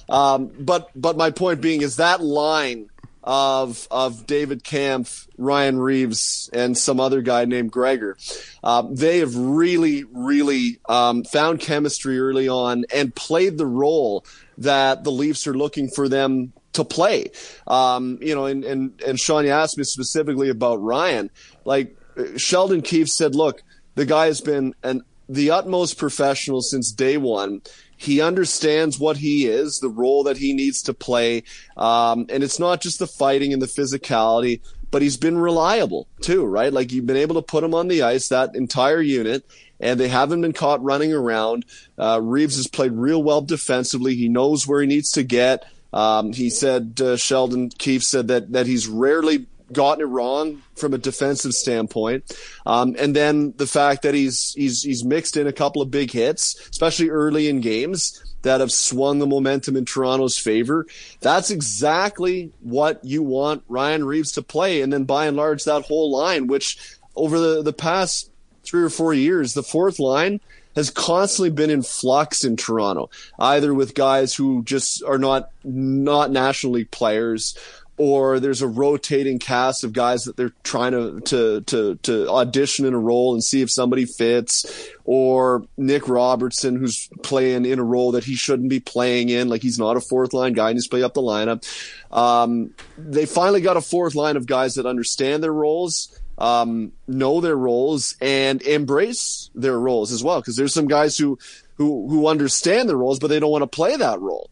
Um, 0.08 0.50
but 0.58 0.90
but 0.94 1.16
my 1.16 1.30
point 1.30 1.60
being 1.60 1.80
is 1.80 1.96
that 1.96 2.20
line 2.20 2.90
of 3.24 3.86
of 3.90 4.26
David 4.26 4.64
Kämpf, 4.64 5.28
Ryan 5.38 5.78
Reaves, 5.78 6.50
and 6.52 6.76
some 6.76 7.00
other 7.00 7.22
guy 7.22 7.44
named 7.44 7.70
Gregor. 7.70 8.16
Uh, 8.62 8.82
they 8.90 9.18
have 9.18 9.36
really, 9.36 10.04
really 10.12 10.78
um, 10.88 11.24
found 11.24 11.60
chemistry 11.60 12.18
early 12.18 12.48
on 12.48 12.84
and 12.92 13.14
played 13.14 13.58
the 13.58 13.66
role 13.66 14.24
that 14.58 15.04
the 15.04 15.12
Leafs 15.12 15.46
are 15.46 15.54
looking 15.54 15.88
for 15.88 16.08
them 16.08 16.52
to 16.72 16.84
play. 16.84 17.30
Um, 17.66 18.18
you 18.20 18.34
know, 18.34 18.46
and 18.46 18.64
and 18.64 19.00
and 19.06 19.18
Sean, 19.18 19.44
you 19.44 19.50
asked 19.50 19.78
me 19.78 19.84
specifically 19.84 20.48
about 20.48 20.82
Ryan. 20.82 21.30
Like 21.64 21.96
Sheldon 22.36 22.82
Keefe 22.82 23.08
said, 23.08 23.34
look, 23.34 23.62
the 23.94 24.06
guy 24.06 24.26
has 24.26 24.40
been 24.40 24.74
an 24.82 25.02
the 25.28 25.50
utmost 25.50 25.98
professional 25.98 26.60
since 26.60 26.92
day 26.92 27.16
one. 27.16 27.62
He 28.02 28.20
understands 28.20 28.98
what 28.98 29.16
he 29.16 29.46
is, 29.46 29.78
the 29.78 29.88
role 29.88 30.24
that 30.24 30.36
he 30.36 30.52
needs 30.52 30.82
to 30.82 30.94
play. 30.94 31.44
Um, 31.76 32.26
and 32.28 32.42
it's 32.42 32.58
not 32.58 32.80
just 32.80 32.98
the 32.98 33.06
fighting 33.06 33.52
and 33.52 33.62
the 33.62 33.66
physicality, 33.66 34.60
but 34.90 35.02
he's 35.02 35.16
been 35.16 35.38
reliable 35.38 36.08
too, 36.20 36.44
right? 36.44 36.72
Like 36.72 36.92
you've 36.92 37.06
been 37.06 37.16
able 37.16 37.36
to 37.36 37.42
put 37.42 37.64
him 37.64 37.74
on 37.74 37.88
the 37.88 38.02
ice, 38.02 38.28
that 38.28 38.54
entire 38.54 39.00
unit, 39.00 39.44
and 39.80 39.98
they 39.98 40.08
haven't 40.08 40.42
been 40.42 40.52
caught 40.52 40.82
running 40.82 41.12
around. 41.12 41.64
Uh, 41.98 42.20
Reaves 42.22 42.56
has 42.56 42.66
played 42.66 42.92
real 42.92 43.22
well 43.22 43.40
defensively. 43.40 44.14
He 44.14 44.28
knows 44.28 44.66
where 44.66 44.80
he 44.80 44.86
needs 44.86 45.12
to 45.12 45.22
get. 45.22 45.64
Um, 45.92 46.32
he 46.32 46.50
said, 46.50 47.00
uh, 47.00 47.16
Sheldon 47.16 47.68
Keefe 47.70 48.02
said 48.02 48.28
that, 48.28 48.52
that 48.52 48.66
he's 48.66 48.88
rarely 48.88 49.46
gotten 49.72 50.02
it 50.02 50.08
wrong 50.08 50.62
from 50.76 50.94
a 50.94 50.98
defensive 50.98 51.54
standpoint. 51.54 52.36
Um, 52.66 52.96
and 52.98 53.14
then 53.14 53.54
the 53.56 53.66
fact 53.66 54.02
that 54.02 54.14
he's, 54.14 54.52
he's, 54.54 54.82
he's 54.82 55.04
mixed 55.04 55.36
in 55.36 55.46
a 55.46 55.52
couple 55.52 55.82
of 55.82 55.90
big 55.90 56.10
hits, 56.10 56.56
especially 56.70 57.10
early 57.10 57.48
in 57.48 57.60
games 57.60 58.22
that 58.42 58.60
have 58.60 58.72
swung 58.72 59.18
the 59.18 59.26
momentum 59.26 59.76
in 59.76 59.84
Toronto's 59.84 60.38
favor. 60.38 60.86
That's 61.20 61.50
exactly 61.50 62.52
what 62.60 63.04
you 63.04 63.22
want 63.22 63.62
Ryan 63.68 64.04
Reaves 64.04 64.32
to 64.32 64.42
play. 64.42 64.82
And 64.82 64.92
then 64.92 65.04
by 65.04 65.26
and 65.26 65.36
large, 65.36 65.64
that 65.64 65.84
whole 65.84 66.10
line, 66.10 66.48
which 66.48 66.96
over 67.14 67.38
the, 67.38 67.62
the 67.62 67.72
past 67.72 68.30
three 68.64 68.82
or 68.82 68.90
four 68.90 69.14
years, 69.14 69.54
the 69.54 69.62
fourth 69.62 69.98
line 69.98 70.40
has 70.74 70.90
constantly 70.90 71.50
been 71.50 71.70
in 71.70 71.82
flux 71.82 72.44
in 72.44 72.56
Toronto, 72.56 73.10
either 73.38 73.74
with 73.74 73.94
guys 73.94 74.34
who 74.34 74.62
just 74.64 75.02
are 75.04 75.18
not, 75.18 75.50
not 75.64 76.30
National 76.30 76.72
League 76.72 76.90
players 76.90 77.56
or 78.02 78.40
there's 78.40 78.62
a 78.62 78.66
rotating 78.66 79.38
cast 79.38 79.84
of 79.84 79.92
guys 79.92 80.24
that 80.24 80.36
they're 80.36 80.52
trying 80.64 80.90
to, 80.90 81.20
to, 81.20 81.60
to, 81.60 81.94
to 82.02 82.28
audition 82.28 82.84
in 82.84 82.94
a 82.94 82.98
role 82.98 83.32
and 83.32 83.44
see 83.44 83.62
if 83.62 83.70
somebody 83.70 84.06
fits, 84.06 84.88
or 85.04 85.64
Nick 85.76 86.08
Robertson, 86.08 86.74
who's 86.74 87.08
playing 87.22 87.64
in 87.64 87.78
a 87.78 87.84
role 87.84 88.10
that 88.10 88.24
he 88.24 88.34
shouldn't 88.34 88.70
be 88.70 88.80
playing 88.80 89.28
in. 89.28 89.48
Like 89.48 89.62
he's 89.62 89.78
not 89.78 89.96
a 89.96 90.00
fourth 90.00 90.32
line 90.32 90.52
guy, 90.52 90.70
and 90.70 90.76
he's 90.76 90.88
play 90.88 91.04
up 91.04 91.14
the 91.14 91.22
lineup. 91.22 91.64
Um, 92.10 92.74
they 92.98 93.24
finally 93.24 93.60
got 93.60 93.76
a 93.76 93.80
fourth 93.80 94.16
line 94.16 94.36
of 94.36 94.46
guys 94.46 94.74
that 94.74 94.84
understand 94.84 95.40
their 95.40 95.52
roles. 95.52 96.18
Um, 96.38 96.90
know 97.06 97.40
their 97.40 97.54
roles 97.54 98.16
and 98.20 98.60
embrace 98.62 99.48
their 99.54 99.78
roles 99.78 100.10
as 100.10 100.24
well. 100.24 100.42
Cause 100.42 100.56
there's 100.56 100.74
some 100.74 100.88
guys 100.88 101.16
who, 101.16 101.38
who, 101.76 102.08
who 102.08 102.26
understand 102.26 102.88
their 102.88 102.96
roles, 102.96 103.20
but 103.20 103.28
they 103.28 103.38
don't 103.38 103.52
want 103.52 103.62
to 103.62 103.68
play 103.68 103.96
that 103.96 104.20
role. 104.20 104.50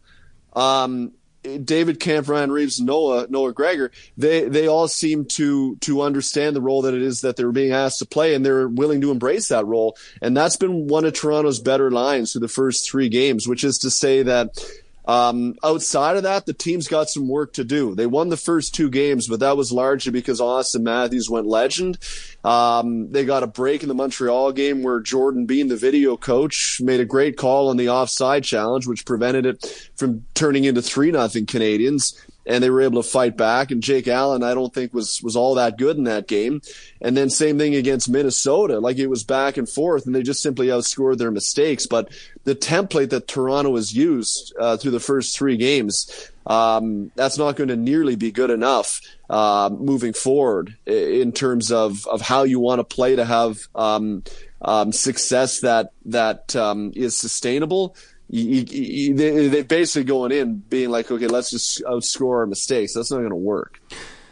Um, 0.53 1.11
David 1.43 1.99
Kämpf, 1.99 2.27
Ryan 2.27 2.51
Reaves, 2.51 2.79
Noah, 2.79 3.25
Noah 3.29 3.53
Gregor, 3.53 3.91
they, 4.15 4.47
they 4.47 4.67
all 4.67 4.87
seem 4.87 5.25
to, 5.25 5.75
to 5.77 6.01
understand 6.01 6.55
the 6.55 6.61
role 6.61 6.83
that 6.83 6.93
it 6.93 7.01
is 7.01 7.21
that 7.21 7.35
they're 7.35 7.51
being 7.51 7.71
asked 7.71 7.99
to 7.99 8.05
play 8.05 8.35
and 8.35 8.45
they're 8.45 8.67
willing 8.67 9.01
to 9.01 9.11
embrace 9.11 9.47
that 9.47 9.65
role. 9.65 9.97
And 10.21 10.37
that's 10.37 10.55
been 10.55 10.87
one 10.87 11.05
of 11.05 11.13
Toronto's 11.13 11.59
better 11.59 11.89
lines 11.89 12.31
through 12.31 12.41
the 12.41 12.47
first 12.47 12.89
three 12.89 13.09
games, 13.09 13.47
which 13.47 13.63
is 13.63 13.77
to 13.79 13.89
say 13.89 14.23
that 14.23 14.63
um, 15.05 15.55
outside 15.63 16.17
of 16.17 16.23
that, 16.23 16.45
the 16.45 16.53
team's 16.53 16.87
got 16.87 17.09
some 17.09 17.27
work 17.27 17.53
to 17.53 17.63
do. 17.63 17.95
They 17.95 18.05
won 18.05 18.29
the 18.29 18.37
first 18.37 18.75
two 18.75 18.89
games, 18.89 19.27
but 19.27 19.39
that 19.39 19.57
was 19.57 19.71
largely 19.71 20.11
because 20.11 20.39
Auston 20.39 20.81
Matthews 20.81 21.29
went 21.29 21.47
legend. 21.47 21.97
Um, 22.43 23.11
they 23.11 23.25
got 23.25 23.43
a 23.43 23.47
break 23.47 23.83
in 23.83 23.89
the 23.89 23.95
Montreal 23.95 24.51
game 24.51 24.83
where 24.83 24.99
Jordan 24.99 25.45
Bean, 25.45 25.67
the 25.67 25.75
video 25.75 26.17
coach, 26.17 26.79
made 26.81 26.99
a 26.99 27.05
great 27.05 27.37
call 27.37 27.69
on 27.69 27.77
the 27.77 27.89
offside 27.89 28.43
challenge, 28.43 28.87
which 28.87 29.05
prevented 29.05 29.45
it 29.45 29.91
from 29.95 30.25
turning 30.33 30.65
into 30.65 30.81
three 30.81 31.11
nothing 31.11 31.45
Canadiens 31.45 32.13
and 32.45 32.63
they 32.63 32.69
were 32.69 32.81
able 32.81 33.01
to 33.01 33.07
fight 33.07 33.37
back. 33.37 33.71
And 33.71 33.83
Jake 33.83 34.07
Allen, 34.07 34.43
I 34.43 34.53
don't 34.53 34.73
think 34.73 34.93
was 34.93 35.21
was 35.21 35.35
all 35.35 35.55
that 35.55 35.77
good 35.77 35.97
in 35.97 36.05
that 36.05 36.27
game. 36.27 36.61
And 37.01 37.15
then 37.15 37.29
same 37.29 37.57
thing 37.57 37.75
against 37.75 38.09
Minnesota, 38.09 38.79
like 38.79 38.97
it 38.97 39.07
was 39.07 39.23
back 39.23 39.57
and 39.57 39.69
forth, 39.69 40.05
and 40.05 40.15
they 40.15 40.23
just 40.23 40.41
simply 40.41 40.67
outscored 40.67 41.17
their 41.17 41.31
mistakes. 41.31 41.85
But 41.85 42.09
the 42.43 42.55
template 42.55 43.11
that 43.11 43.27
Toronto 43.27 43.75
has 43.75 43.95
used 43.95 44.53
uh, 44.59 44.77
through 44.77 44.91
the 44.91 44.99
first 44.99 45.37
three 45.37 45.57
games 45.57 46.31
um, 46.45 47.11
that's 47.15 47.37
not 47.37 47.55
going 47.55 47.69
to 47.69 47.75
nearly 47.75 48.15
be 48.15 48.31
good 48.31 48.49
enough 48.49 49.01
uh, 49.29 49.69
moving 49.71 50.13
forward 50.13 50.75
in 50.85 51.31
terms 51.31 51.71
of, 51.71 52.07
of 52.07 52.21
how 52.21 52.43
you 52.43 52.59
want 52.59 52.79
to 52.79 52.83
play 52.83 53.15
to 53.15 53.25
have 53.25 53.59
um, 53.75 54.23
um, 54.61 54.91
success 54.91 55.61
that 55.61 55.91
that 56.05 56.55
um, 56.55 56.91
is 56.95 57.15
sustainable. 57.15 57.95
You, 58.33 58.63
you, 58.65 59.13
they, 59.13 59.47
they're 59.49 59.63
basically 59.65 60.05
going 60.05 60.31
in 60.31 60.59
being 60.69 60.89
like, 60.89 61.11
okay, 61.11 61.27
let's 61.27 61.51
just 61.51 61.83
outscore 61.83 62.37
our 62.37 62.45
mistakes. 62.45 62.93
That's 62.93 63.11
not 63.11 63.17
going 63.17 63.29
to 63.31 63.35
work. 63.35 63.81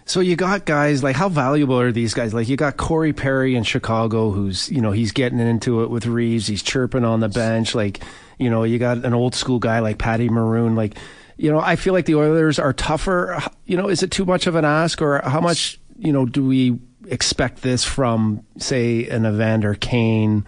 So 0.05 0.21
you 0.21 0.35
got 0.35 0.65
guys 0.65 1.03
like 1.03 1.15
how 1.15 1.29
valuable 1.29 1.79
are 1.79 1.91
these 1.91 2.15
guys? 2.15 2.33
Like 2.33 2.49
you 2.49 2.57
got 2.57 2.77
Corey 2.77 3.13
Perry 3.13 3.55
in 3.55 3.61
Chicago, 3.63 4.31
who's 4.31 4.67
you 4.71 4.81
know 4.81 4.91
he's 4.91 5.11
getting 5.11 5.37
into 5.37 5.83
it 5.83 5.91
with 5.91 6.07
Reaves. 6.07 6.47
He's 6.47 6.63
chirping 6.63 7.05
on 7.05 7.19
the 7.19 7.29
bench. 7.29 7.75
Like 7.75 8.01
you 8.39 8.49
know 8.49 8.63
you 8.63 8.79
got 8.79 9.05
an 9.05 9.13
old 9.13 9.35
school 9.35 9.59
guy 9.59 9.81
like 9.81 9.99
Patty 9.99 10.27
Maroon. 10.27 10.75
Like 10.75 10.97
you 11.37 11.51
know 11.51 11.59
I 11.59 11.75
feel 11.75 11.93
like 11.93 12.05
the 12.05 12.15
Oilers 12.15 12.57
are 12.57 12.73
tougher. 12.73 13.39
You 13.65 13.77
know 13.77 13.87
is 13.87 14.01
it 14.01 14.09
too 14.09 14.25
much 14.25 14.47
of 14.47 14.55
an 14.55 14.65
ask, 14.65 14.99
or 14.99 15.21
how 15.23 15.41
much 15.41 15.79
you 15.99 16.11
know 16.11 16.25
do 16.25 16.43
we 16.43 16.79
expect 17.07 17.61
this 17.61 17.83
from 17.83 18.43
say 18.57 19.07
an 19.09 19.27
Evander 19.27 19.75
Kane, 19.75 20.43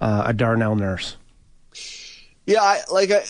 uh, 0.00 0.24
a 0.26 0.32
Darnell 0.32 0.74
Nurse? 0.74 1.16
Yeah, 2.46 2.62
I, 2.62 2.80
like 2.90 3.10
I, 3.10 3.24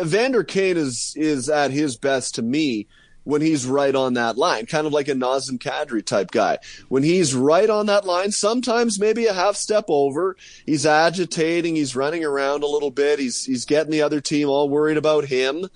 Evander 0.00 0.44
Kane 0.44 0.76
is 0.76 1.14
is 1.16 1.48
at 1.48 1.70
his 1.70 1.96
best 1.96 2.36
to 2.36 2.42
me 2.42 2.86
when 3.24 3.40
he's 3.40 3.66
right 3.66 3.94
on 3.94 4.14
that 4.14 4.36
line, 4.36 4.66
kind 4.66 4.86
of 4.86 4.92
like 4.92 5.08
a 5.08 5.14
Nazem 5.14 5.58
Kadri 5.58 6.04
type 6.04 6.30
guy. 6.30 6.58
When 6.88 7.02
he's 7.02 7.34
right 7.34 7.68
on 7.70 7.86
that 7.86 8.04
line, 8.04 8.30
sometimes 8.32 9.00
maybe 9.00 9.24
a 9.26 9.32
half 9.32 9.56
step 9.56 9.86
over, 9.88 10.36
he's 10.66 10.84
agitating, 10.84 11.74
he's 11.74 11.96
running 11.96 12.22
around 12.22 12.62
a 12.62 12.68
little 12.68 12.90
bit, 12.90 13.18
he's 13.18 13.44
he's 13.44 13.64
getting 13.64 13.90
the 13.90 14.02
other 14.02 14.20
team 14.20 14.48
all 14.48 14.68
worried 14.68 14.98
about 14.98 15.24
him 15.24 15.66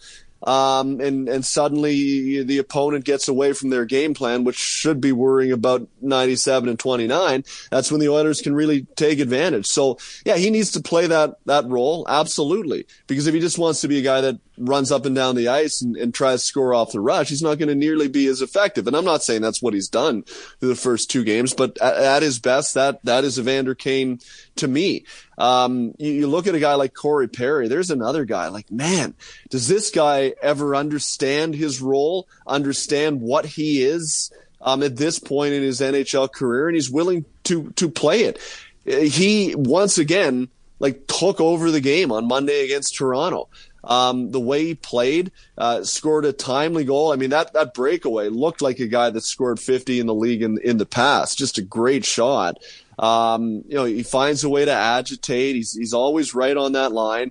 um, 0.42 1.00
and 1.00 1.28
and 1.28 1.44
suddenly 1.44 2.42
the 2.42 2.58
opponent 2.58 3.04
gets 3.04 3.28
away 3.28 3.52
from 3.52 3.70
their 3.70 3.84
game 3.84 4.14
plan, 4.14 4.44
which 4.44 4.56
should 4.56 5.00
be 5.00 5.12
worrying 5.12 5.52
about 5.52 5.86
97 6.00 6.68
and 6.68 6.78
29. 6.78 7.44
That's 7.70 7.90
when 7.90 8.00
the 8.00 8.08
Oilers 8.08 8.40
can 8.40 8.54
really 8.54 8.86
take 8.96 9.18
advantage. 9.18 9.66
So 9.66 9.98
yeah, 10.24 10.36
he 10.36 10.50
needs 10.50 10.70
to 10.72 10.80
play 10.80 11.06
that 11.08 11.38
that 11.46 11.66
role 11.66 12.06
absolutely 12.08 12.86
because 13.06 13.26
if 13.26 13.34
he 13.34 13.40
just 13.40 13.58
wants 13.58 13.80
to 13.80 13.88
be 13.88 13.98
a 13.98 14.02
guy 14.02 14.20
that 14.20 14.38
runs 14.58 14.92
up 14.92 15.06
and 15.06 15.14
down 15.14 15.36
the 15.36 15.48
ice 15.48 15.82
and, 15.82 15.96
and 15.96 16.12
tries 16.12 16.40
to 16.40 16.46
score 16.46 16.74
off 16.74 16.92
the 16.92 17.00
rush, 17.00 17.28
he's 17.28 17.42
not 17.42 17.58
going 17.58 17.68
to 17.68 17.74
nearly 17.74 18.08
be 18.08 18.26
as 18.26 18.42
effective. 18.42 18.86
And 18.86 18.96
I'm 18.96 19.04
not 19.04 19.22
saying 19.22 19.42
that's 19.42 19.62
what 19.62 19.74
he's 19.74 19.88
done 19.88 20.22
through 20.22 20.68
the 20.68 20.74
first 20.74 21.10
two 21.10 21.24
games, 21.24 21.54
but 21.54 21.78
at, 21.78 21.96
at 21.96 22.22
his 22.22 22.38
best, 22.38 22.74
that 22.74 23.02
that 23.04 23.24
is 23.24 23.38
Evander 23.38 23.74
Kane 23.74 24.20
to 24.56 24.68
me. 24.68 25.04
Um, 25.36 25.94
you, 25.98 26.12
you, 26.12 26.26
look 26.26 26.46
at 26.46 26.54
a 26.54 26.60
guy 26.60 26.74
like 26.74 26.94
Corey 26.94 27.28
Perry. 27.28 27.68
There's 27.68 27.90
another 27.90 28.24
guy. 28.24 28.48
Like, 28.48 28.70
man, 28.70 29.14
does 29.50 29.68
this 29.68 29.90
guy 29.90 30.34
ever 30.42 30.74
understand 30.74 31.54
his 31.54 31.80
role? 31.80 32.26
Understand 32.46 33.20
what 33.20 33.46
he 33.46 33.82
is 33.82 34.32
um, 34.60 34.82
at 34.82 34.96
this 34.96 35.18
point 35.18 35.54
in 35.54 35.62
his 35.62 35.80
NHL 35.80 36.32
career, 36.32 36.68
and 36.68 36.74
he's 36.74 36.90
willing 36.90 37.24
to 37.44 37.70
to 37.76 37.88
play 37.88 38.22
it. 38.22 38.38
He 38.84 39.54
once 39.54 39.98
again 39.98 40.48
like 40.78 41.06
took 41.06 41.40
over 41.40 41.70
the 41.70 41.80
game 41.80 42.12
on 42.12 42.26
Monday 42.26 42.64
against 42.64 42.96
Toronto. 42.96 43.48
Um, 43.88 44.30
the 44.30 44.40
way 44.40 44.66
he 44.66 44.74
played, 44.74 45.32
uh, 45.56 45.82
scored 45.82 46.26
a 46.26 46.32
timely 46.32 46.84
goal. 46.84 47.10
I 47.10 47.16
mean, 47.16 47.30
that, 47.30 47.54
that 47.54 47.72
breakaway 47.72 48.28
looked 48.28 48.60
like 48.60 48.78
a 48.78 48.86
guy 48.86 49.08
that 49.08 49.22
scored 49.22 49.58
50 49.58 49.98
in 49.98 50.06
the 50.06 50.14
league 50.14 50.42
in, 50.42 50.58
in 50.62 50.76
the 50.76 50.86
past. 50.86 51.38
Just 51.38 51.58
a 51.58 51.62
great 51.62 52.04
shot. 52.04 52.58
Um, 52.98 53.62
you 53.68 53.76
know, 53.76 53.84
he 53.84 54.02
finds 54.02 54.42
a 54.42 54.48
way 54.48 54.64
to 54.64 54.72
agitate. 54.72 55.54
He's, 55.54 55.72
he's 55.72 55.94
always 55.94 56.34
right 56.34 56.56
on 56.56 56.72
that 56.72 56.92
line. 56.92 57.30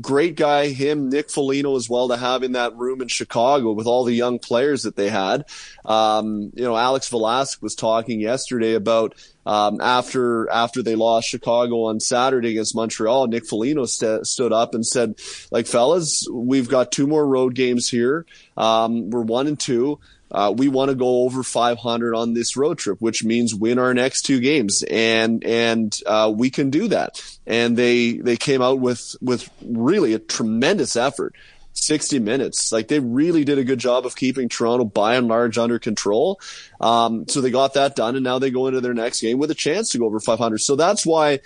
Great 0.00 0.36
guy, 0.36 0.68
him, 0.68 1.08
Nick 1.08 1.30
Foligno 1.30 1.74
as 1.74 1.88
well 1.88 2.08
to 2.08 2.16
have 2.16 2.42
in 2.42 2.52
that 2.52 2.76
room 2.76 3.00
in 3.00 3.08
Chicago 3.08 3.72
with 3.72 3.86
all 3.86 4.04
the 4.04 4.14
young 4.14 4.38
players 4.38 4.82
that 4.82 4.96
they 4.96 5.08
had. 5.08 5.44
Um, 5.84 6.52
you 6.54 6.62
know, 6.62 6.76
Alex 6.76 7.08
Velasquez 7.08 7.62
was 7.62 7.74
talking 7.74 8.20
yesterday 8.20 8.74
about, 8.74 9.14
um, 9.46 9.80
after, 9.80 10.48
after 10.50 10.82
they 10.82 10.94
lost 10.94 11.28
Chicago 11.28 11.84
on 11.84 12.00
Saturday 12.00 12.50
against 12.50 12.76
Montreal, 12.76 13.26
Nick 13.28 13.46
Foligno 13.46 13.86
st- 13.86 14.26
stood 14.26 14.52
up 14.52 14.74
and 14.74 14.86
said, 14.86 15.18
like, 15.50 15.66
fellas, 15.66 16.28
we've 16.30 16.68
got 16.68 16.92
two 16.92 17.06
more 17.06 17.26
road 17.26 17.54
games 17.54 17.88
here. 17.88 18.26
Um, 18.56 19.10
we're 19.10 19.22
one 19.22 19.46
and 19.46 19.58
two 19.58 19.98
uh, 20.30 20.52
we 20.56 20.68
want 20.68 20.90
to 20.90 20.94
go 20.94 21.22
over 21.22 21.42
500 21.42 22.14
on 22.14 22.34
this 22.34 22.56
road 22.56 22.78
trip, 22.78 23.00
which 23.00 23.24
means 23.24 23.54
win 23.54 23.78
our 23.78 23.94
next 23.94 24.22
two 24.22 24.40
games, 24.40 24.84
and 24.90 25.44
and 25.44 25.98
uh, 26.06 26.32
we 26.34 26.50
can 26.50 26.70
do 26.70 26.88
that. 26.88 27.22
And 27.46 27.76
they 27.76 28.12
they 28.12 28.36
came 28.36 28.62
out 28.62 28.80
with 28.80 29.16
with 29.20 29.48
really 29.64 30.14
a 30.14 30.18
tremendous 30.18 30.96
effort. 30.96 31.34
60 31.80 32.18
minutes. 32.18 32.72
Like 32.72 32.88
they 32.88 32.98
really 32.98 33.44
did 33.44 33.58
a 33.58 33.62
good 33.62 33.78
job 33.78 34.04
of 34.04 34.16
keeping 34.16 34.48
Toronto 34.48 34.84
by 34.84 35.14
and 35.14 35.28
large 35.28 35.58
under 35.58 35.78
control. 35.78 36.40
Um, 36.80 37.28
so 37.28 37.40
they 37.40 37.52
got 37.52 37.74
that 37.74 37.94
done 37.94 38.16
and 38.16 38.24
now 38.24 38.40
they 38.40 38.50
go 38.50 38.66
into 38.66 38.80
their 38.80 38.94
next 38.94 39.20
game 39.20 39.38
with 39.38 39.52
a 39.52 39.54
chance 39.54 39.90
to 39.90 39.98
go 39.98 40.06
over 40.06 40.18
500. 40.18 40.58
So 40.58 40.74
that's 40.74 41.06
why 41.06 41.38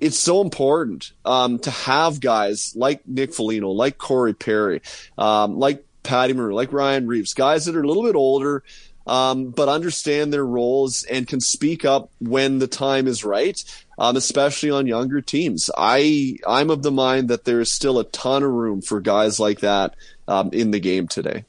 it's 0.00 0.18
so 0.18 0.40
important, 0.40 1.12
um, 1.24 1.58
to 1.60 1.70
have 1.70 2.20
guys 2.20 2.74
like 2.76 3.06
Nick 3.06 3.32
Foligno, 3.32 3.70
like 3.70 3.96
Corey 3.96 4.34
Perry, 4.34 4.82
um, 5.16 5.56
like 5.58 5.84
Patty 6.06 6.32
Maroon, 6.32 6.54
like 6.54 6.72
Ryan 6.72 7.06
Reaves, 7.06 7.34
guys 7.34 7.66
that 7.66 7.76
are 7.76 7.82
a 7.82 7.86
little 7.86 8.04
bit 8.04 8.14
older, 8.14 8.62
um, 9.06 9.50
but 9.50 9.68
understand 9.68 10.32
their 10.32 10.46
roles 10.46 11.04
and 11.04 11.28
can 11.28 11.40
speak 11.40 11.84
up 11.84 12.10
when 12.20 12.58
the 12.58 12.66
time 12.66 13.06
is 13.06 13.24
right, 13.24 13.62
um, 13.98 14.16
especially 14.16 14.70
on 14.70 14.86
younger 14.86 15.20
teams. 15.20 15.68
I 15.76 16.38
I'm 16.46 16.70
of 16.70 16.82
the 16.82 16.90
mind 16.90 17.28
that 17.28 17.44
there 17.44 17.60
is 17.60 17.72
still 17.72 17.98
a 17.98 18.04
ton 18.04 18.42
of 18.42 18.50
room 18.50 18.80
for 18.82 19.00
guys 19.00 19.38
like 19.38 19.60
that 19.60 19.94
um, 20.26 20.50
in 20.52 20.70
the 20.70 20.80
game 20.80 21.08
today. 21.08 21.44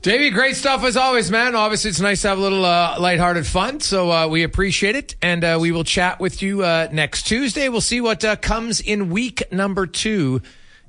Davey, 0.00 0.30
great 0.30 0.54
stuff 0.54 0.84
as 0.84 0.96
always, 0.96 1.28
man. 1.28 1.56
Obviously, 1.56 1.90
it's 1.90 2.00
nice 2.00 2.22
to 2.22 2.28
have 2.28 2.38
a 2.38 2.40
little 2.40 2.64
uh, 2.64 2.96
lighthearted 3.00 3.44
fun, 3.44 3.80
so 3.80 4.12
uh, 4.12 4.28
we 4.28 4.44
appreciate 4.44 4.94
it, 4.94 5.16
and 5.20 5.42
uh, 5.42 5.58
we 5.60 5.72
will 5.72 5.82
chat 5.82 6.20
with 6.20 6.40
you 6.40 6.62
uh, 6.62 6.88
next 6.92 7.24
Tuesday. 7.24 7.68
We'll 7.68 7.80
see 7.80 8.00
what 8.00 8.24
uh, 8.24 8.36
comes 8.36 8.80
in 8.80 9.10
week 9.10 9.42
number 9.50 9.88
two 9.88 10.40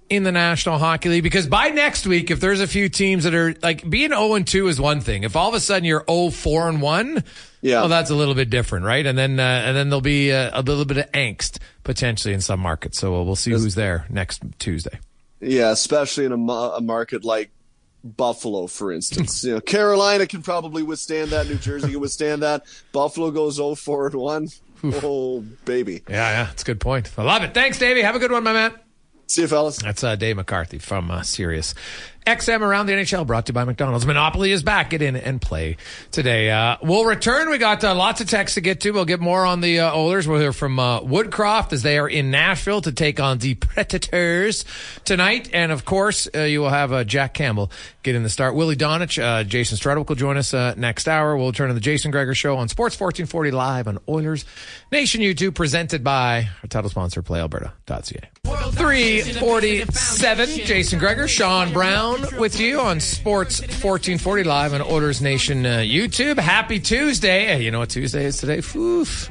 in 0.10 0.24
the 0.24 0.32
National 0.32 0.78
Hockey 0.78 1.10
League 1.10 1.24
because 1.24 1.47
by 1.47 1.70
next 1.70 2.07
week, 2.07 2.32
if 2.32 2.39
there's 2.39 2.62
a 2.62 2.68
few 2.68 2.89
teams 2.89 3.24
that 3.24 3.34
are 3.34 3.53
like 3.62 3.88
being 3.88 4.10
0 4.10 4.34
and 4.34 4.47
2 4.47 4.68
is 4.68 4.82
one 4.82 5.01
thing. 5.01 5.24
If 5.24 5.36
all 5.36 5.49
of 5.49 5.55
a 5.55 5.60
sudden 5.60 5.86
you're 5.86 6.03
0 6.10 6.32
4 6.32 6.70
and 6.70 6.82
1, 6.82 7.24
yeah, 7.62 7.80
well, 7.80 7.89
that's 7.89 8.10
a 8.10 8.16
little 8.16 8.34
bit 8.34 8.49
different, 8.49 8.86
right? 8.86 9.05
And 9.05 9.18
then, 9.18 9.39
uh, 9.39 9.43
and 9.43 9.78
then 9.78 9.89
there'll 9.89 10.01
be 10.01 10.32
a, 10.32 10.51
a, 10.53 10.62
little 10.62 10.86
bit 10.86 10.97
of 10.97 11.12
angst 11.12 11.60
potentially 11.84 12.34
in 12.34 12.41
some 12.41 12.60
markets. 12.60 12.99
So 12.99 13.22
we'll 13.24 13.36
see 13.36 13.51
who's 13.51 13.76
there 13.76 14.05
next 14.10 14.41
Tuesday. 14.57 14.99
Yeah, 15.39 15.72
especially 15.72 16.26
in 16.26 16.32
a, 16.32 16.51
a 16.51 16.82
market 16.82 17.24
like 17.24 17.51
Buffalo, 18.03 18.68
for 18.68 18.91
instance. 18.91 19.43
you 19.45 19.53
know, 19.53 19.62
Carolina 19.62 20.26
can 20.26 20.41
probably 20.41 20.84
withstand 20.84 21.32
that. 21.32 21.47
New 21.47 21.55
Jersey 21.55 21.91
can 21.91 21.99
withstand 21.99 22.43
that. 22.43 22.66
Buffalo 22.91 23.32
goes 23.32 23.55
0 23.55 23.76
4 23.76 24.07
and 24.07 24.16
1. 24.16 24.47
Oh, 25.03 25.41
baby. 25.66 26.01
Yeah, 26.10 26.32
yeah, 26.32 26.51
It's 26.51 26.64
a 26.64 26.66
good 26.66 26.80
point. 26.80 27.12
I 27.18 27.24
love 27.24 27.43
it. 27.43 27.53
Thanks, 27.53 27.78
Davey. 27.78 28.01
Have 28.01 28.16
a 28.16 28.20
good 28.20 28.32
one, 28.32 28.43
my 28.43 28.53
man. 28.53 28.74
See 29.30 29.44
you, 29.44 29.48
fellas. 29.48 29.78
That's 29.78 30.04
uh, 30.04 30.16
Dave 30.16 30.38
McCarthy 30.38 30.80
from 30.80 31.12
uh, 31.12 31.22
Sirius 31.22 31.76
XM 32.26 32.62
around 32.62 32.86
the 32.86 32.94
NHL, 32.94 33.26
brought 33.26 33.48
to 33.48 33.52
you 33.52 33.54
by 33.56 33.64
McDonald's. 33.64 34.06
Monopoly 34.06 34.52
is 34.52 34.62
back. 34.62 34.92
Get 34.92 35.02
in 35.02 35.16
and 35.16 35.42
play 35.42 35.78
today. 36.12 36.52
Uh, 36.52 36.78
we'll 36.84 37.06
return. 37.06 37.50
We 37.50 37.58
got 37.58 37.84
uh, 37.84 37.96
lots 37.96 38.22
of 38.22 38.30
texts 38.30 38.56
to 38.56 38.62
get 38.62 38.82
to. 38.82 38.92
We'll 38.92 39.06
get 39.06 39.20
more 39.20 39.46
on 39.46 39.62
the 39.62 39.80
uh, 39.80 39.96
Oilers. 39.96 40.28
We'll 40.28 40.40
hear 40.40 40.54
from 40.54 40.80
uh, 40.80 41.02
Woodcroft 41.02 41.74
as 41.74 41.82
they 41.82 41.98
are 41.98 42.08
in 42.08 42.30
Nashville 42.30 42.82
to 42.82 42.92
take 42.92 43.20
on 43.20 43.40
the 43.40 43.56
Predators 43.56 44.66
tonight. 45.06 45.50
And 45.54 45.72
of 45.72 45.86
course, 45.86 46.28
uh, 46.36 46.42
you 46.42 46.62
will 46.62 46.70
have 46.70 46.94
uh, 46.94 47.04
Jack 47.04 47.34
Campbell 47.34 47.72
get 48.04 48.16
in 48.16 48.24
the 48.24 48.30
start. 48.30 48.54
Willie 48.56 48.76
Donich, 48.76 49.22
uh, 49.22 49.44
Jason 49.44 49.78
Strudwick 49.78 50.10
will 50.10 50.16
join 50.16 50.38
us 50.38 50.54
next 50.78 51.08
hour. 51.08 51.36
We'll 51.38 51.52
turn 51.52 51.70
to 51.70 51.74
the 51.74 51.80
Jason 51.80 52.12
Gregor 52.12 52.36
Show 52.36 52.58
on 52.58 52.68
Sports 52.68 53.00
1440 53.00 53.52
live 53.52 53.88
on 53.88 53.98
Oilers 54.08 54.46
Nation 54.92 55.22
YouTube, 55.22 55.56
presented 55.56 56.04
by 56.04 56.50
our 56.64 56.68
title 56.68 56.90
sponsor, 56.90 57.22
PlayAlberta.ca. 57.24 58.30
347, 58.72 60.50
Jason 60.66 61.00
Gregor, 61.00 61.28
Sean 61.28 61.72
Brown 61.74 62.09
with 62.38 62.60
you 62.60 62.80
on 62.80 62.99
Sports 62.99 63.62
1440 63.62 64.43
live 64.43 64.74
on 64.74 64.82
Oilers 64.82 65.22
Nation 65.22 65.66
uh, 65.66 65.78
YouTube. 65.78 66.39
Happy 66.39 66.80
Tuesday. 66.80 67.45
Hey, 67.45 67.64
you 67.64 67.70
know 67.70 67.80
what 67.80 67.89
Tuesday 67.89 68.26
is 68.26 68.38
today? 68.38 68.62
Oof. 68.76 69.30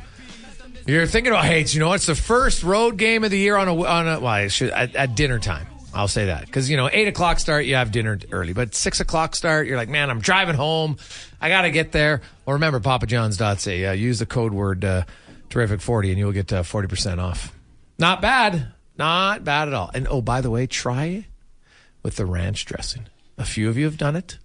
You're 0.86 1.06
thinking 1.06 1.32
about, 1.32 1.44
hey, 1.44 1.64
you 1.64 1.80
know, 1.80 1.92
it's 1.92 2.06
the 2.06 2.14
first 2.14 2.62
road 2.62 2.96
game 2.96 3.24
of 3.24 3.30
the 3.32 3.38
year 3.38 3.56
on 3.56 3.66
a, 3.66 3.84
on 3.84 4.08
a, 4.08 4.20
well, 4.20 4.48
should, 4.48 4.70
at, 4.70 4.94
at 4.94 5.16
dinner 5.16 5.38
time. 5.38 5.66
I'll 5.92 6.06
say 6.06 6.26
that 6.26 6.46
because 6.46 6.70
you 6.70 6.76
know 6.76 6.88
eight 6.92 7.08
o'clock 7.08 7.40
start 7.40 7.64
you 7.64 7.74
have 7.74 7.90
dinner 7.90 8.18
early, 8.30 8.52
but 8.52 8.74
six 8.74 9.00
o'clock 9.00 9.34
start 9.34 9.66
you're 9.66 9.78
like, 9.78 9.88
man, 9.88 10.10
I'm 10.10 10.20
driving 10.20 10.54
home, 10.54 10.98
I 11.40 11.48
got 11.48 11.62
to 11.62 11.70
get 11.70 11.92
there. 11.92 12.20
Well, 12.44 12.54
remember 12.54 12.78
PapaJohns.ca. 12.78 13.86
Uh, 13.86 13.92
use 13.92 14.18
the 14.18 14.26
code 14.26 14.52
word 14.52 14.84
uh, 14.84 15.04
terrific 15.48 15.80
forty 15.80 16.10
and 16.10 16.18
you'll 16.18 16.32
get 16.32 16.52
uh, 16.52 16.62
forty 16.62 16.88
percent 16.88 17.20
off. 17.20 17.52
Not 17.98 18.20
bad, 18.20 18.68
not 18.98 19.42
bad 19.42 19.68
at 19.68 19.74
all. 19.74 19.90
And 19.94 20.06
oh, 20.08 20.20
by 20.20 20.42
the 20.42 20.50
way, 20.50 20.66
try 20.66 21.26
with 22.02 22.16
the 22.16 22.26
ranch 22.26 22.64
dressing. 22.64 23.06
A 23.36 23.44
few 23.44 23.68
of 23.68 23.76
you 23.76 23.84
have 23.84 23.98
done 23.98 24.16
it. 24.16 24.38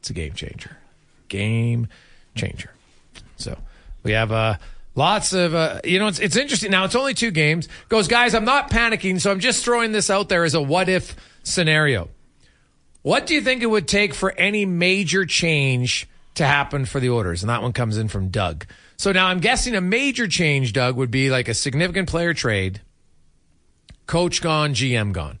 It's 0.00 0.10
a 0.10 0.12
game 0.12 0.32
changer, 0.32 0.78
game 1.28 1.88
changer. 2.34 2.70
So 3.36 3.58
we 4.02 4.12
have 4.12 4.32
uh, 4.32 4.56
Lots 4.94 5.32
of, 5.32 5.54
uh, 5.54 5.80
you 5.84 5.98
know, 5.98 6.06
it's, 6.06 6.18
it's 6.18 6.36
interesting. 6.36 6.70
Now, 6.70 6.84
it's 6.84 6.94
only 6.94 7.14
two 7.14 7.30
games. 7.30 7.66
Goes, 7.88 8.08
guys, 8.08 8.34
I'm 8.34 8.44
not 8.44 8.70
panicking, 8.70 9.20
so 9.20 9.30
I'm 9.30 9.40
just 9.40 9.64
throwing 9.64 9.92
this 9.92 10.10
out 10.10 10.28
there 10.28 10.44
as 10.44 10.54
a 10.54 10.60
what 10.60 10.88
if 10.88 11.16
scenario. 11.42 12.10
What 13.00 13.26
do 13.26 13.34
you 13.34 13.40
think 13.40 13.62
it 13.62 13.66
would 13.66 13.88
take 13.88 14.12
for 14.12 14.32
any 14.32 14.66
major 14.66 15.24
change 15.24 16.06
to 16.34 16.44
happen 16.44 16.84
for 16.84 17.00
the 17.00 17.08
Oilers? 17.08 17.42
And 17.42 17.48
that 17.48 17.62
one 17.62 17.72
comes 17.72 17.96
in 17.96 18.08
from 18.08 18.28
Doug. 18.28 18.66
So 18.98 19.12
now 19.12 19.28
I'm 19.28 19.40
guessing 19.40 19.74
a 19.74 19.80
major 19.80 20.28
change, 20.28 20.74
Doug, 20.74 20.96
would 20.96 21.10
be 21.10 21.30
like 21.30 21.48
a 21.48 21.54
significant 21.54 22.08
player 22.08 22.34
trade, 22.34 22.82
coach 24.06 24.42
gone, 24.42 24.74
GM 24.74 25.12
gone. 25.12 25.40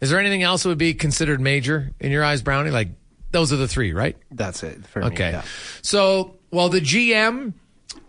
Is 0.00 0.10
there 0.10 0.18
anything 0.18 0.42
else 0.42 0.62
that 0.62 0.68
would 0.70 0.78
be 0.78 0.94
considered 0.94 1.40
major 1.40 1.90
in 2.00 2.10
your 2.10 2.24
eyes, 2.24 2.42
Brownie? 2.42 2.70
Like 2.70 2.88
those 3.30 3.52
are 3.52 3.56
the 3.56 3.68
three, 3.68 3.92
right? 3.92 4.16
That's 4.30 4.62
it 4.62 4.86
for 4.86 5.00
me. 5.00 5.06
Okay. 5.06 5.30
yeah. 5.30 5.42
So, 5.82 6.36
well, 6.50 6.68
the 6.68 6.80
GM, 6.80 7.52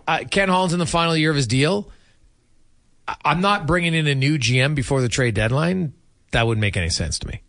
uh, 0.08 0.24
Ken 0.30 0.50
Holland's 0.50 0.74
in 0.74 0.80
the 0.80 0.86
final 0.86 1.16
year 1.16 1.30
of 1.30 1.36
his 1.36 1.48
deal. 1.48 1.90
I- 3.08 3.18
I'm 3.26 3.42
not 3.42 3.68
bringing 3.68 3.94
in 3.94 4.08
a 4.08 4.16
new 4.16 4.38
GM 4.38 4.74
before 4.76 5.02
the 5.02 5.10
trade 5.10 5.36
deadline. 5.36 5.94
That 6.32 6.48
wouldn't 6.48 6.62
make 6.62 6.78
any 6.78 6.90
sense 6.90 7.20
to 7.20 7.28
me. 7.28 7.42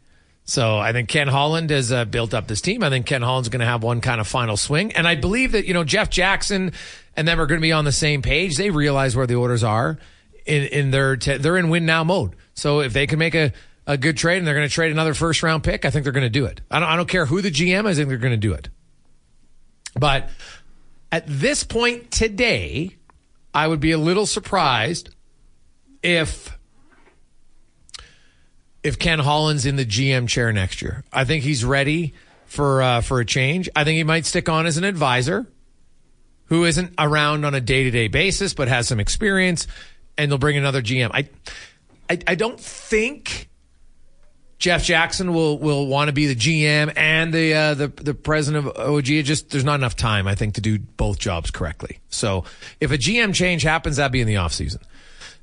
So 0.44 0.76
I 0.76 0.92
think 0.92 1.08
Ken 1.08 1.28
Holland 1.28 1.70
has 1.70 1.92
uh, 1.92 2.04
built 2.04 2.34
up 2.34 2.48
this 2.48 2.60
team. 2.60 2.82
I 2.82 2.90
think 2.90 3.06
Ken 3.06 3.22
Holland's 3.22 3.48
going 3.48 3.60
to 3.60 3.66
have 3.66 3.84
one 3.84 4.00
kind 4.00 4.20
of 4.20 4.26
final 4.26 4.56
swing. 4.56 4.92
And 4.92 5.06
I 5.06 5.14
believe 5.14 5.52
that, 5.52 5.66
you 5.66 5.72
know, 5.72 5.84
Jeff 5.84 6.10
Jackson 6.10 6.72
and 7.16 7.28
them 7.28 7.40
are 7.40 7.46
going 7.46 7.60
to 7.60 7.62
be 7.62 7.70
on 7.70 7.84
the 7.84 7.92
same 7.92 8.22
page. 8.22 8.56
They 8.56 8.70
realize 8.70 9.14
where 9.14 9.26
the 9.26 9.36
Oilers 9.36 9.62
are 9.62 9.98
in, 10.44 10.64
in 10.64 10.90
their, 10.90 11.16
te- 11.16 11.36
they're 11.36 11.56
in 11.56 11.68
win 11.70 11.86
now 11.86 12.02
mode. 12.02 12.34
So 12.54 12.80
if 12.80 12.92
they 12.92 13.06
can 13.06 13.20
make 13.20 13.36
a, 13.36 13.52
a 13.86 13.96
good 13.96 14.16
trade 14.16 14.38
and 14.38 14.46
they're 14.46 14.54
going 14.54 14.68
to 14.68 14.74
trade 14.74 14.92
another 14.92 15.14
first 15.14 15.42
round 15.42 15.64
pick, 15.64 15.84
I 15.84 15.90
think 15.90 16.04
they're 16.04 16.12
going 16.12 16.22
to 16.22 16.30
do 16.30 16.44
it. 16.46 16.60
I 16.70 16.80
don't, 16.80 16.88
I 16.88 16.96
don't 16.96 17.08
care 17.08 17.26
who 17.26 17.40
the 17.40 17.50
GM 17.50 17.88
is. 17.88 17.98
I 17.98 18.00
think 18.02 18.08
they're 18.08 18.18
going 18.18 18.32
to 18.32 18.36
do 18.36 18.52
it. 18.52 18.68
But 19.98 20.30
at 21.10 21.24
this 21.26 21.64
point 21.64 22.10
today, 22.10 22.96
I 23.54 23.66
would 23.66 23.80
be 23.80 23.92
a 23.92 23.98
little 23.98 24.26
surprised 24.26 25.10
if 26.02 26.58
if 28.82 28.98
Ken 28.98 29.20
Holland's 29.20 29.66
in 29.66 29.76
the 29.76 29.84
GM 29.84 30.26
chair 30.26 30.52
next 30.52 30.82
year. 30.82 31.04
I 31.12 31.24
think 31.24 31.44
he's 31.44 31.64
ready 31.64 32.14
for 32.46 32.82
uh, 32.82 33.00
for 33.00 33.20
a 33.20 33.24
change. 33.24 33.68
I 33.76 33.84
think 33.84 33.96
he 33.96 34.04
might 34.04 34.26
stick 34.26 34.48
on 34.48 34.66
as 34.66 34.76
an 34.76 34.84
advisor 34.84 35.46
who 36.46 36.64
isn't 36.64 36.94
around 36.98 37.44
on 37.44 37.54
a 37.54 37.60
day 37.60 37.84
to 37.84 37.90
day 37.90 38.08
basis 38.08 38.54
but 38.54 38.68
has 38.68 38.88
some 38.88 39.00
experience, 39.00 39.66
and 40.16 40.30
they'll 40.30 40.38
bring 40.38 40.56
another 40.56 40.82
GM. 40.82 41.10
I 41.12 41.28
I, 42.08 42.18
I 42.26 42.34
don't 42.34 42.58
think. 42.58 43.48
Jeff 44.62 44.84
Jackson 44.84 45.34
will 45.34 45.58
will 45.58 45.88
want 45.88 46.06
to 46.06 46.12
be 46.12 46.28
the 46.28 46.36
GM 46.36 46.92
and 46.96 47.34
the 47.34 47.52
uh, 47.52 47.74
the 47.74 47.88
the 47.88 48.14
president 48.14 48.64
of 48.64 48.76
OG. 48.76 49.10
It 49.10 49.24
just 49.24 49.50
there's 49.50 49.64
not 49.64 49.74
enough 49.74 49.96
time, 49.96 50.28
I 50.28 50.36
think, 50.36 50.54
to 50.54 50.60
do 50.60 50.78
both 50.78 51.18
jobs 51.18 51.50
correctly. 51.50 51.98
So 52.10 52.44
if 52.78 52.92
a 52.92 52.96
GM 52.96 53.34
change 53.34 53.64
happens, 53.64 53.96
that'd 53.96 54.12
be 54.12 54.20
in 54.20 54.28
the 54.28 54.36
offseason. 54.36 54.80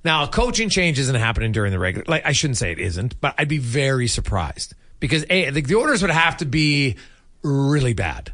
Now, 0.05 0.23
a 0.23 0.29
coaching 0.29 0.69
change 0.69 0.97
isn't 0.99 1.15
happening 1.15 1.51
during 1.51 1.73
the 1.73 1.79
regular. 1.79 2.05
Like 2.07 2.25
I 2.25 2.31
shouldn't 2.31 2.55
say 2.55 2.71
it 2.71 2.79
isn't, 2.79 3.19
but 3.19 3.35
I'd 3.37 3.49
be 3.49 3.57
very 3.57 4.07
surprised 4.07 4.73
because 5.01 5.25
a 5.29 5.49
the, 5.49 5.63
the 5.63 5.75
Oilers 5.75 6.01
would 6.01 6.11
have 6.11 6.37
to 6.37 6.45
be 6.45 6.95
really 7.43 7.91
bad 7.91 8.31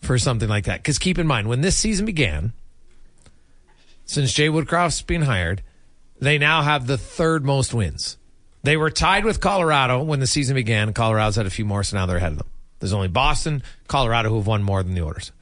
for 0.00 0.16
something 0.16 0.48
like 0.48 0.66
that. 0.66 0.78
Because 0.78 1.00
keep 1.00 1.18
in 1.18 1.26
mind, 1.26 1.48
when 1.48 1.60
this 1.60 1.76
season 1.76 2.06
began, 2.06 2.52
since 4.04 4.32
Jay 4.32 4.48
Woodcroft's 4.48 5.02
been 5.02 5.22
hired, 5.22 5.64
they 6.20 6.38
now 6.38 6.62
have 6.62 6.86
the 6.86 6.98
third 6.98 7.44
most 7.44 7.74
wins. 7.74 8.16
They 8.62 8.76
were 8.76 8.90
tied 8.90 9.24
with 9.24 9.40
Colorado 9.40 10.02
when 10.02 10.20
the 10.20 10.26
season 10.26 10.54
began. 10.54 10.92
Colorado's 10.92 11.36
had 11.36 11.46
a 11.46 11.50
few 11.50 11.64
more, 11.64 11.82
so 11.82 11.96
now 11.96 12.06
they're 12.06 12.18
ahead 12.18 12.32
of 12.32 12.38
them. 12.38 12.48
There's 12.78 12.92
only 12.92 13.08
Boston, 13.08 13.62
Colorado 13.88 14.28
who 14.28 14.36
have 14.36 14.46
won 14.46 14.62
more 14.62 14.82
than 14.82 14.94
the 14.94 15.02
Oilers. 15.02 15.32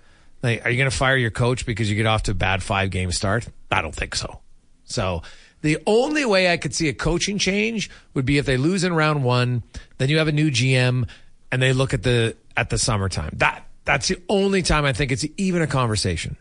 Like, 0.43 0.65
are 0.65 0.71
you 0.71 0.77
going 0.77 0.91
to 0.91 0.97
fire 0.97 1.17
your 1.17 1.31
coach 1.31 1.67
because 1.67 1.91
you 1.91 1.97
get 1.97 2.07
off 2.07 2.25
to 2.25 2.33
a 2.33 2.35
bad 2.35 2.63
five 2.63 2.91
game 2.91 3.11
start? 3.11 3.49
I 3.71 3.83
don't 3.83 3.95
think 3.95 4.15
so. 4.15 4.41
So 4.85 5.23
the 5.63 5.79
only 5.87 6.25
way 6.25 6.53
I 6.53 6.57
could 6.57 6.75
see 6.75 6.89
a 6.89 6.93
coaching 6.93 7.39
change 7.39 7.91
would 8.15 8.25
be 8.25 8.39
if 8.39 8.47
they 8.47 8.57
lose 8.57 8.85
in 8.85 8.93
round 8.93 9.25
one, 9.25 9.63
then 9.99 10.09
you 10.09 10.19
have 10.19 10.29
a 10.29 10.33
new 10.33 10.51
GM 10.51 11.09
and 11.51 11.63
they 11.63 11.73
look 11.73 11.95
at 11.95 12.03
the 12.03 12.37
at 12.57 12.71
the 12.71 12.79
summertime. 12.79 13.31
That 13.35 13.65
that's 13.85 14.09
the 14.09 14.21
only 14.29 14.63
time 14.63 14.85
I 14.85 14.93
think 14.93 15.11
it's 15.13 15.25
even 15.37 15.63
a 15.63 15.67
conversation. 15.67 16.37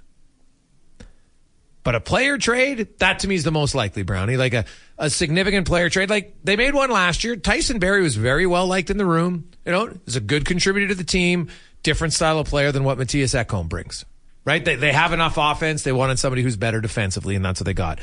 But 1.88 1.96
a 1.96 2.02
player 2.02 2.38
trade, 2.38 2.90
that 3.00 3.20
to 3.20 3.30
me 3.30 3.36
is 3.36 3.46
the 3.46 3.52
most 3.52 3.74
likely, 3.74 4.04
Brownie. 4.04 4.36
Like 4.36 4.54
a, 4.54 4.66
a 4.98 5.10
significant 5.10 5.66
player 5.66 5.90
trade. 5.90 6.10
Like 6.10 6.36
they 6.44 6.58
made 6.58 6.74
one 6.74 6.92
last 6.92 7.24
year. 7.24 7.38
Tyson 7.38 7.80
Barrie 7.80 8.02
was 8.02 8.18
very 8.18 8.46
well 8.46 8.68
liked 8.68 8.90
in 8.90 8.98
the 8.98 9.06
room. 9.06 9.50
You 9.66 9.72
know, 9.72 9.94
is 10.06 10.18
a 10.18 10.20
good 10.20 10.44
contributor 10.44 10.90
to 10.90 10.96
the 10.96 11.06
team, 11.06 11.48
different 11.84 12.14
style 12.14 12.40
of 12.40 12.48
player 12.48 12.74
than 12.74 12.84
what 12.84 12.98
Mattias 12.98 13.34
Ekholm 13.42 13.70
brings. 13.70 14.04
Right? 14.44 14.66
They, 14.66 14.76
they 14.76 14.92
have 14.92 15.14
enough 15.14 15.38
offense. 15.38 15.84
They 15.84 15.94
wanted 15.94 16.20
somebody 16.20 16.42
who's 16.42 16.58
better 16.58 16.82
defensively, 16.82 17.36
and 17.38 17.46
that's 17.46 17.62
what 17.62 17.66
they 17.66 17.74
got 17.74 18.00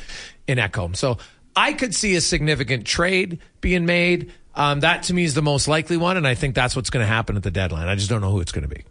in 0.47 0.57
Ekholm. 0.57 0.97
So 0.97 1.19
I 1.55 1.75
could 1.75 1.95
see 1.95 2.17
a 2.17 2.23
significant 2.23 2.87
trade 2.87 3.41
being 3.61 3.85
made. 3.85 4.33
Um, 4.55 4.81
that 4.81 5.03
to 5.03 5.13
me 5.13 5.25
is 5.25 5.35
the 5.35 5.43
most 5.43 5.69
likely 5.69 5.99
one, 5.99 6.17
and 6.17 6.27
I 6.27 6.35
think 6.35 6.55
that's 6.55 6.75
what's 6.75 6.89
going 6.89 7.05
to 7.05 7.07
happen 7.07 7.37
at 7.37 7.43
the 7.43 7.51
deadline. 7.51 7.89
I 7.89 7.97
just 7.97 8.09
don't 8.09 8.23
know 8.23 8.31
who 8.31 8.41
it's 8.41 8.53
going 8.53 8.67
to 8.67 8.75
be. 8.75 8.85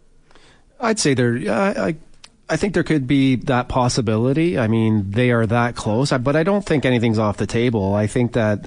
I'd 0.78 1.00
say 1.00 1.14
there. 1.14 1.36
I, 1.52 1.86
I 1.88 1.96
I 2.48 2.56
think 2.56 2.74
there 2.74 2.82
could 2.82 3.06
be 3.06 3.36
that 3.36 3.68
possibility. 3.68 4.58
I 4.58 4.68
mean, 4.68 5.10
they 5.10 5.30
are 5.30 5.46
that 5.46 5.76
close, 5.76 6.12
but 6.12 6.36
I 6.36 6.42
don't 6.42 6.64
think 6.64 6.84
anything's 6.84 7.18
off 7.18 7.38
the 7.38 7.46
table. 7.46 7.94
I 7.94 8.06
think 8.06 8.32
that 8.34 8.66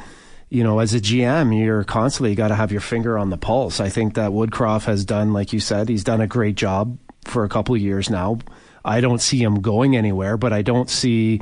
you 0.50 0.64
know, 0.64 0.80
as 0.80 0.94
a 0.94 1.02
GM, 1.02 1.58
you're 1.58 1.84
constantly 1.84 2.34
got 2.34 2.50
to 2.50 2.56
have 2.56 2.72
your 2.72 2.82
finger 2.82 3.18
on 3.18 3.30
the 3.30 3.38
pulse. 3.38 3.80
I 3.80 3.90
think 3.90 4.14
that 4.14 4.32
Woodcroft 4.32 4.86
has 4.86 5.04
done, 5.04 5.34
like 5.34 5.52
you 5.52 5.60
said, 5.60 5.90
he's 5.90 6.06
done 6.06 6.22
a 6.22 6.28
great 6.28 6.56
job 6.56 6.98
for 7.26 7.44
a 7.44 7.50
couple 7.50 7.76
of 7.76 7.82
years 7.82 8.10
now. 8.10 8.40
I 8.86 9.02
don't 9.02 9.22
see 9.22 9.44
him 9.44 9.62
going 9.62 9.98
anywhere, 9.98 10.38
but 10.38 10.54
I 10.54 10.62
don't 10.62 10.90
see 10.90 11.42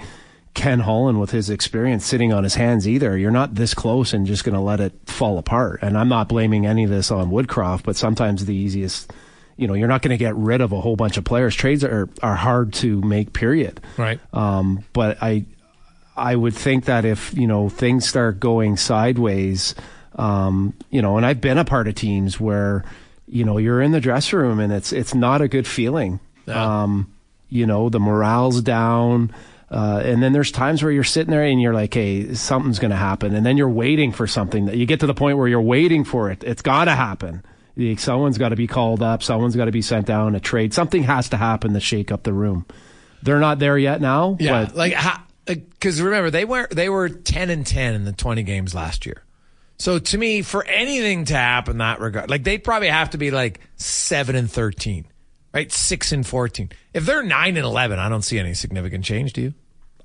Ken 0.55 0.79
Holland 0.79 1.19
with 1.19 1.29
his 1.29 1.51
experience 1.51 2.03
sitting 2.03 2.33
on 2.33 2.43
his 2.43 2.55
hands 2.55 2.88
either. 2.88 3.15
You're 3.15 3.29
not 3.29 3.53
this 3.53 3.75
close 3.75 4.13
and 4.13 4.25
just 4.25 4.43
going 4.43 4.55
to 4.55 4.61
let 4.61 4.79
it 4.79 4.93
fall 5.05 5.38
apart. 5.38 5.79
And 5.83 5.95
I'm 5.95 6.09
not 6.09 6.29
blaming 6.29 6.65
any 6.65 6.86
of 6.86 6.89
this 6.89 7.11
on 7.11 7.29
Woodcroft, 7.29 7.83
but 7.83 7.95
sometimes 7.95 8.45
the 8.45 8.55
easiest, 8.55 9.13
you 9.58 9.68
know, 9.68 9.74
you're 9.74 9.88
not 9.88 10.01
going 10.01 10.12
to 10.12 10.18
get 10.18 10.36
rid 10.36 10.62
of 10.62 10.72
a 10.72 10.82
whole 10.82 10.95
bunch 10.95 11.18
of 11.18 11.24
players. 11.24 11.56
Trades 11.56 11.84
are 11.84 12.10
are 12.22 12.36
hard 12.36 12.74
to 12.74 13.01
make. 13.01 13.34
Period. 13.34 13.80
Right. 13.97 14.20
Um, 14.34 14.84
but 14.93 15.18
I 15.22 15.45
I 16.16 16.36
would 16.36 16.53
think 16.53 16.86
that 16.86 17.06
if 17.06 17.34
you 17.38 17.47
know 17.47 17.70
things 17.70 18.08
start 18.08 18.39
going 18.39 18.78
sideways, 18.78 19.76
um, 20.16 20.74
you 20.89 21.01
know, 21.01 21.18
and 21.18 21.26
I've 21.26 21.41
been 21.41 21.58
a 21.58 21.66
part 21.66 21.88
of 21.88 21.95
teams 21.95 22.39
where 22.39 22.84
you 23.28 23.43
know 23.43 23.58
you're 23.58 23.82
in 23.82 23.91
the 23.91 24.01
dressing 24.01 24.39
room 24.39 24.60
and 24.60 24.72
it's 24.74 24.91
it's 24.91 25.16
not 25.16 25.41
a 25.41 25.47
good 25.47 25.68
feeling. 25.68 26.20
Yeah. 26.45 26.84
Um, 26.84 27.14
you 27.49 27.66
know, 27.66 27.89
the 27.89 27.99
morale's 27.99 28.62
down. 28.62 29.34
Uh, 29.72 30.01
and 30.06 30.22
then 30.22 30.32
there's 30.32 30.51
times 30.51 30.84
where 30.84 30.91
you're 30.91 31.03
sitting 31.03 31.32
there 31.32 31.43
and 31.43 31.60
you're 31.60 31.74
like, 31.74 31.93
hey, 31.93 32.34
something's 32.36 32.78
going 32.78 32.91
to 32.91 32.97
happen. 32.97 33.34
And 33.34 33.45
then 33.45 33.58
you're 33.58 33.68
waiting 33.68 34.12
for 34.12 34.28
something 34.28 34.66
that 34.66 34.78
you 34.78 34.86
get 34.86 34.99
to 34.99 35.08
the 35.08 35.14
point 35.14 35.38
where 35.38 35.47
you're 35.47 35.60
waiting 35.60 36.03
for 36.03 36.30
it. 36.30 36.43
It's 36.43 36.62
got 36.62 36.86
to 36.86 36.91
happen. 36.91 37.43
Someone's 37.97 38.38
got 38.38 38.49
to 38.49 38.55
be 38.55 38.67
called 38.67 39.01
up. 39.01 39.21
Someone's 39.21 39.55
got 39.55 39.65
to 39.65 39.71
be 39.71 39.82
sent 39.82 40.05
down 40.05 40.36
a 40.36 40.39
trade. 40.39 40.73
Something 40.73 41.03
has 41.03 41.30
to 41.30 41.38
happen 41.38 41.73
to 41.73 41.80
shake 41.80 42.11
up 42.11 42.23
the 42.23 42.34
room. 42.34 42.65
They're 43.21 43.39
not 43.39 43.59
there 43.59 43.78
yet 43.78 44.01
now. 44.01 44.38
Yeah, 44.39 44.65
but 44.65 44.76
like 44.76 44.95
because 45.45 46.01
remember 46.01 46.30
they 46.30 46.45
were 46.45 46.67
they 46.71 46.89
were 46.89 47.09
ten 47.09 47.49
and 47.49 47.65
ten 47.65 47.95
in 47.95 48.05
the 48.05 48.13
twenty 48.13 48.43
games 48.43 48.73
last 48.73 49.05
year. 49.05 49.23
So 49.78 49.99
to 49.99 50.17
me, 50.17 50.41
for 50.41 50.63
anything 50.63 51.26
to 51.26 51.34
happen 51.34 51.71
in 51.71 51.78
that 51.80 51.99
regard, 51.99 52.30
like 52.30 52.43
they'd 52.43 52.63
probably 52.63 52.88
have 52.88 53.09
to 53.09 53.17
be 53.17 53.30
like 53.32 53.59
seven 53.76 54.36
and 54.36 54.49
thirteen, 54.49 55.05
right? 55.53 55.71
Six 55.71 56.11
and 56.11 56.26
fourteen. 56.26 56.69
If 56.93 57.05
they're 57.05 57.23
nine 57.23 57.57
and 57.57 57.65
eleven, 57.65 57.99
I 57.99 58.07
don't 58.07 58.21
see 58.21 58.39
any 58.39 58.53
significant 58.53 59.03
change. 59.03 59.34
Do 59.34 59.41
you? 59.41 59.53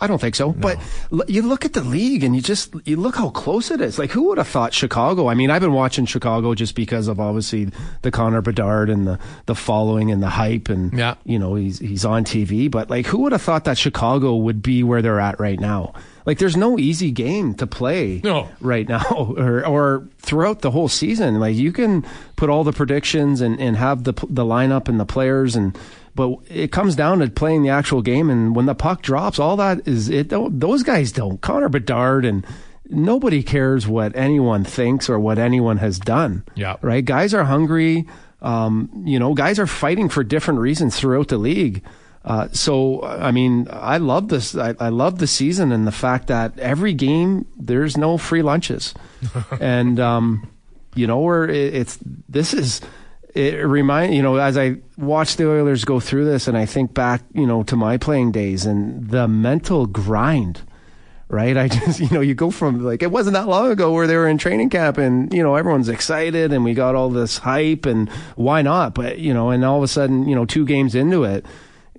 I 0.01 0.07
don't 0.07 0.21
think 0.21 0.35
so. 0.35 0.49
No. 0.49 0.53
But 0.53 0.79
l- 1.13 1.25
you 1.29 1.43
look 1.43 1.65
at 1.65 1.75
the 1.75 1.83
league 1.83 2.25
and 2.25 2.35
you 2.35 2.43
just 2.43 2.75
you 2.85 2.97
look 2.97 3.17
how 3.17 3.31
close 3.31 3.71
it 3.71 3.81
is. 3.81 3.99
Like 3.99 4.11
who 4.11 4.29
would 4.29 4.39
have 4.39 4.49
thought 4.49 4.73
Chicago? 4.73 5.29
I 5.29 5.35
mean, 5.35 5.51
I've 5.51 5.61
been 5.61 5.73
watching 5.73 6.07
Chicago 6.07 6.55
just 6.55 6.75
because 6.75 7.09
of 7.09 7.21
obviously 7.21 7.69
the 8.03 8.11
Connor 8.11 8.41
Bedard 8.41 8.89
and 8.91 9.07
the 9.07 9.19
the 9.47 9.55
following 9.55 10.11
and 10.11 10.23
the 10.23 10.29
hype 10.29 10.69
and 10.69 10.93
yeah. 10.93 11.15
you 11.25 11.39
know 11.39 11.55
he's 11.55 11.79
he's 11.79 12.05
on 12.05 12.25
TV. 12.25 12.71
But 12.71 12.91
like 12.91 13.07
who 13.07 13.19
would 13.19 13.33
have 13.33 13.43
thought 13.43 13.65
that 13.65 13.79
Chicago 13.79 14.37
would 14.37 14.63
be 14.63 14.83
where 14.83 15.03
they're 15.03 15.21
at 15.21 15.39
right 15.39 15.61
now? 15.61 15.95
Like 16.27 16.39
there's 16.39 16.57
no 16.57 16.79
easy 16.79 17.11
game 17.11 17.55
to 17.55 17.67
play 17.67 18.21
no. 18.23 18.49
right 18.61 18.89
now 18.89 19.05
or 19.37 19.67
or 19.67 20.09
throughout 20.19 20.61
the 20.61 20.71
whole 20.71 20.89
season. 20.89 21.41
Like 21.41 21.57
you 21.57 21.73
can 21.73 22.05
put 22.37 22.51
all 22.51 22.65
the 22.65 22.73
predictions 22.73 23.41
and 23.41 23.61
and 23.61 23.77
have 23.77 24.05
the 24.05 24.13
the 24.29 24.45
lineup 24.45 24.89
and 24.89 25.01
the 25.01 25.07
players 25.07 25.57
and 25.57 25.77
but 26.15 26.39
it 26.49 26.73
comes 26.73 26.97
down 26.97 27.21
to 27.21 27.29
playing 27.29 27.63
the 27.63 27.69
actual 27.71 28.03
game, 28.03 28.31
and 28.31 28.55
when 28.55 28.67
the 28.67 28.75
puck 28.75 29.03
drops, 29.03 29.39
all 29.39 29.57
that 29.57 29.87
is 29.87 30.09
it. 30.09 30.31
Those 30.31 30.83
guys 30.83 31.13
don't. 31.13 31.41
Connor 31.41 31.69
Bedard 31.69 32.25
and 32.25 32.47
nobody 32.89 33.43
cares 33.43 33.87
what 33.87 34.15
anyone 34.17 34.65
thinks 34.65 35.09
or 35.09 35.19
what 35.19 35.39
anyone 35.39 35.79
has 35.79 35.99
done. 35.99 36.45
Yeah, 36.55 36.77
right. 36.83 37.05
Guys 37.05 37.33
are 37.35 37.45
hungry. 37.45 38.07
Um, 38.43 38.91
you 39.05 39.19
know, 39.19 39.35
guys 39.35 39.59
are 39.59 39.67
fighting 39.67 40.09
for 40.09 40.25
different 40.25 40.61
reasons 40.61 40.99
throughout 40.99 41.29
the 41.29 41.39
league. 41.39 41.83
Uh, 42.25 42.49
so, 42.53 43.03
I 43.03 43.31
mean, 43.31 43.67
I 43.71 43.97
love 43.97 44.29
this. 44.29 44.55
I, 44.55 44.75
I, 44.79 44.91
love 44.91 45.19
the 45.19 45.27
season 45.27 45.73
and 45.73 45.87
the 45.87 45.93
fact 45.93 46.27
that 46.27 46.59
every 46.59 46.93
game 46.93 47.47
there's 47.57 47.97
no 47.97 48.19
free 48.19 48.43
lunches, 48.43 48.93
and 49.61 49.99
um, 49.99 50.47
you 50.95 51.07
know, 51.07 51.21
where 51.21 51.49
it, 51.49 51.75
it's 51.75 51.99
this 52.29 52.53
is 52.53 52.83
it 53.35 53.65
remind 53.65 54.15
you 54.15 54.23
know 54.23 54.37
as 54.37 54.57
I 54.57 54.77
watch 54.97 55.37
the 55.37 55.49
Oilers 55.49 55.85
go 55.85 56.01
through 56.01 56.25
this, 56.25 56.49
and 56.49 56.57
I 56.57 56.67
think 56.67 56.95
back 56.95 57.23
you 57.33 57.47
know 57.47 57.63
to 57.65 57.77
my 57.77 57.97
playing 57.97 58.33
days 58.33 58.67
and 58.67 59.09
the 59.09 59.29
mental 59.29 59.87
grind. 59.87 60.63
Right, 61.29 61.57
I 61.57 61.69
just 61.69 62.01
you 62.01 62.11
know 62.11 62.21
you 62.21 62.35
go 62.35 62.51
from 62.51 62.85
like 62.85 63.03
it 63.03 63.11
wasn't 63.13 63.35
that 63.35 63.47
long 63.47 63.71
ago 63.71 63.93
where 63.93 64.09
they 64.09 64.17
were 64.17 64.27
in 64.27 64.37
training 64.37 64.71
camp 64.71 64.99
and 64.99 65.33
you 65.33 65.43
know 65.45 65.55
everyone's 65.55 65.89
excited 65.89 66.53
and 66.53 66.65
we 66.65 66.75
got 66.75 66.97
all 66.97 67.09
this 67.09 67.39
hype 67.39 67.87
and 67.87 68.09
why 68.35 68.63
not? 68.63 68.95
But 68.95 69.21
you 69.21 69.33
know, 69.33 69.51
and 69.51 69.65
all 69.65 69.77
of 69.77 69.85
a 69.85 69.89
sudden 69.89 70.29
you 70.29 70.35
know 70.35 70.45
two 70.45 70.67
games 70.67 70.97
into 70.97 71.23
it, 71.23 71.47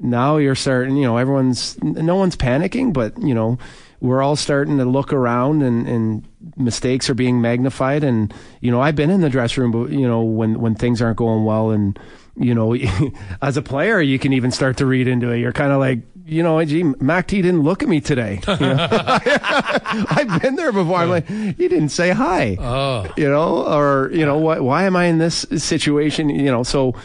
now 0.02 0.36
you're 0.36 0.56
starting 0.56 0.98
you 0.98 1.04
know 1.04 1.16
everyone's 1.16 1.82
no 1.82 2.16
one's 2.16 2.36
panicking, 2.36 2.92
but 2.92 3.18
you 3.22 3.34
know 3.34 3.58
we're 4.02 4.22
all 4.22 4.36
starting 4.36 4.80
to 4.80 4.86
look 4.86 5.14
around 5.14 5.62
and, 5.62 5.88
and 5.88 6.28
mistakes 6.58 7.10
are 7.10 7.14
being 7.14 7.40
magnified. 7.40 8.04
And, 8.04 8.34
you 8.60 8.72
know, 8.72 8.82
I've 8.82 8.96
been 8.96 9.12
in 9.12 9.22
the 9.22 9.30
dressing 9.30 9.62
room, 9.62 9.72
but, 9.72 9.92
you 9.92 10.08
know, 10.08 10.24
when, 10.24 10.60
when 10.60 10.74
things 10.74 11.02
aren't 11.04 11.18
going 11.18 11.46
well 11.46 11.70
and, 11.70 11.98
you 12.36 12.56
know, 12.56 12.76
as 13.44 13.58
a 13.58 13.62
player, 13.62 14.02
you 14.02 14.18
can 14.18 14.34
even 14.34 14.50
start 14.50 14.78
to 14.78 14.88
read 14.88 15.08
into 15.08 15.30
it. 15.30 15.38
You're 15.38 15.54
kind 15.54 15.72
of 15.72 15.80
like, 15.80 16.00
you 16.26 16.42
know, 16.42 16.64
gee, 16.66 16.84
Mac 16.84 17.28
T 17.28 17.44
didn't 17.44 17.62
look 17.62 17.84
at 17.84 17.90
me 17.90 18.02
today. 18.02 18.42
You 18.48 18.58
know? 18.58 18.88
I've 18.92 20.42
been 20.42 20.56
there 20.56 20.72
before. 20.72 20.98
I'm 20.98 21.10
like, 21.10 21.28
he 21.28 21.68
didn't 21.68 21.90
say 21.90 22.10
hi. 22.10 22.58
Oh. 22.60 23.12
You 23.18 23.30
know, 23.30 23.68
or, 23.68 24.10
you 24.14 24.26
know, 24.26 24.38
why, 24.38 24.60
why 24.60 24.84
am 24.86 24.96
I 24.96 25.06
in 25.06 25.20
this 25.20 25.46
situation? 25.58 26.30
You 26.30 26.52
know, 26.52 26.64
so, 26.64 26.96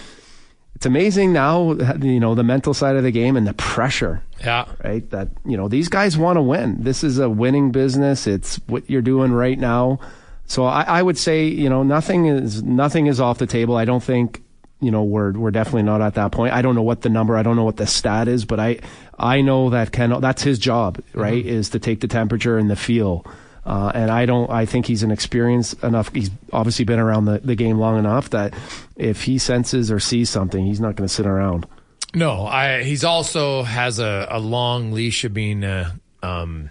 it's 0.77 0.85
amazing 0.85 1.33
now, 1.33 1.73
you 2.03 2.21
know, 2.21 2.35
the 2.35 2.45
mental 2.45 2.75
side 2.75 2.97
of 2.97 3.03
the 3.03 3.11
game 3.11 3.35
and 3.39 3.47
the 3.47 3.55
pressure. 3.55 4.23
Yeah. 4.45 4.67
Right. 4.85 5.09
That, 5.09 5.31
you 5.47 5.57
know, 5.57 5.69
these 5.69 5.89
guys 5.89 6.19
want 6.19 6.37
to 6.37 6.43
win. 6.43 6.83
This 6.83 7.03
is 7.03 7.19
a 7.19 7.31
winning 7.31 7.73
business. 7.73 8.27
It's 8.27 8.57
what 8.67 8.91
you're 8.91 9.01
doing 9.01 9.33
right 9.33 9.59
now. 9.59 10.01
So 10.45 10.67
I, 10.67 10.83
I 10.83 11.03
would 11.03 11.17
say, 11.17 11.47
you 11.47 11.71
know, 11.71 11.83
nothing 11.83 12.27
is, 12.27 12.63
nothing 12.63 13.07
is 13.07 13.21
off 13.23 13.39
the 13.39 13.47
table. 13.47 13.75
I 13.75 13.87
don't 13.87 14.03
think, 14.03 14.43
you 14.83 14.91
know, 14.91 15.03
we're, 15.03 15.33
we're 15.33 15.51
definitely 15.51 15.85
not 15.85 16.03
at 16.03 16.13
that 16.17 16.31
point. 16.31 16.53
I 16.53 16.61
don't 16.61 16.75
know 16.75 16.83
what 16.83 17.01
the 17.01 17.09
number, 17.09 17.39
I 17.39 17.43
don't 17.43 17.57
know 17.57 17.65
what 17.65 17.79
the 17.79 17.87
stat 17.87 18.29
is, 18.29 18.45
but 18.45 18.61
I, 18.61 18.81
I 19.19 19.41
know 19.41 19.71
that 19.71 19.93
Ken, 19.93 20.21
that's 20.21 20.43
his 20.43 20.59
job, 20.59 21.03
right? 21.15 21.43
Mm-hmm. 21.43 21.57
Is 21.57 21.71
to 21.71 21.79
take 21.79 22.03
the 22.03 22.09
temperature 22.09 22.59
and 22.59 22.69
the 22.69 22.77
feel 22.77 23.25
uh, 23.67 23.91
and 23.95 24.13
I 24.13 24.27
don't. 24.27 24.49
I 24.49 24.65
think 24.65 24.87
he's 24.87 25.03
an 25.03 25.11
experienced 25.11 25.83
enough. 25.83 26.15
He's 26.15 26.31
obviously 26.53 26.85
been 26.85 27.01
around 27.01 27.25
the, 27.25 27.41
the 27.41 27.57
game 27.57 27.79
long 27.79 27.99
enough 27.99 28.31
that 28.31 28.55
if 28.95 29.25
he 29.25 29.39
senses 29.39 29.91
or 29.91 29.99
sees 29.99 30.31
something, 30.31 30.65
he's 30.65 30.81
not 30.81 30.95
going 30.95 31.09
to 31.09 31.13
sit 31.13 31.27
around. 31.27 31.67
No, 32.15 32.47
I. 32.47 32.85
He's 32.85 33.03
also 33.03 33.65
has 33.65 33.99
a, 33.99 34.29
a 34.31 34.39
long 34.39 34.93
leash 34.93 35.25
of 35.25 35.35
being 35.35 35.65
uh, 35.65 35.91
um, 36.23 36.71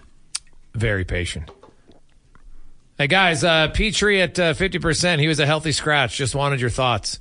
very 0.74 1.04
patient. 1.04 1.50
Hey 2.96 3.08
guys, 3.08 3.44
uh, 3.44 3.68
Petry 3.68 4.22
at 4.22 4.38
uh, 4.38 4.54
fifty 4.54 4.78
percent. 4.78 5.20
He 5.20 5.28
was 5.28 5.38
a 5.38 5.44
healthy 5.44 5.72
scratch. 5.72 6.16
Just 6.16 6.34
wanted 6.34 6.62
your 6.62 6.70
thoughts. 6.70 7.20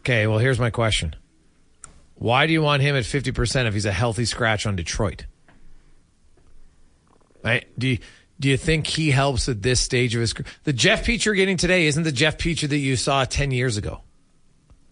Okay, 0.00 0.28
well 0.28 0.38
here's 0.38 0.60
my 0.60 0.70
question: 0.70 1.16
Why 2.14 2.46
do 2.46 2.52
you 2.52 2.62
want 2.62 2.80
him 2.80 2.94
at 2.94 3.04
fifty 3.04 3.32
percent 3.32 3.66
if 3.66 3.74
he's 3.74 3.86
a 3.86 3.92
healthy 3.92 4.24
scratch 4.24 4.66
on 4.66 4.76
Detroit? 4.76 5.26
Right? 7.42 7.66
Do 7.76 7.88
you, 7.88 7.98
do 8.38 8.48
you 8.48 8.56
think 8.56 8.86
he 8.86 9.10
helps 9.10 9.48
at 9.48 9.62
this 9.62 9.80
stage 9.80 10.14
of 10.14 10.20
his 10.20 10.32
career? 10.32 10.46
The 10.64 10.72
Jeff 10.72 11.04
Petry 11.04 11.24
you're 11.24 11.34
getting 11.34 11.56
today 11.56 11.86
isn't 11.86 12.02
the 12.02 12.12
Jeff 12.12 12.38
Petry 12.38 12.68
that 12.68 12.76
you 12.76 12.96
saw 12.96 13.24
10 13.24 13.50
years 13.50 13.76
ago. 13.76 14.00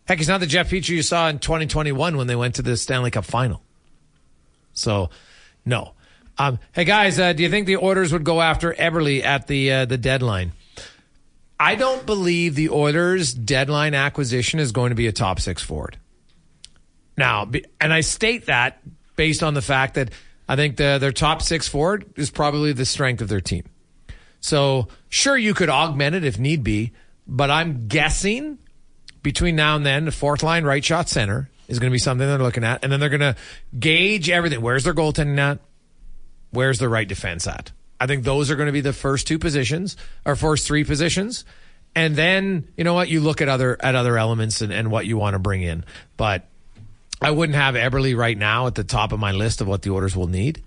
Heck, 0.07 0.19
it's 0.19 0.29
not 0.29 0.41
the 0.41 0.47
Jeff 0.47 0.71
Petry 0.71 0.91
you 0.91 1.03
saw 1.03 1.29
in 1.29 1.39
2021 1.39 2.17
when 2.17 2.27
they 2.27 2.37
went 2.37 2.57
to 2.57 2.63
the 2.63 2.77
Stanley 2.77 3.11
Cup 3.11 3.25
final. 3.25 3.63
So, 4.73 5.11
no. 5.65 5.93
Um, 6.37 6.59
hey 6.73 6.85
guys, 6.85 7.19
uh, 7.19 7.33
do 7.33 7.43
you 7.43 7.49
think 7.49 7.67
the 7.67 7.77
Oilers 7.77 8.13
would 8.13 8.25
go 8.25 8.41
after 8.41 8.73
Eberle 8.75 9.25
at 9.25 9.47
the 9.47 9.71
uh, 9.71 9.85
the 9.85 9.97
deadline? 9.97 10.53
I 11.61 11.77
don't 11.77 12.05
believe 12.05 12.57
the 12.57 12.71
Oilers 12.71 13.33
deadline 13.33 13.95
acquisition 13.95 14.59
is 14.59 14.73
going 14.73 14.91
to 14.91 14.97
be 14.97 15.07
a 15.07 15.13
top 15.13 15.39
six 15.39 15.63
forward. 15.63 15.97
Now, 17.17 17.49
and 17.81 17.93
I 17.93 18.01
state 18.01 18.47
that 18.47 18.81
based 19.15 19.45
on 19.45 19.55
the 19.55 19.63
fact 19.63 19.95
that 19.95 20.11
I 20.49 20.57
think 20.57 20.77
the, 20.77 20.99
their 21.01 21.13
top 21.13 21.43
six 21.43 21.69
forward 21.69 22.13
is 22.17 22.31
probably 22.31 22.73
the 22.73 22.85
strength 22.85 23.23
of 23.23 23.29
their 23.29 23.41
team. 23.41 23.65
So 24.41 24.89
sure, 25.09 25.37
you 25.37 25.55
could 25.55 25.71
augment 25.71 26.17
it 26.17 26.25
if 26.25 26.39
need 26.39 26.63
be, 26.63 26.93
but 27.27 27.51
I'm 27.51 27.89
guessing 27.89 28.59
between 29.23 29.57
now 29.57 29.75
and 29.75 29.85
then, 29.85 30.05
the 30.05 30.13
fourth 30.13 30.43
line 30.43 30.65
right 30.65 30.85
shot 30.85 31.09
center 31.09 31.49
is 31.67 31.79
going 31.79 31.91
to 31.91 31.95
be 31.95 31.99
something 31.99 32.27
they're 32.27 32.39
looking 32.39 32.63
at, 32.63 32.85
and 32.85 32.93
then 32.93 33.01
they're 33.01 33.09
going 33.09 33.21
to 33.21 33.35
gauge 33.79 34.29
everything. 34.29 34.61
Where's 34.61 34.85
their 34.85 34.95
goaltending 34.95 35.39
at? 35.39 35.61
Where's 36.51 36.79
the 36.79 36.89
right 36.89 37.09
defense 37.09 37.47
at? 37.47 37.73
I 37.99 38.07
think 38.07 38.25
those 38.25 38.51
are 38.51 38.57
going 38.57 38.67
to 38.67 38.73
be 38.73 38.83
the 38.83 38.93
first 38.93 39.27
two 39.27 39.39
positions 39.39 39.97
or 40.27 40.37
first 40.37 40.67
three 40.67 40.85
positions. 40.85 41.45
And 41.97 42.17
then, 42.17 42.69
you 42.77 42.85
know 42.85 42.93
what, 42.93 43.09
you 43.09 43.21
look 43.21 43.41
at 43.41 43.49
other 43.49 43.79
at 43.81 43.95
other 43.95 44.19
elements 44.19 44.61
and, 44.61 44.73
and 44.73 44.91
what 44.91 45.07
you 45.07 45.17
want 45.17 45.35
to 45.35 45.39
bring 45.39 45.63
in. 45.63 45.85
But 46.17 46.47
I 47.21 47.31
wouldn't 47.31 47.57
have 47.57 47.75
Eberle 47.75 48.17
right 48.17 48.37
now 48.37 48.67
at 48.67 48.75
the 48.75 48.85
top 48.85 49.13
of 49.13 49.21
my 49.21 49.33
list 49.33 49.61
of 49.61 49.67
what 49.69 49.83
the 49.83 49.91
Oilers 49.91 50.17
will 50.17 50.27
need. 50.27 50.63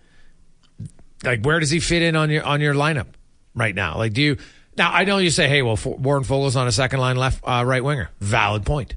Like, 1.23 1.43
where 1.43 1.59
does 1.59 1.69
he 1.69 1.79
fit 1.79 2.01
in 2.01 2.15
on 2.15 2.29
your 2.29 2.43
on 2.43 2.61
your 2.61 2.73
lineup 2.73 3.07
right 3.55 3.73
now? 3.75 3.97
Like, 3.97 4.13
do 4.13 4.21
you 4.21 4.37
now? 4.77 4.91
I 4.91 5.03
know 5.03 5.17
you 5.17 5.29
say, 5.29 5.47
"Hey, 5.47 5.61
well, 5.61 5.77
Warren 5.83 6.23
Foegele's 6.23 6.55
on 6.55 6.67
a 6.67 6.71
second 6.71 6.99
line 6.99 7.15
left 7.15 7.43
uh, 7.43 7.63
right 7.65 7.83
winger." 7.83 8.09
Valid 8.19 8.65
point. 8.65 8.95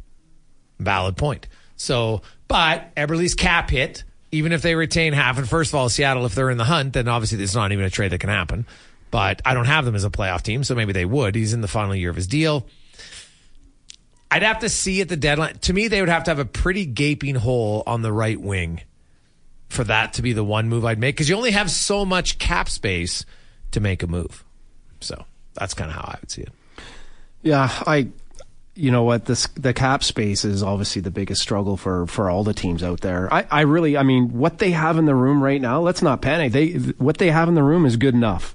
Valid 0.78 1.16
point. 1.16 1.48
So, 1.76 2.22
but 2.48 2.94
Eberle's 2.94 3.34
cap 3.34 3.70
hit. 3.70 4.05
Even 4.32 4.53
if 4.53 4.62
they 4.62 4.76
retain 4.76 5.12
half, 5.12 5.38
and 5.38 5.48
first 5.48 5.72
of 5.72 5.74
all, 5.74 5.88
Seattle, 5.88 6.24
if 6.24 6.36
they're 6.36 6.51
in 6.51 6.59
the 6.59 6.64
hunt, 6.64 6.92
then 6.92 7.09
obviously 7.09 7.42
it's 7.42 7.55
not 7.55 7.72
even 7.72 7.84
a 7.84 7.90
trade 7.90 8.12
that 8.12 8.20
can 8.20 8.30
happen. 8.30 8.64
But 9.11 9.42
I 9.44 9.55
don't 9.55 9.64
have 9.64 9.84
them 9.84 9.96
as 9.96 10.05
a 10.05 10.11
playoff 10.11 10.42
team, 10.42 10.62
so 10.62 10.76
maybe 10.76 10.92
they 10.92 11.05
would. 11.05 11.34
He's 11.34 11.53
in 11.53 11.62
the 11.62 11.68
final 11.68 11.96
year 11.96 12.11
of 12.11 12.16
his 12.16 12.28
deal. 12.28 12.64
I'd 14.31 14.43
have 14.43 14.61
to 14.61 14.68
see 14.68 15.01
at 15.01 15.09
the 15.09 15.16
deadline. 15.16 15.59
To 15.59 15.72
me, 15.72 15.89
they 15.89 16.01
would 16.01 16.09
have 16.09 16.24
to 16.24 16.31
have 16.31 16.39
a 16.39 16.45
pretty 16.45 16.87
gaping 16.87 17.35
hole 17.35 17.83
on 17.87 18.03
the 18.03 18.12
right 18.12 18.41
wing 18.41 18.83
for 19.68 19.85
that 19.85 20.14
to 20.14 20.22
be 20.22 20.33
the 20.33 20.45
one 20.45 20.68
move 20.68 20.85
I'd 20.85 20.99
make 20.99 21.16
because 21.16 21.28
you 21.28 21.37
only 21.37 21.51
have 21.53 21.70
so 21.70 22.05
much 22.05 22.39
cap 22.39 22.68
space 22.68 23.24
to 23.72 23.81
make 23.81 24.03
a 24.03 24.07
move. 24.07 24.45
So 25.01 25.24
that's 25.55 25.74
kind 25.74 25.91
of 25.91 25.97
how 25.97 26.03
I 26.03 26.18
would 26.20 26.31
see 26.31 26.43
it. 26.43 26.53
Yeah, 27.43 27.68
I. 27.87 28.09
You 28.76 28.91
know 28.91 29.03
what? 29.03 29.26
This 29.26 29.47
the 29.49 29.74
cap 29.74 30.03
space 30.03 30.45
is 30.45 30.62
obviously 30.62 31.03
the 31.03 31.11
biggest 31.11 31.43
struggle 31.43 31.76
for 31.76 32.07
for 32.07 32.31
all 32.31 32.45
the 32.45 32.55
teams 32.55 32.83
out 32.83 33.01
there. 33.01 33.33
I, 33.33 33.47
I 33.51 33.61
really, 33.62 33.97
I 33.97 34.05
mean, 34.05 34.39
what 34.39 34.59
they 34.59 34.70
have 34.70 34.97
in 34.97 35.05
the 35.05 35.14
room 35.14 35.43
right 35.43 35.61
now. 35.61 35.81
Let's 35.81 36.03
not 36.03 36.22
panic. 36.22 36.53
They 36.53 36.70
what 36.97 37.18
they 37.18 37.31
have 37.31 37.49
in 37.49 37.55
the 37.55 37.62
room 37.62 37.85
is 37.85 37.97
good 37.97 38.14
enough. 38.14 38.55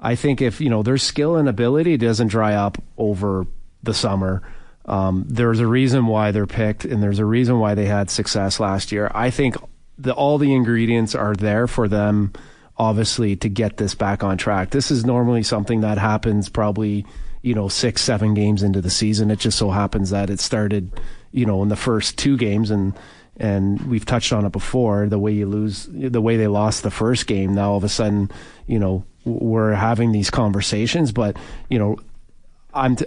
I 0.00 0.14
think 0.14 0.40
if 0.40 0.60
you 0.60 0.70
know 0.70 0.82
their 0.82 0.98
skill 0.98 1.36
and 1.36 1.48
ability 1.48 1.98
doesn't 1.98 2.28
dry 2.28 2.54
up 2.54 2.82
over 2.96 3.46
the 3.82 3.94
summer 3.94 4.42
um, 4.90 5.24
there's 5.28 5.60
a 5.60 5.66
reason 5.66 6.06
why 6.06 6.32
they're 6.32 6.48
picked, 6.48 6.84
and 6.84 7.00
there's 7.00 7.20
a 7.20 7.24
reason 7.24 7.60
why 7.60 7.74
they 7.74 7.86
had 7.86 8.10
success 8.10 8.58
last 8.58 8.90
year. 8.90 9.10
I 9.14 9.30
think 9.30 9.56
the 9.96 10.12
all 10.12 10.36
the 10.36 10.52
ingredients 10.52 11.14
are 11.14 11.34
there 11.34 11.66
for 11.66 11.86
them 11.86 12.32
obviously 12.76 13.36
to 13.36 13.48
get 13.50 13.76
this 13.76 13.94
back 13.94 14.24
on 14.24 14.38
track. 14.38 14.70
This 14.70 14.90
is 14.90 15.04
normally 15.04 15.42
something 15.42 15.82
that 15.82 15.98
happens 15.98 16.48
probably, 16.48 17.04
you 17.42 17.54
know, 17.54 17.68
6 17.68 18.00
7 18.00 18.32
games 18.32 18.62
into 18.62 18.80
the 18.80 18.88
season. 18.88 19.30
It 19.30 19.38
just 19.38 19.58
so 19.58 19.70
happens 19.70 20.08
that 20.10 20.30
it 20.30 20.40
started, 20.40 20.90
you 21.30 21.44
know, 21.44 21.62
in 21.62 21.68
the 21.68 21.76
first 21.76 22.16
two 22.16 22.38
games 22.38 22.70
and 22.70 22.98
and 23.36 23.80
we've 23.82 24.06
touched 24.06 24.32
on 24.32 24.46
it 24.46 24.52
before 24.52 25.06
the 25.08 25.18
way 25.18 25.32
you 25.32 25.46
lose 25.46 25.88
the 25.90 26.20
way 26.20 26.36
they 26.36 26.46
lost 26.46 26.82
the 26.82 26.90
first 26.90 27.26
game 27.26 27.54
now 27.54 27.70
all 27.70 27.76
of 27.78 27.84
a 27.84 27.88
sudden 27.88 28.30
you 28.66 28.78
know 28.78 29.02
we're 29.24 29.72
having 29.72 30.12
these 30.12 30.28
conversations 30.28 31.10
but 31.10 31.38
you 31.70 31.78
know 31.78 31.96
i'm 32.74 32.98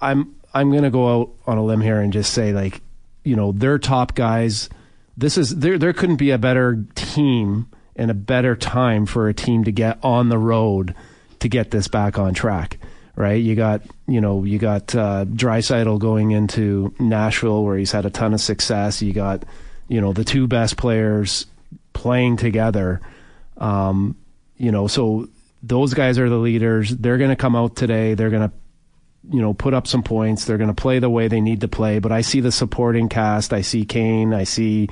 i'm 0.00 0.37
i'm 0.54 0.70
going 0.70 0.82
to 0.82 0.90
go 0.90 1.20
out 1.20 1.30
on 1.46 1.58
a 1.58 1.64
limb 1.64 1.80
here 1.80 2.00
and 2.00 2.12
just 2.12 2.32
say 2.32 2.52
like 2.52 2.80
you 3.24 3.36
know 3.36 3.52
their 3.52 3.78
top 3.78 4.14
guys 4.14 4.68
this 5.16 5.36
is 5.38 5.56
there 5.56 5.78
there 5.78 5.92
couldn't 5.92 6.16
be 6.16 6.30
a 6.30 6.38
better 6.38 6.84
team 6.94 7.66
and 7.96 8.10
a 8.10 8.14
better 8.14 8.54
time 8.54 9.06
for 9.06 9.28
a 9.28 9.34
team 9.34 9.64
to 9.64 9.72
get 9.72 9.98
on 10.02 10.28
the 10.28 10.38
road 10.38 10.94
to 11.40 11.48
get 11.48 11.70
this 11.70 11.88
back 11.88 12.18
on 12.18 12.34
track 12.34 12.78
right? 13.18 13.42
You 13.42 13.56
got 13.56 13.82
you 14.06 14.20
know 14.20 14.44
you 14.44 14.58
got 14.58 14.94
uh, 14.94 15.24
Draisaitl 15.24 15.98
going 15.98 16.30
into 16.30 16.94
Nashville 17.00 17.64
where 17.64 17.76
he's 17.76 17.90
had 17.90 18.06
a 18.06 18.10
ton 18.10 18.32
of 18.32 18.40
success. 18.40 19.02
You 19.02 19.12
got 19.12 19.42
you 19.88 20.00
know 20.00 20.12
the 20.12 20.24
two 20.24 20.46
best 20.46 20.76
players 20.76 21.46
playing 21.92 22.36
together. 22.36 23.00
Um, 23.56 24.16
you 24.56 24.70
know, 24.70 24.86
so 24.86 25.28
those 25.64 25.94
guys 25.94 26.18
are 26.20 26.28
the 26.28 26.36
leaders. 26.36 26.90
They're 26.90 27.18
going 27.18 27.30
to 27.30 27.36
come 27.36 27.56
out 27.56 27.74
today. 27.74 28.14
They're 28.14 28.30
going 28.30 28.48
to 28.48 28.54
you 29.30 29.40
know 29.40 29.54
put 29.54 29.74
up 29.74 29.86
some 29.86 30.02
points. 30.02 30.44
They're 30.44 30.58
going 30.58 30.74
to 30.74 30.80
play 30.80 30.98
the 30.98 31.10
way 31.10 31.28
they 31.28 31.40
need 31.40 31.60
to 31.62 31.68
play. 31.68 31.98
But 31.98 32.12
I 32.12 32.20
see 32.20 32.40
the 32.40 32.52
supporting 32.52 33.08
cast. 33.08 33.52
I 33.52 33.60
see 33.60 33.84
Kane. 33.84 34.34
I 34.34 34.44
see 34.44 34.88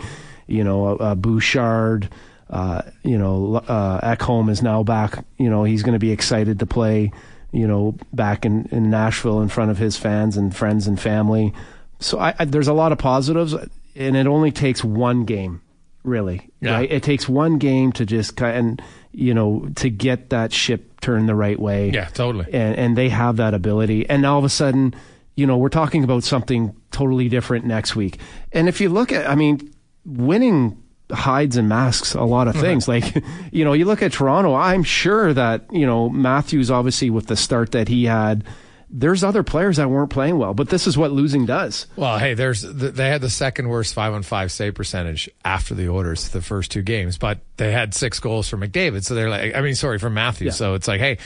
you 0.47 0.65
know 0.65 0.97
uh, 0.97 1.15
Bouchard. 1.15 2.09
Uh, 2.49 2.83
you 3.03 3.19
know, 3.19 3.57
uh, 3.57 4.15
Ekholm 4.15 4.49
is 4.51 4.63
now 4.63 4.85
back. 4.85 5.25
You 5.37 5.51
know, 5.51 5.65
he's 5.65 5.83
going 5.83 5.95
to 5.95 5.99
be 5.99 6.13
excited 6.13 6.61
to 6.61 6.67
play 6.67 7.11
you 7.57 7.67
know, 7.67 7.97
back 8.13 8.45
in, 8.45 8.67
in 8.71 8.91
Nashville 8.91 9.41
in 9.41 9.49
front 9.49 9.71
of 9.71 9.79
his 9.79 9.97
fans 9.97 10.37
and 10.37 10.55
friends 10.55 10.87
and 10.87 11.01
family. 11.01 11.55
So 12.01 12.19
I, 12.19 12.35
I, 12.39 12.45
there's 12.45 12.69
a 12.69 12.75
lot 12.75 12.93
of 12.93 12.99
positives, 12.99 13.55
and 13.55 14.17
it 14.17 14.27
only 14.27 14.53
takes 14.53 14.85
one 14.85 15.25
game, 15.25 15.63
really. 16.05 16.51
Yeah. 16.61 16.73
Right? 16.73 16.93
It 16.93 17.03
takes 17.03 17.27
one 17.27 17.57
game 17.57 17.93
to 17.93 18.05
just 18.05 18.37
kind 18.37 18.57
and 18.57 18.83
you 19.13 19.33
know 19.33 19.71
to 19.77 19.89
get 19.89 20.29
that 20.31 20.53
ship 20.53 20.96
turned 21.07 21.29
the 21.29 21.35
right 21.37 21.59
way. 21.59 21.91
Yeah, 21.91 22.07
totally. 22.07 22.47
And 22.53 22.77
and 22.77 22.99
they 22.99 23.09
have 23.09 23.37
that 23.37 23.55
ability, 23.55 24.09
and 24.09 24.27
all 24.27 24.39
of 24.39 24.45
a 24.45 24.49
sudden, 24.49 24.95
you 25.37 25.47
know, 25.47 25.57
we're 25.57 25.69
talking 25.69 26.03
about 26.03 26.25
something 26.25 26.75
totally 26.91 27.29
different 27.29 27.65
next 27.65 27.95
week. 27.95 28.19
And 28.53 28.69
if 28.69 28.81
you 28.81 28.89
look 28.89 29.13
at, 29.13 29.29
I 29.31 29.37
mean, 29.37 29.73
winning 30.05 30.83
hides 31.13 31.57
and 31.57 31.69
masks 31.69 32.15
a 32.15 32.25
lot 32.25 32.49
of 32.49 32.57
things. 32.61 32.89
Like, 32.89 33.23
you 33.53 33.65
know, 33.65 33.73
you 33.73 33.85
look 33.85 34.03
at 34.03 34.13
Toronto, 34.13 34.55
I'm 34.55 34.83
sure 34.83 35.33
that, 35.33 35.65
you 35.71 35.87
know, 35.87 36.09
Matthews, 36.09 36.71
obviously, 36.71 37.11
with 37.11 37.27
the 37.29 37.37
start 37.37 37.71
that 37.73 37.89
he 37.89 38.07
had, 38.07 38.43
there's 38.89 39.25
other 39.25 39.43
players 39.43 39.79
that 39.79 39.91
weren't 39.91 40.11
playing 40.11 40.39
well, 40.39 40.55
but 40.55 40.69
this 40.69 40.87
is 40.87 40.97
what 40.97 41.11
losing 41.11 41.47
does. 41.47 41.87
Well, 41.97 42.19
hey, 42.19 42.35
there's 42.35 42.63
they 42.63 43.09
had 43.09 43.21
the 43.21 43.31
second 43.31 43.69
worst 43.69 43.95
five 43.95 44.13
on 44.13 44.23
five 44.23 44.53
save 44.53 44.75
percentage 44.75 45.29
after 45.45 45.75
the 45.75 45.89
Oilers 45.89 46.29
the 46.29 46.43
first 46.43 46.71
two 46.71 46.83
games, 46.83 47.19
but 47.19 47.41
they 47.57 47.73
had 47.73 47.95
six 47.95 48.21
goals 48.21 48.49
from 48.49 48.61
McDavid. 48.61 49.05
So 49.05 49.15
they're 49.15 49.31
like, 49.31 49.55
I 49.55 49.61
mean, 49.61 49.75
sorry, 49.75 49.99
from 49.99 50.15
Matthews. 50.15 50.47
Yeah. 50.47 50.53
So 50.53 50.75
it's 50.75 50.89
like, 50.89 51.01
hey, 51.01 51.19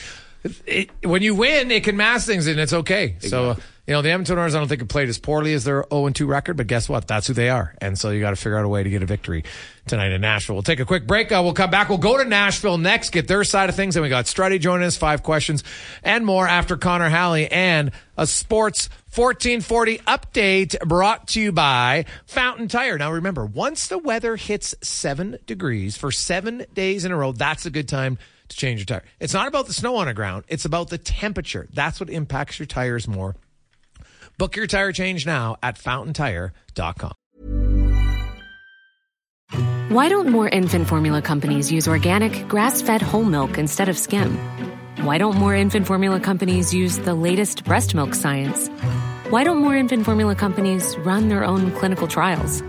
it, 0.67 0.91
when 1.05 1.23
you 1.23 1.35
win, 1.35 1.71
it 1.71 1.85
can 1.85 1.97
mask 1.97 2.27
things 2.27 2.47
and 2.47 2.59
it's 2.59 2.73
okay. 2.73 3.05
Exactly. 3.05 3.29
So 3.29 3.57
you 3.91 3.97
know, 3.97 4.03
the 4.03 4.11
Edmonton 4.13 4.39
Oilers, 4.39 4.55
I 4.55 4.61
don't 4.61 4.69
think 4.69 4.83
have 4.83 4.89
played 4.89 5.09
as 5.09 5.19
poorly 5.19 5.53
as 5.53 5.65
their 5.65 5.85
0 5.93 6.11
2 6.11 6.25
record, 6.25 6.57
but 6.57 6.69
guess 6.69 6.89
what? 6.89 7.09
That's 7.09 7.27
who 7.27 7.33
they 7.33 7.49
are. 7.49 7.75
And 7.81 7.99
so 7.99 8.11
you 8.11 8.21
got 8.21 8.31
to 8.31 8.37
figure 8.37 8.57
out 8.57 8.65
a 8.65 8.69
way 8.69 8.85
to 8.85 8.89
get 8.89 9.03
a 9.03 9.07
victory 9.07 9.43
tonight 9.89 10.13
in 10.13 10.21
Nashville. 10.21 10.55
We'll 10.55 10.63
take 10.63 10.79
a 10.79 10.85
quick 10.85 11.09
break. 11.09 11.33
Uh, 11.33 11.41
we'll 11.43 11.55
come 11.55 11.71
back. 11.71 11.89
We'll 11.89 11.99
go 11.99 12.17
to 12.17 12.25
Nashville 12.25 12.79
next, 12.79 13.11
get 13.11 13.27
their 13.27 13.43
side 13.43 13.69
of 13.69 13.75
things. 13.75 13.97
And 13.97 14.05
we 14.05 14.09
got 14.09 14.27
Strutty 14.27 14.61
joining 14.61 14.87
us, 14.87 14.97
five 14.97 15.25
questions 15.25 15.65
and 16.05 16.25
more 16.25 16.47
after 16.47 16.77
Connor 16.77 17.09
Halley 17.09 17.51
and 17.51 17.91
a 18.17 18.29
sports 18.29 18.89
1440 19.13 19.99
update 19.99 20.79
brought 20.87 21.27
to 21.27 21.41
you 21.41 21.51
by 21.51 22.05
Fountain 22.27 22.69
Tire. 22.69 22.97
Now 22.97 23.11
remember, 23.11 23.45
once 23.45 23.89
the 23.89 23.99
weather 23.99 24.37
hits 24.37 24.73
seven 24.83 25.37
degrees 25.47 25.97
for 25.97 26.13
seven 26.13 26.65
days 26.75 27.05
in 27.05 27.11
a 27.11 27.17
row, 27.17 27.33
that's 27.33 27.67
a 27.67 27.71
good 27.71 27.89
time 27.89 28.19
to 28.51 28.57
change 28.57 28.79
your 28.79 28.87
tire. 28.87 29.05
It's 29.19 29.35
not 29.35 29.49
about 29.49 29.67
the 29.67 29.73
snow 29.73 29.97
on 29.97 30.07
the 30.07 30.15
ground. 30.15 30.45
It's 30.47 30.65
about 30.65 30.91
the 30.91 30.99
temperature. 30.99 31.67
That's 31.73 31.99
what 31.99 32.09
impacts 32.09 32.61
your 32.61 32.67
tires 32.67 33.09
more. 33.09 33.35
Book 34.41 34.57
your 34.57 34.67
tire 34.67 34.91
change 34.91 35.27
now 35.27 35.57
at 35.63 35.77
fountaintire.com. 35.77 37.13
Why 39.91 40.09
don't 40.09 40.31
more 40.31 40.49
infant 40.49 40.89
formula 40.89 41.21
companies 41.21 41.71
use 41.71 41.87
organic, 41.87 42.49
grass 42.49 42.81
fed 42.81 43.03
whole 43.03 43.25
milk 43.25 43.59
instead 43.59 43.91
of 43.91 43.99
skim? 43.99 44.39
Why 45.03 45.19
don't 45.19 45.37
more 45.37 45.55
infant 45.55 45.87
formula 45.87 46.21
companies 46.21 46.73
use 46.73 46.97
the 47.01 47.13
latest 47.13 47.65
breast 47.65 47.95
milk 47.95 48.15
science? 48.15 48.69
Why 49.29 49.45
don't 49.45 49.59
more 49.59 49.77
infant 49.77 50.07
formula 50.07 50.35
companies 50.35 50.97
run 51.01 51.29
their 51.29 51.45
own 51.45 51.71
clinical 51.73 52.09
trials? 52.09 52.63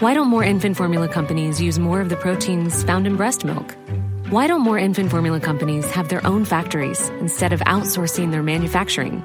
Why 0.00 0.12
don't 0.12 0.28
more 0.28 0.44
infant 0.44 0.76
formula 0.76 1.08
companies 1.08 1.58
use 1.58 1.78
more 1.78 2.02
of 2.02 2.10
the 2.10 2.16
proteins 2.16 2.84
found 2.84 3.06
in 3.06 3.16
breast 3.16 3.46
milk? 3.46 3.74
Why 4.28 4.46
don't 4.46 4.60
more 4.60 4.78
infant 4.78 5.10
formula 5.10 5.40
companies 5.40 5.90
have 5.90 6.10
their 6.10 6.26
own 6.26 6.44
factories 6.44 7.08
instead 7.20 7.54
of 7.54 7.60
outsourcing 7.60 8.30
their 8.30 8.42
manufacturing? 8.42 9.24